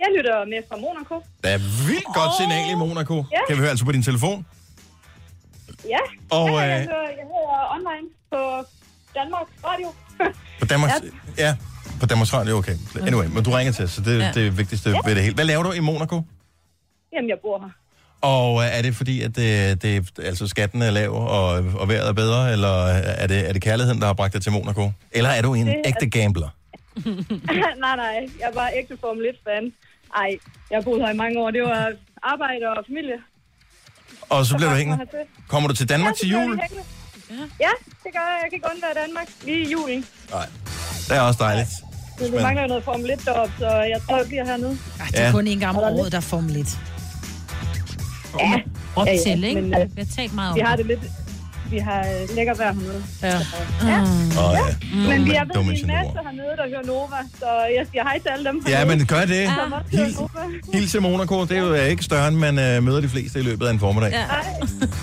[0.00, 1.14] Jeg lytter med fra Monaco.
[1.44, 3.14] Der er vildt godt signal i Monaco.
[3.32, 3.40] Ja.
[3.48, 4.46] Kan vi høre altså på din telefon?
[5.94, 8.40] Ja, Og, ja, jeg, øh, hører, jeg hører online på
[9.14, 9.88] Danmarks Radio.
[10.60, 10.94] På Danmarks,
[11.38, 11.56] ja,
[12.00, 12.76] på Danmarks Radio, okay.
[13.06, 14.24] Anyway, men du ringer til, så det er Ja.
[14.26, 14.32] ja.
[14.32, 15.34] det vigtigste ved det hele.
[15.34, 16.22] Hvad laver du i Monaco?
[17.12, 17.70] Jamen, jeg bor her.
[18.28, 21.48] Og øh, er det fordi, at det, det, altså skatten er lav, og,
[21.80, 22.84] og vejret er bedre, eller
[23.22, 24.92] er det, er det kærligheden, der har bragt dig til Monaco?
[25.12, 26.48] Eller er du en Det ægte gambler?
[27.84, 29.72] nej, nej, jeg er bare ægte Formel 1-fan.
[30.16, 30.30] Ej,
[30.70, 31.50] jeg boet her i mange år.
[31.50, 31.92] Det var
[32.22, 33.18] arbejde og familie.
[34.28, 35.06] Og så bliver du hængende.
[35.48, 36.58] Kommer du til Danmark til så bliver jul?
[36.60, 36.84] hængende.
[37.60, 37.70] Ja,
[38.04, 38.38] det gør jeg.
[38.42, 40.06] Jeg kan ikke undvære Danmark lige i julen.
[40.30, 40.46] Nej.
[41.08, 41.68] Det er også dejligt.
[42.18, 44.78] Så vi mangler noget Formel 1 deroppe, så jeg tror, jeg bliver hernede.
[45.00, 45.32] Ej, det er Ja.
[45.32, 46.66] kun en gang om året, der er Formel 1.
[48.38, 48.60] Ja,
[48.96, 49.60] Op ja, ja, til, ikke?
[49.60, 51.00] men, øh, Vi har talt meget om vi har det lidt...
[51.70, 53.04] Vi har øh, lækker vejr hernede.
[53.22, 53.28] Ja.
[53.28, 54.00] Ja.
[54.02, 55.08] Åh, ja.
[55.08, 57.46] Men vi har ved en masse hernede, der hører Nova, så
[57.76, 58.62] jeg siger hej til alle dem.
[58.68, 59.50] Ja, men gør det.
[59.50, 60.28] Hører Hil, Nova.
[60.74, 61.44] hil til Monaco.
[61.44, 63.80] Det er jo ikke større, end man øh, møder de fleste i løbet af en
[63.80, 64.10] formiddag.
[64.12, 64.18] Ja.
[64.18, 64.44] Ej,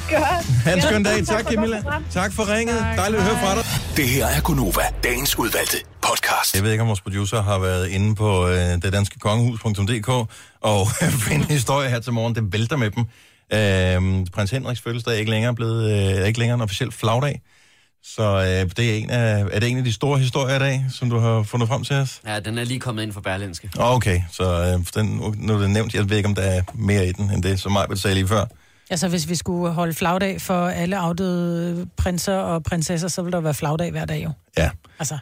[0.10, 0.64] godt.
[0.66, 1.18] Ha' en skøn Ja, dag.
[1.18, 1.82] tak Tak, for godt Camilla.
[2.12, 2.86] Tak for ringet.
[2.98, 3.66] Dejligt at høre fra dig.
[3.98, 6.56] Det her er Gunova, dagens udvalgte podcast.
[6.56, 10.10] Jeg ved ikke, om vores producer har været inde på øh, det danske kongehus.dk
[10.62, 10.88] og
[11.28, 12.36] finde en historie her til morgen.
[12.36, 13.06] Det vælter med dem.
[13.54, 17.42] Øh, prins Henriks fødselsdag er ikke længere blevet øh, er ikke længere en officiel flagdag.
[18.04, 20.86] Så øh, det er, en af, er det en af de store historier i dag,
[20.94, 22.22] som du har fundet frem til os?
[22.28, 23.70] Ja, den er lige kommet ind fra Berlinske.
[23.78, 25.06] Okay, så øh, den,
[25.38, 25.94] nu er det nævnt.
[25.94, 28.28] Jeg ved ikke, om der er mere i den, end det, som mig sagde lige
[28.28, 28.46] før.
[28.90, 33.42] Altså, hvis vi skulle holde flagdag for alle afdøde prinser og prinsesser, så ville der
[33.42, 34.32] være flagdag hver dag jo.
[34.58, 34.70] Ja.
[35.00, 35.18] Altså,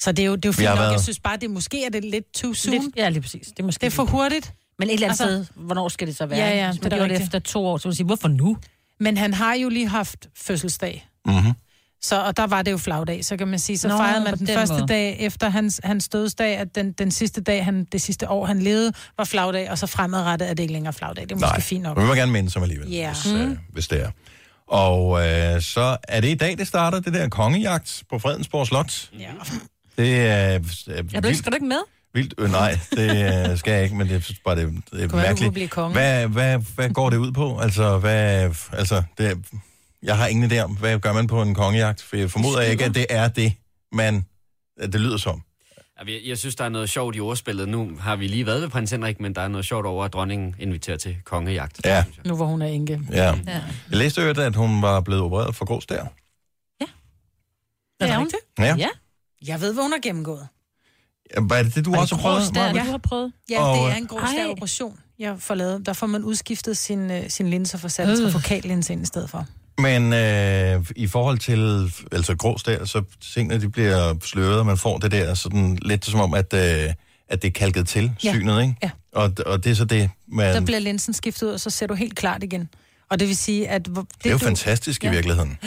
[0.00, 0.78] så det er jo, det er jo fint nok.
[0.78, 2.72] været- Jeg synes bare, det måske er det lidt too soon.
[2.74, 3.46] Lidt, ja, lige præcis.
[3.46, 4.52] Det er, måske Det er for hurtigt.
[4.78, 6.38] Men et eller andet Altså- sted, hvornår skal det så være?
[6.38, 8.06] Ja, ja, Hvis det man er gjorde det efter to år, så vil du sige,
[8.06, 8.56] hvorfor nu?
[9.00, 11.08] Men han har jo lige haft fødselsdag.
[11.26, 11.52] Mm-hmm.
[12.02, 13.78] Så, og der var det jo flagdag, så kan man sige.
[13.78, 14.86] Så Nå, fejrede man den, den første måde.
[14.88, 18.62] dag efter hans, hans dødsdag, at den, den sidste dag, han, det sidste år, han
[18.62, 21.24] levede, var flagdag, og så fremadrettet er det ikke længere flagdag.
[21.24, 21.96] Det er måske Nej, fint nok.
[21.96, 23.12] men vi må gerne minde som alligevel, Ja.
[23.12, 24.10] hvis, øh, hvis det er.
[24.68, 29.10] Og øh, så er det i dag, det starter, det der kongejagt på Fredensborg Slot.
[29.18, 29.26] Ja.
[29.98, 30.58] Det er, er,
[31.14, 31.80] Er du ikke, skal du ikke med?
[32.14, 32.34] Vildt.
[32.38, 35.16] Øh, nej, det øh, skal jeg ikke, men jeg synes bare, det, er- det er
[35.16, 35.52] mærkeligt.
[35.52, 35.92] blive konge.
[35.92, 37.58] Hvad, hvad, hvad går det ud på?
[37.58, 39.36] Altså, hvad, altså det, er-
[40.02, 42.02] jeg har ingen idé om, hvad gør man på en kongejagt?
[42.02, 43.52] For jeg formoder ikke, at det er det,
[43.92, 44.26] man,
[44.80, 45.42] at det lyder som.
[46.06, 47.68] Ja, Jeg, jeg synes, der er noget sjovt i ordspillet.
[47.68, 50.12] Nu har vi lige været ved prins Henrik, men der er noget sjovt over, at
[50.12, 51.80] dronningen inviterer til kongejagt.
[51.84, 52.04] Ja.
[52.24, 53.00] Nu hvor hun er enke.
[53.10, 53.24] Ja.
[53.24, 53.32] ja.
[53.46, 56.06] Jeg læste jo, at hun var blevet opereret for grå der.
[58.00, 58.42] Er det rigtigt?
[58.58, 58.76] Ja.
[58.78, 58.88] ja.
[59.46, 60.48] Jeg ved, hvad hun har gennemgået.
[61.46, 62.54] Hvad er det, det du også har prøvet?
[62.54, 62.84] Der, Maja?
[62.84, 63.32] du har prøvet.
[63.50, 64.18] Ja, Og, det er øh, en grå
[64.52, 65.86] operation, jeg får lavet.
[65.86, 68.32] Der får man udskiftet sin, øh, sin linser for sat øh.
[68.32, 69.46] fokallinse ind i stedet for.
[69.78, 73.02] Men øh, i forhold til altså grå der, så
[73.34, 76.92] tingene de bliver sløret, og man får det der sådan lidt som om, at, øh,
[77.28, 78.32] at det er kalket til Ja.
[78.32, 78.74] synet, ikke?
[78.82, 78.90] Ja.
[79.12, 80.54] Og, og det er så det, man...
[80.54, 82.68] Der bliver linsen skiftet ud, og så ser du helt klart igen.
[83.10, 83.86] Og det vil sige, at...
[83.86, 85.08] hvor- det er jo du- fantastisk Ja.
[85.10, 85.58] i virkeligheden.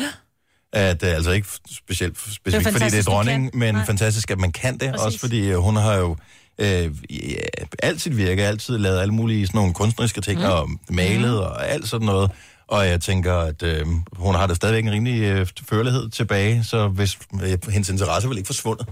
[0.74, 1.48] At, øh, altså ikke
[1.78, 3.86] specielt specifikt, fordi det er dronningen, men Nej.
[3.86, 4.92] fantastisk, at man kan det.
[4.92, 5.06] Præcis.
[5.06, 6.18] Også fordi øh, hun har jo
[6.58, 7.36] øh, ja,
[7.84, 10.46] alt sit virke, altid lavet alle mulige sådan nogle kunstneriske ting, mm.
[10.46, 11.38] og malet Mm.
[11.38, 12.32] og alt sådan noget.
[12.68, 16.88] Og jeg tænker, at øh, hun har da stadigvæk en rimelig øh, førlighed tilbage, så
[16.88, 18.88] hvis øh, hendes interesse er vel ikke forsvundet.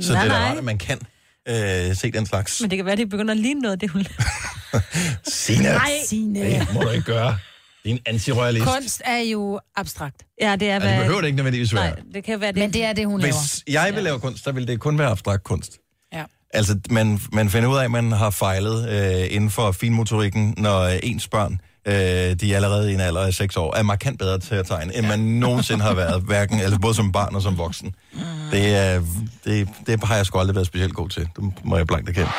[0.00, 0.98] Så Nej, det er da rart, at man kan
[1.48, 2.60] øh, se den slags.
[2.60, 4.06] Men det kan være, at det begynder at ligne noget, det hun
[5.28, 6.40] Signe, Nej, Signe.
[6.40, 7.38] det må du ikke gøre.
[7.84, 8.66] Det er en antiroyalist.
[8.66, 10.16] Kunst er jo abstrakt.
[10.40, 11.90] Ja, det er, Altså, det behøver det ikke nødvendigvis være.
[11.90, 12.58] Nej, det kan være det.
[12.58, 13.34] Men det er det, hun laver.
[13.34, 15.78] Hvis jeg vil lave kunst, så vil det kun være abstrakt kunst.
[16.54, 20.80] Altså, man, man finder ud af, at man har fejlet øh, inden for finmotorikken, når
[20.80, 24.18] øh, ens børn, øh, de er allerede i en alder af 6 år, er markant
[24.18, 27.42] bedre til at tegne, end man nogensinde har været, hverken, altså både som barn og
[27.42, 27.94] som voksen.
[28.52, 29.02] Det, er,
[29.44, 31.28] det, det har jeg sgu aldrig været specielt god til.
[31.36, 32.30] Det må jeg blankt erkende.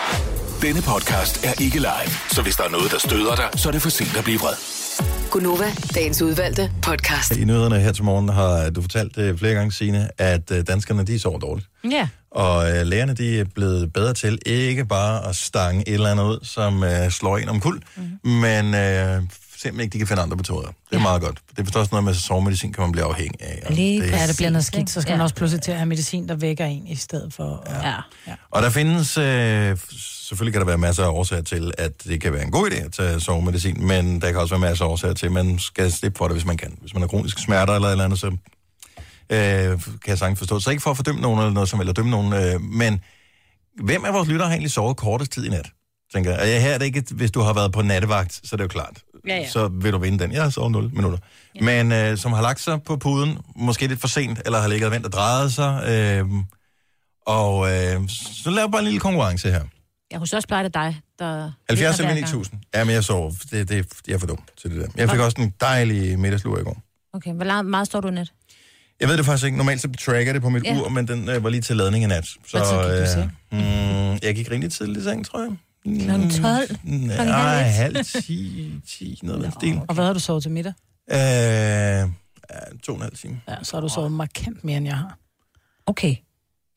[0.61, 3.71] Denne podcast er ikke live, så hvis der er noget, der støder dig, så er
[3.71, 5.20] det for sent at blive vred.
[5.31, 5.65] Gunova,
[5.95, 7.37] dagens udvalgte podcast.
[7.37, 11.03] I nyhederne her til morgen har du fortalt øh, flere gange, Signe, at øh, danskerne
[11.03, 11.67] de sover dårligt.
[11.91, 12.07] Ja.
[12.31, 16.23] Og øh, lægerne de er blevet bedre til ikke bare at stange et eller andet
[16.23, 18.29] ud, som øh, slår en om kul, mm.
[18.29, 19.21] men øh,
[19.61, 20.67] simpelthen ikke, de kan finde andre metoder.
[20.67, 20.99] Det er ja.
[21.01, 21.39] meget godt.
[21.49, 23.63] Det er forstås noget med, at sovemedicin kan man blive afhængig af.
[23.65, 25.17] og Lige det, ja, det bliver noget skidt, så skal Ja.
[25.17, 27.63] man også pludselig til at have medicin, der vækker en i stedet for...
[27.69, 27.87] Ja.
[28.27, 28.33] ja.
[28.51, 29.77] Og der findes, øh,
[30.29, 32.85] selvfølgelig kan der være masser af årsager til, at det kan være en god idé
[32.85, 35.91] at tage sovemedicin, men der kan også være masser af årsager til, at man skal
[35.91, 36.77] slippe for det, hvis man kan.
[36.81, 38.37] Hvis man har kroniske smerter eller et eller andet, så øh,
[39.29, 40.59] kan jeg sagtens forstå.
[40.59, 42.99] Så ikke for at fordømme nogen eller noget som, eller dømme nogen, øh, men
[43.83, 45.69] hvem af vores lyttere har egentlig sovet kortest tid i nat?
[46.13, 46.39] Tænker jeg.
[46.39, 48.63] Og ja, her er det ikke, hvis du har været på nattevagt, så er det
[48.63, 49.01] jo klart.
[49.27, 49.49] Ja, ja.
[49.49, 50.31] Så vil du vinde den.
[50.31, 51.17] Jeg har sovet 0 minutter.
[51.55, 51.61] Ja.
[51.61, 54.85] Men øh, som har lagt sig på puden, måske lidt for sent, eller har ligget
[54.85, 56.25] og ventet og drejet sig, øh,
[57.25, 59.63] og øh, så laver jeg bare en lille konkurrence her.
[60.11, 61.51] Jeg husker også pleje det dig, der...
[61.69, 62.15] 70 vinder hver eller gang.
[62.21, 62.59] 9000.
[62.75, 63.31] Ja, men jeg sover.
[63.51, 64.87] Det, det, jeg er for dum til det der.
[64.97, 65.25] Jeg fik Nå.
[65.25, 66.81] også en dejlig middagslur i går.
[67.13, 68.31] Okay, hvor meget står du net?
[68.99, 69.57] Jeg ved det faktisk ikke.
[69.57, 70.75] Normalt så tracker det på mit Ja.
[70.79, 72.25] ur, men den øh, var lige til ladning i nat.
[72.25, 73.37] Så, tid gik seng?
[73.51, 75.51] mm, jeg gik rimelig tidligt i seng, tror jeg.
[75.83, 76.67] Klokken 12?
[76.67, 78.11] Klokken Nej, halv et?
[78.13, 79.81] halv 10, 10 noget af den stil.
[79.87, 80.73] Og hvad har du sovet til middag?
[81.11, 82.05] Øh, ja,
[82.83, 83.41] to og en halv time.
[83.49, 85.17] Ja, så har du sovet markant mere, end jeg har.
[85.85, 86.15] Okay.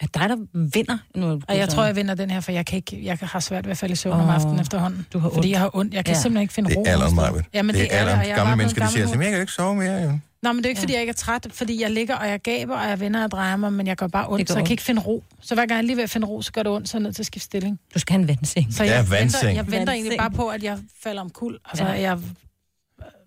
[0.05, 0.37] Er dig, der
[0.75, 0.99] vinder?
[1.15, 3.65] Nu, Og jeg tror, jeg vinder den her, for jeg, kan ikke, jeg har svært
[3.65, 5.07] ved at falde i søvn om Åh, aftenen efterhånden.
[5.13, 5.51] du har Fordi ondt.
[5.51, 5.95] jeg har ondt.
[5.95, 6.21] Jeg kan Ja.
[6.21, 6.83] simpelthen ikke finde Det ro.
[6.87, 7.31] er alderen, steder.
[7.31, 7.43] Maja.
[7.55, 8.19] Jamen, det er det er det, alderen.
[8.21, 9.93] og jeg er Gamle bare mennesker, de siger, at jeg kan ikke sove mere.
[10.03, 10.19] Jo.
[10.43, 12.41] Nå, men det er ikke, fordi jeg ikke er træt, fordi jeg ligger, og jeg
[12.41, 14.59] gaber, og jeg vender og drejer mig, men jeg går bare ondt, Det gør så
[14.59, 14.69] jeg ondt.
[14.69, 15.25] kan ikke finde ro.
[15.41, 16.97] Så hver gang jeg er lige ved at finde ro, så gør det ondt, så
[16.97, 17.81] er jeg nødt til at skifte stilling.
[17.95, 18.75] Du skal have en vandseng.
[18.75, 19.57] Så Ja, jeg, venter, vandseng.
[19.57, 20.19] jeg venter egentlig Vandseng.
[20.19, 21.59] bare på, at jeg falder om kul.
[21.71, 22.01] Altså, Ja.
[22.01, 22.19] jeg,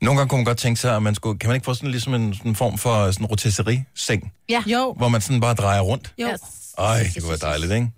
[0.02, 1.92] Nogle gange kunne man godt tænke sig, at man skulle, kan man ikke få sådan
[1.92, 4.64] ligesom en sådan form for sådan rotisserie-seng, Ja.
[4.68, 6.14] jo, hvor man sådan bare drejer rundt?
[6.22, 6.28] jo.
[6.78, 7.92] Ej, det kunne være dejligt, ikke?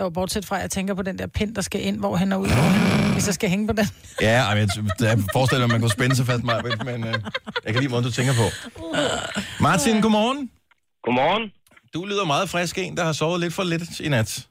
[0.00, 2.32] Jo, bortset fra, at jeg tænker på den der pind, der skal ind, hvor hen
[2.32, 3.86] og ud, hvor hen, hvis jeg skal hænge på den.
[4.26, 7.04] Ja, ej, men jeg, jeg forestiller mig, at man kunne spænde sig fast, Maja, men
[7.04, 7.14] øh,
[7.64, 8.46] jeg kan lide måden, du tænker på.
[9.60, 10.50] Martin, godmorgen.
[11.02, 11.52] Godmorgen.
[11.94, 14.46] Du lyder meget frisk en, der har sovet lidt for lidt i nat.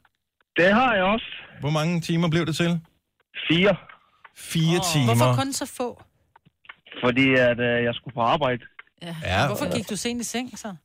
[0.58, 1.26] Det har jeg også.
[1.60, 2.80] Hvor mange timer blev det til?
[3.50, 3.76] Fire.
[4.38, 4.86] Fire oh.
[4.94, 5.16] timer.
[5.16, 6.04] Hvorfor kun så få?
[7.04, 8.64] Fordi at, øh, jeg skulle på arbejde.
[9.02, 9.16] Ja.
[9.24, 9.48] Ja.
[9.48, 10.76] Hvorfor gik du sent i seng, så?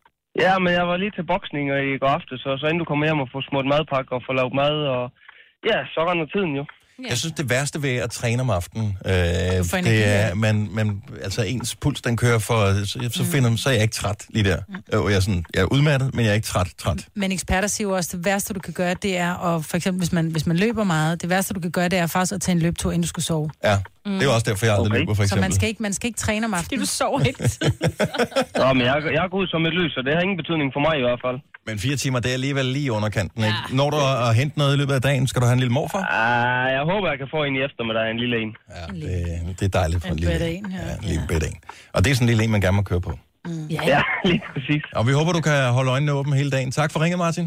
[0.41, 2.85] Ja, men jeg var lige til boksning øh, i går aftes, så, så inden du
[2.85, 5.13] kommer hjem og får smurt madpakke og får lavet mad, og
[5.71, 6.65] ja, så render tiden jo.
[7.09, 10.69] Jeg synes, det værste ved at træne om aftenen, øh, energi det af er, man,
[10.73, 14.25] man, altså ens puls, den kører for, så, så, finder, så er jeg ikke træt
[14.29, 14.59] lige der.
[14.69, 15.09] Mm.
[15.09, 17.07] Jeg, er sådan, jeg er udmattet, men jeg er ikke træt, træt.
[17.15, 19.77] Men eksperter siger jo også, at det værste, du kan gøre, det er, at for
[19.77, 22.35] eksempel, hvis man, hvis man løber meget, det værste, du kan gøre, det er faktisk
[22.35, 23.51] at tage en løbetur, inden du skal sove.
[23.65, 23.77] Ja,
[24.07, 24.13] mm.
[24.19, 24.99] det er også derfor, jeg aldrig okay.
[24.99, 25.41] løber, for Så eksempel.
[25.41, 26.81] man skal ikke, man skal ikke træne om aftenen.
[26.81, 27.41] du sover ikke.
[28.61, 30.81] Nå, men jeg, jeg er god som et lys, så det har ingen betydning for
[30.87, 31.39] mig i hvert fald.
[31.67, 33.57] Men fire timer, det er alligevel lige under kanten, ikke?
[33.73, 33.97] Når du
[34.29, 35.99] at hente noget i løbet af dagen, skal du have en lille morfar?
[35.99, 38.57] Uh, jeg håber, jeg kan få en i eftermiddag, en lille en.
[38.71, 40.77] Ja, det, det er dejligt for en, En lille en, ja.
[40.77, 41.59] ja, en lille bedre en.
[41.93, 43.19] Og det er sådan en lille en, man gerne må køre på.
[43.45, 43.67] Mm.
[43.67, 44.83] Ja, ja lige præcis.
[44.95, 46.71] Og vi håber, du kan holde øjnene åbne hele dagen.
[46.71, 47.45] Tak for ringet, Martin.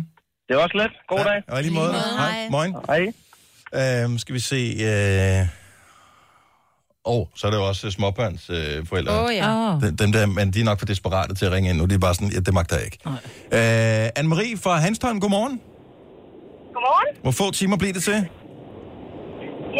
[0.47, 0.91] Det var også let.
[1.09, 1.41] God dag.
[1.47, 1.93] Og i lige måde.
[1.93, 2.49] Hej.
[2.49, 2.75] Moin.
[2.87, 4.03] Hej.
[4.03, 4.61] Øhm, skal vi se...
[4.79, 5.64] Øh...
[7.13, 9.13] Og så er det jo også småbørns øh, forældre.
[9.23, 9.49] Åh, ja.
[9.83, 11.85] Dem, dem der, men de er nok for desperate til at ringe ind nu.
[11.91, 12.99] De er bare sådan, ja, det magter jeg ikke.
[13.57, 15.55] Øh, Anne-Marie fra Hanstholm, godmorgen.
[16.75, 17.09] Godmorgen.
[17.25, 18.19] Hvor få timer bliver det til?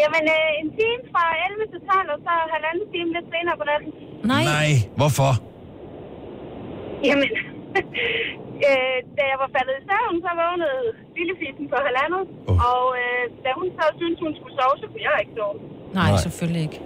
[0.00, 3.64] Jamen, øh, en time fra 11 til 12, og så halvanden time lidt senere på
[3.70, 3.90] natten.
[4.32, 4.42] Nej.
[4.54, 4.68] Nej.
[5.00, 5.30] Hvorfor?
[7.08, 7.30] Jamen,
[8.68, 10.80] øh, da jeg var faldet i søvn, så vågnede
[11.18, 12.22] lillefisen på halvandet.
[12.50, 12.68] Oh.
[12.70, 15.56] Og øh, da hun så syntes, hun skulle sove, så kunne jeg ikke sove.
[15.98, 16.22] Nej, Nej.
[16.26, 16.78] selvfølgelig ikke.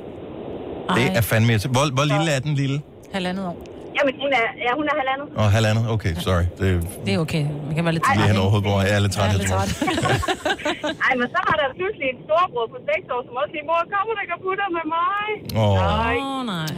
[0.99, 1.53] Det er fandme...
[1.75, 2.77] Hvor, hvor lille er den lille?
[3.17, 3.57] Halvandet år.
[3.97, 5.27] Jamen, hun er, ja, hun er halvandet.
[5.39, 5.85] Åh, oh, halvandet.
[5.95, 6.45] Okay, sorry.
[6.59, 7.45] Det er Det er okay.
[7.69, 8.83] Man kan være lidt lige hen over hovedet på mig.
[8.89, 9.27] Jeg er lidt træt.
[9.27, 9.71] Jeg er lidt morgen.
[11.07, 13.79] Ej, men så var der pludselig en storbror på 6 år, som også siger, mor,
[13.95, 15.27] kommer og putter med mig?
[15.63, 15.77] Åh.
[15.93, 16.17] Nej.
[16.27, 16.71] Åh, nej.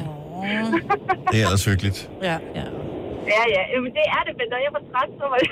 [1.31, 1.99] Det er ellers hyggeligt.
[2.29, 2.67] Ja, ja.
[3.35, 5.51] Ja, ja, jamen, det er det, men når jeg var træt, så var det...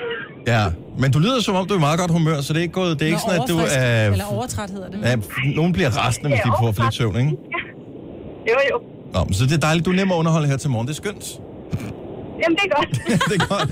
[0.53, 0.63] Ja,
[1.01, 2.79] men du lyder som om, du er i meget godt humør, så det er ikke
[2.81, 2.99] gået...
[2.99, 4.11] Det er ikke sådan, at du er...
[4.15, 4.99] Eller overtræt hedder det.
[5.09, 5.15] Ja,
[5.55, 7.31] nogen bliver rasende, hvis de får for lidt søvn, ikke?
[8.49, 8.77] Jo, jo.
[9.13, 10.87] Nå, men så det er dejligt, du er nem at underholde her til morgen.
[10.87, 11.25] Det er skønt.
[12.41, 12.91] Jamen, det er godt.
[13.29, 13.69] det er godt.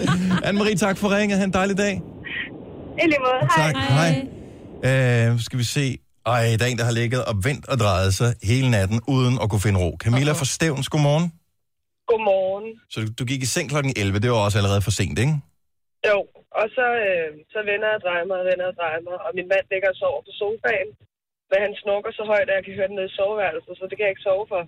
[0.47, 1.37] Anne-Marie, tak for ringet.
[1.39, 1.93] Ha' en dejlig dag.
[3.03, 3.39] I lige måde.
[3.55, 3.59] Hej.
[3.63, 3.75] Tak.
[3.97, 4.11] Hej.
[4.89, 5.85] Øh, skal vi se.
[6.35, 9.35] Ej, der er en, der har ligget og vendt og drejet sig hele natten, uden
[9.43, 9.89] at kunne finde ro.
[10.03, 11.27] Camilla fra Stævns, godmorgen.
[12.09, 12.67] Godmorgen.
[12.93, 15.35] Så du, du gik i seng klokken 11, det var også allerede for sent, ikke?
[16.09, 16.17] Jo,
[16.59, 19.29] Og så, øh, så vender jeg og drejer mig og vender og drejer mig, og
[19.37, 20.89] min mand ligger og sover på sofaen.
[21.49, 23.95] Men han snorker så højt, at jeg kan høre den nede i soveværelset, så det
[23.97, 24.61] kan jeg ikke sove for.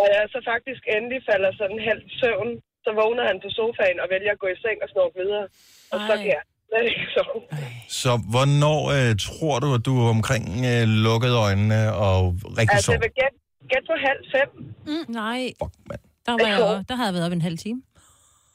[0.00, 2.50] Og jeg så faktisk endelig falder sådan halvt søvn,
[2.84, 5.44] så vågner han på sofaen og vælger at gå i seng og snorke videre.
[5.92, 7.40] Og så kan jeg slet ikke sove.
[8.02, 12.18] Så hvornår øh, tror du, at du er omkring øh, lukkede øjnene og
[12.58, 12.92] rigtig Altså, sov?
[12.96, 13.36] jeg vil gætte
[13.72, 14.48] gæt på halv fem.
[14.90, 15.40] Mm, nej.
[16.26, 17.78] Der, var jeg, der havde jeg været op en halv time.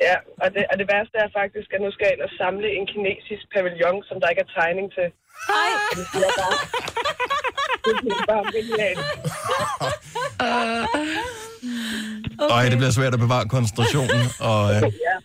[0.07, 2.67] Ja, og det, og det værste er faktisk, at nu skal jeg ind og samle
[2.77, 5.07] en kinesisk pavillon, som der ikke er tegning til.
[5.53, 5.69] Nej.
[5.97, 6.57] Det bliver bare...
[7.87, 8.99] Det bliver bare genialt.
[12.43, 12.55] Okay.
[12.57, 14.21] Ej, det bliver svært at bevare koncentrationen.
[14.49, 15.15] Og, øh, Ja.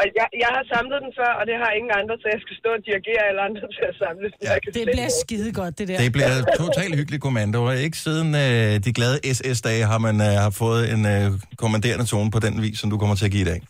[0.00, 2.56] Og jeg, jeg har samlet den før, og det har ingen andre, så jeg skal
[2.62, 4.38] stå og dirigere alle andre til at samle den.
[4.48, 5.98] Ja, Det bliver skide godt, det der.
[6.04, 7.58] det bliver totalt hyggelig kommando.
[7.68, 11.26] Og ikke siden øh, de glade SS-dage har man øh, har fået en øh,
[11.62, 13.60] kommanderende tone på den vis, som du kommer til at give i dag.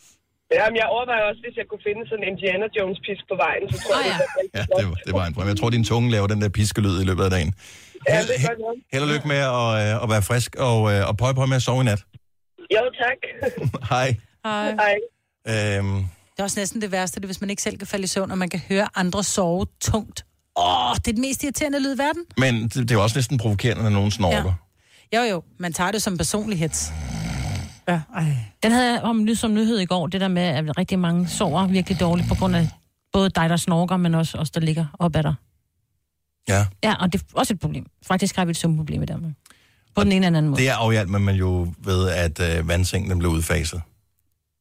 [0.60, 3.76] Jamen, jeg overvejer også, hvis jeg kunne finde sådan en Indiana Jones-pisk på vejen, så
[3.84, 5.48] tror jeg, det Ja, det var, det var en problem.
[5.54, 7.50] Jeg tror, din tunge laver den der piskelyd i løbet af dagen.
[8.08, 8.76] Ja, det er godt nok.
[8.92, 11.56] Held og lykke med at, øh, at være frisk, og, øh, og pøj på med
[11.60, 12.00] at sove i nat.
[12.76, 13.18] Jo, tak.
[13.92, 14.08] Hej.
[14.46, 14.68] Hej.
[14.82, 14.96] Hej.
[15.78, 15.96] Øhm,
[16.32, 18.30] Det er også næsten det værste, det hvis man ikke selv kan falde i søvn,
[18.30, 20.24] og man kan høre andre sove tungt.
[20.56, 22.22] Åh, det er den mest irriterende lyd i verden.
[22.38, 24.54] men det, det er også næsten provokerende, når nogen snorker.
[25.16, 26.92] Jo, jo, man tager det som personligheds.
[27.88, 28.24] Ja, ej.
[28.62, 31.66] Den havde jeg om som nyhed i går, det der med, at rigtig mange sover
[31.66, 32.68] virkelig dårligt på grund af
[33.12, 35.34] både dig, der snorker, men også os, der ligger op ad dig.
[36.48, 36.66] Ja.
[36.84, 37.86] Ja, og det er også et problem.
[38.06, 39.32] Faktisk har vi et søvnproblem i Danmark.
[39.94, 40.60] På den ene eller anden måde.
[40.62, 43.82] Det er afhjælp, men man jo ved, at øh, vandsengen den blev udfaset.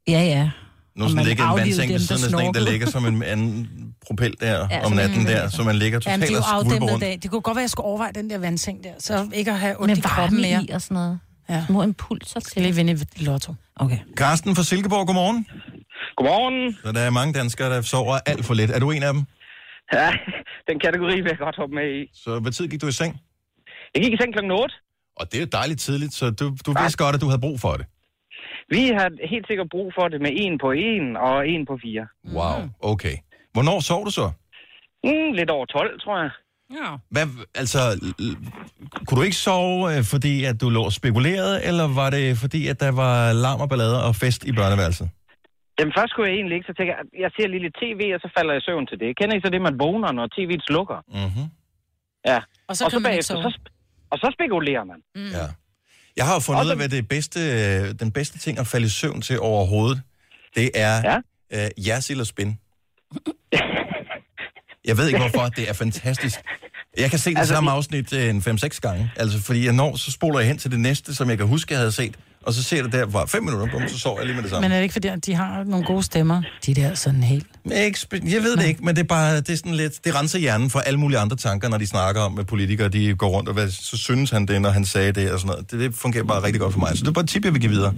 [0.07, 0.49] Ja, ja.
[0.95, 3.05] Nu Og sådan man ligger en vandseng ved siden af sådan en, der ligger som
[3.05, 3.67] en anden
[4.07, 6.55] propel der Ja, om natten en- der, så man ligger Jamen, det totalt er jo
[6.55, 7.19] og afdæmpet dag.
[7.23, 9.59] Det kunne godt være, at jeg skulle overveje den der vandseng der, så ikke at
[9.59, 10.63] have ondt i kroppen varme mere.
[10.63, 11.19] i og sådan noget.
[11.53, 11.61] Ja.
[11.67, 12.49] Små impulser til.
[12.49, 13.51] Skal lige vinde i lotto.
[13.83, 13.99] Okay.
[14.21, 15.39] Carsten fra Silkeborg, godmorgen.
[16.17, 16.57] Godmorgen.
[16.83, 18.71] Så der er mange danskere, der sover alt for lidt.
[18.71, 19.23] Er du en af dem?
[19.93, 20.09] Ja,
[20.69, 22.01] den kategori vil jeg godt hoppe med i.
[22.23, 23.11] Så hvad tid gik du i seng?
[23.93, 24.51] Jeg gik i seng kl.
[24.51, 24.75] 8.
[25.19, 27.73] Og det er dejligt tidligt, så du, du vidste godt, at du havde brug for
[27.79, 27.85] det.
[28.75, 32.05] Vi har helt sikkert brug for det med en på en og en på fire.
[32.37, 32.59] Wow,
[32.91, 33.15] okay.
[33.53, 34.27] Hvornår sov du så?
[35.03, 36.31] Mm, lidt over 12, tror jeg.
[36.79, 36.89] Ja.
[37.09, 37.25] Hvad,
[37.55, 37.79] altså,
[39.05, 42.67] kunne du ikke sove, øh, fordi at du lå og spekulerede, eller var det fordi,
[42.67, 45.09] at der var larm og ballader og fest i børneværelset?
[45.79, 48.19] Jamen først kunne jeg egentlig ikke, så tænker jeg, jeg ser lige lidt tv, og
[48.23, 49.17] så falder jeg i søvn til det.
[49.19, 50.97] Kender I så det, man vågner, når tv'et slukker?
[51.19, 51.47] Mm-hmm.
[52.31, 52.39] Ja.
[52.69, 53.43] Og så kan man ikke sove.
[53.43, 53.59] så,
[54.11, 54.99] og så spekulerer man.
[55.15, 55.31] Mm.
[55.39, 55.47] Ja.
[56.17, 58.85] Jeg har jo fundet ud af, hvad det bedste, øh, den bedste ting at falde
[58.85, 60.01] i søvn til overhovedet,
[60.55, 61.17] det er ja?
[61.55, 62.49] øh, jersild og spin.
[64.85, 66.39] Jeg ved ikke hvorfor, det er fantastisk.
[66.97, 69.11] Jeg kan se det Altså, samme afsnit øh, en 5-6 gange.
[69.15, 71.73] Altså, fordi jeg når, så spoler jeg hen til det næste, som jeg kan huske,
[71.73, 72.15] jeg havde set.
[72.45, 74.43] Og så ser jeg det der, var 5 minutter, bum, så sover jeg lige med
[74.43, 74.67] det samme.
[74.67, 76.41] Men er det ikke fordi, at de har nogle gode stemmer?
[76.65, 77.47] De der sådan helt...
[77.65, 80.39] Ikke Jeg ved det ikke, men det er bare det er sådan lidt, det renser
[80.39, 83.47] hjernen for alle mulige andre tanker, når de snakker om, at politikere de går rundt,
[83.49, 85.71] og hvad, så synes han det, når han sagde det, og sådan noget.
[85.71, 86.89] Det, det fungerer bare rigtig godt for mig.
[86.97, 87.93] Så det er bare et tip, jeg vil give videre.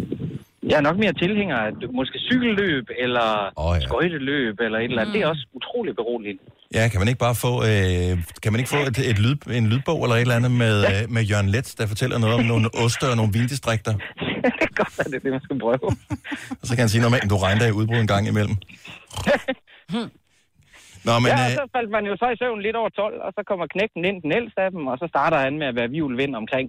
[0.69, 3.85] Jeg er nok mere tilhænger af måske cykelløb, eller oh, ja.
[3.87, 5.13] skøjteløb, eller et eller andet.
[5.15, 6.41] Det er også utroligt beroligende.
[6.77, 8.11] Ja, kan man ikke bare få, øh,
[8.43, 11.01] kan man ikke få et, et lyd, en lydbog eller et eller andet med, øh,
[11.15, 13.93] med Jørgen Let, der fortæller noget om nogle oster og nogle vindistrikter?
[14.45, 15.89] det kan godt være, det er det, man skal prøve.
[16.59, 18.55] Og så kan han sige noget med, at du regner i udbrud en gang imellem.
[21.07, 21.29] Nå, men...
[21.31, 23.41] ja, og Øh, så faldt man jo så i søvn lidt over 12, og så
[23.49, 26.33] kommer knægten ind, den ældste af dem, og så starter han med at være vivlvind
[26.41, 26.67] omkring,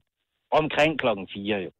[0.60, 1.70] omkring klokken 4 jo.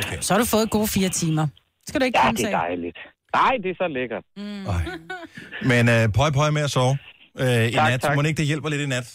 [0.00, 0.18] okay.
[0.24, 1.46] Så har du fået gode fire timer.
[1.88, 2.98] Skal du ikke Ja, det er dejligt.
[3.40, 4.24] Nej, det er så lækkert.
[4.36, 5.68] Mm.
[5.70, 6.98] men øh, pøj pøj med at sove
[7.38, 8.00] øh, i Tak, nat.
[8.00, 8.14] tak.
[8.16, 9.06] Må det ikke det hjælper lidt i nat?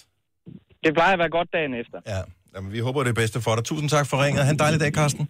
[0.86, 1.98] Det plejer at være godt dagen efter.
[2.08, 2.22] Ja,
[2.56, 3.64] Jamen, vi håber det bedste for dig.
[3.64, 4.44] Tusind tak for ringet.
[4.44, 5.28] Ha' en dejlig dag, Carsten.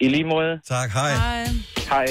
[0.00, 0.60] I lige måde.
[0.68, 1.10] Tak, hej.
[1.14, 1.44] Hej.
[1.88, 2.06] Hej.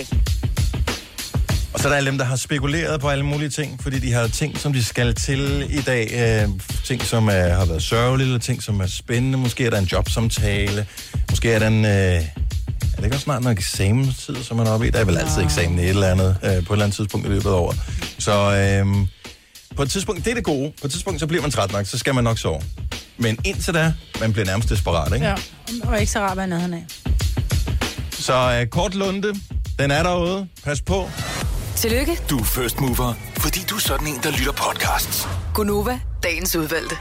[1.74, 4.12] Og så er der alle dem, der har spekuleret på alle mulige ting, fordi de
[4.12, 5.40] har ting, som de skal til
[5.78, 6.04] i dag.
[6.14, 6.50] Øh,
[6.86, 9.38] ting, som er, har været sørgelige, eller ting, som er spændende.
[9.38, 10.88] Måske er der en jobsamtale.
[11.30, 11.86] Måske er der en...
[11.86, 12.22] Øh,
[13.02, 14.90] det ikke også snart noget eksamenstid, som man er oppe i?
[14.90, 17.28] Der er vel altid eksamen i et eller andet, øh, på et eller andet tidspunkt
[17.28, 17.80] i løbet af året.
[18.20, 19.08] Så øh,
[19.76, 20.74] på et tidspunkt, det er det gode.
[20.82, 22.62] På et tidspunkt, så bliver man træt nok, så skal man nok sove.
[23.18, 25.26] Men indtil da, man bliver nærmest desperat, ikke?
[25.26, 25.36] Ja,
[25.84, 26.86] og ikke så rart at være af.
[28.12, 29.34] Så øh, kort lunde,
[29.80, 30.48] den er derude.
[30.64, 31.10] Pas på.
[31.76, 35.28] Tillykke, Du er first mover, fordi du er sådan en, der lytter podcasts.
[35.54, 36.96] Gunova, dagens udvalgte.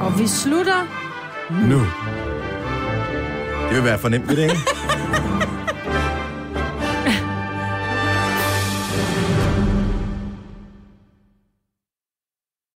[0.00, 0.86] Og vi slutter
[1.68, 1.86] Nu.
[3.68, 4.56] Det vil være for nemt, det ikke?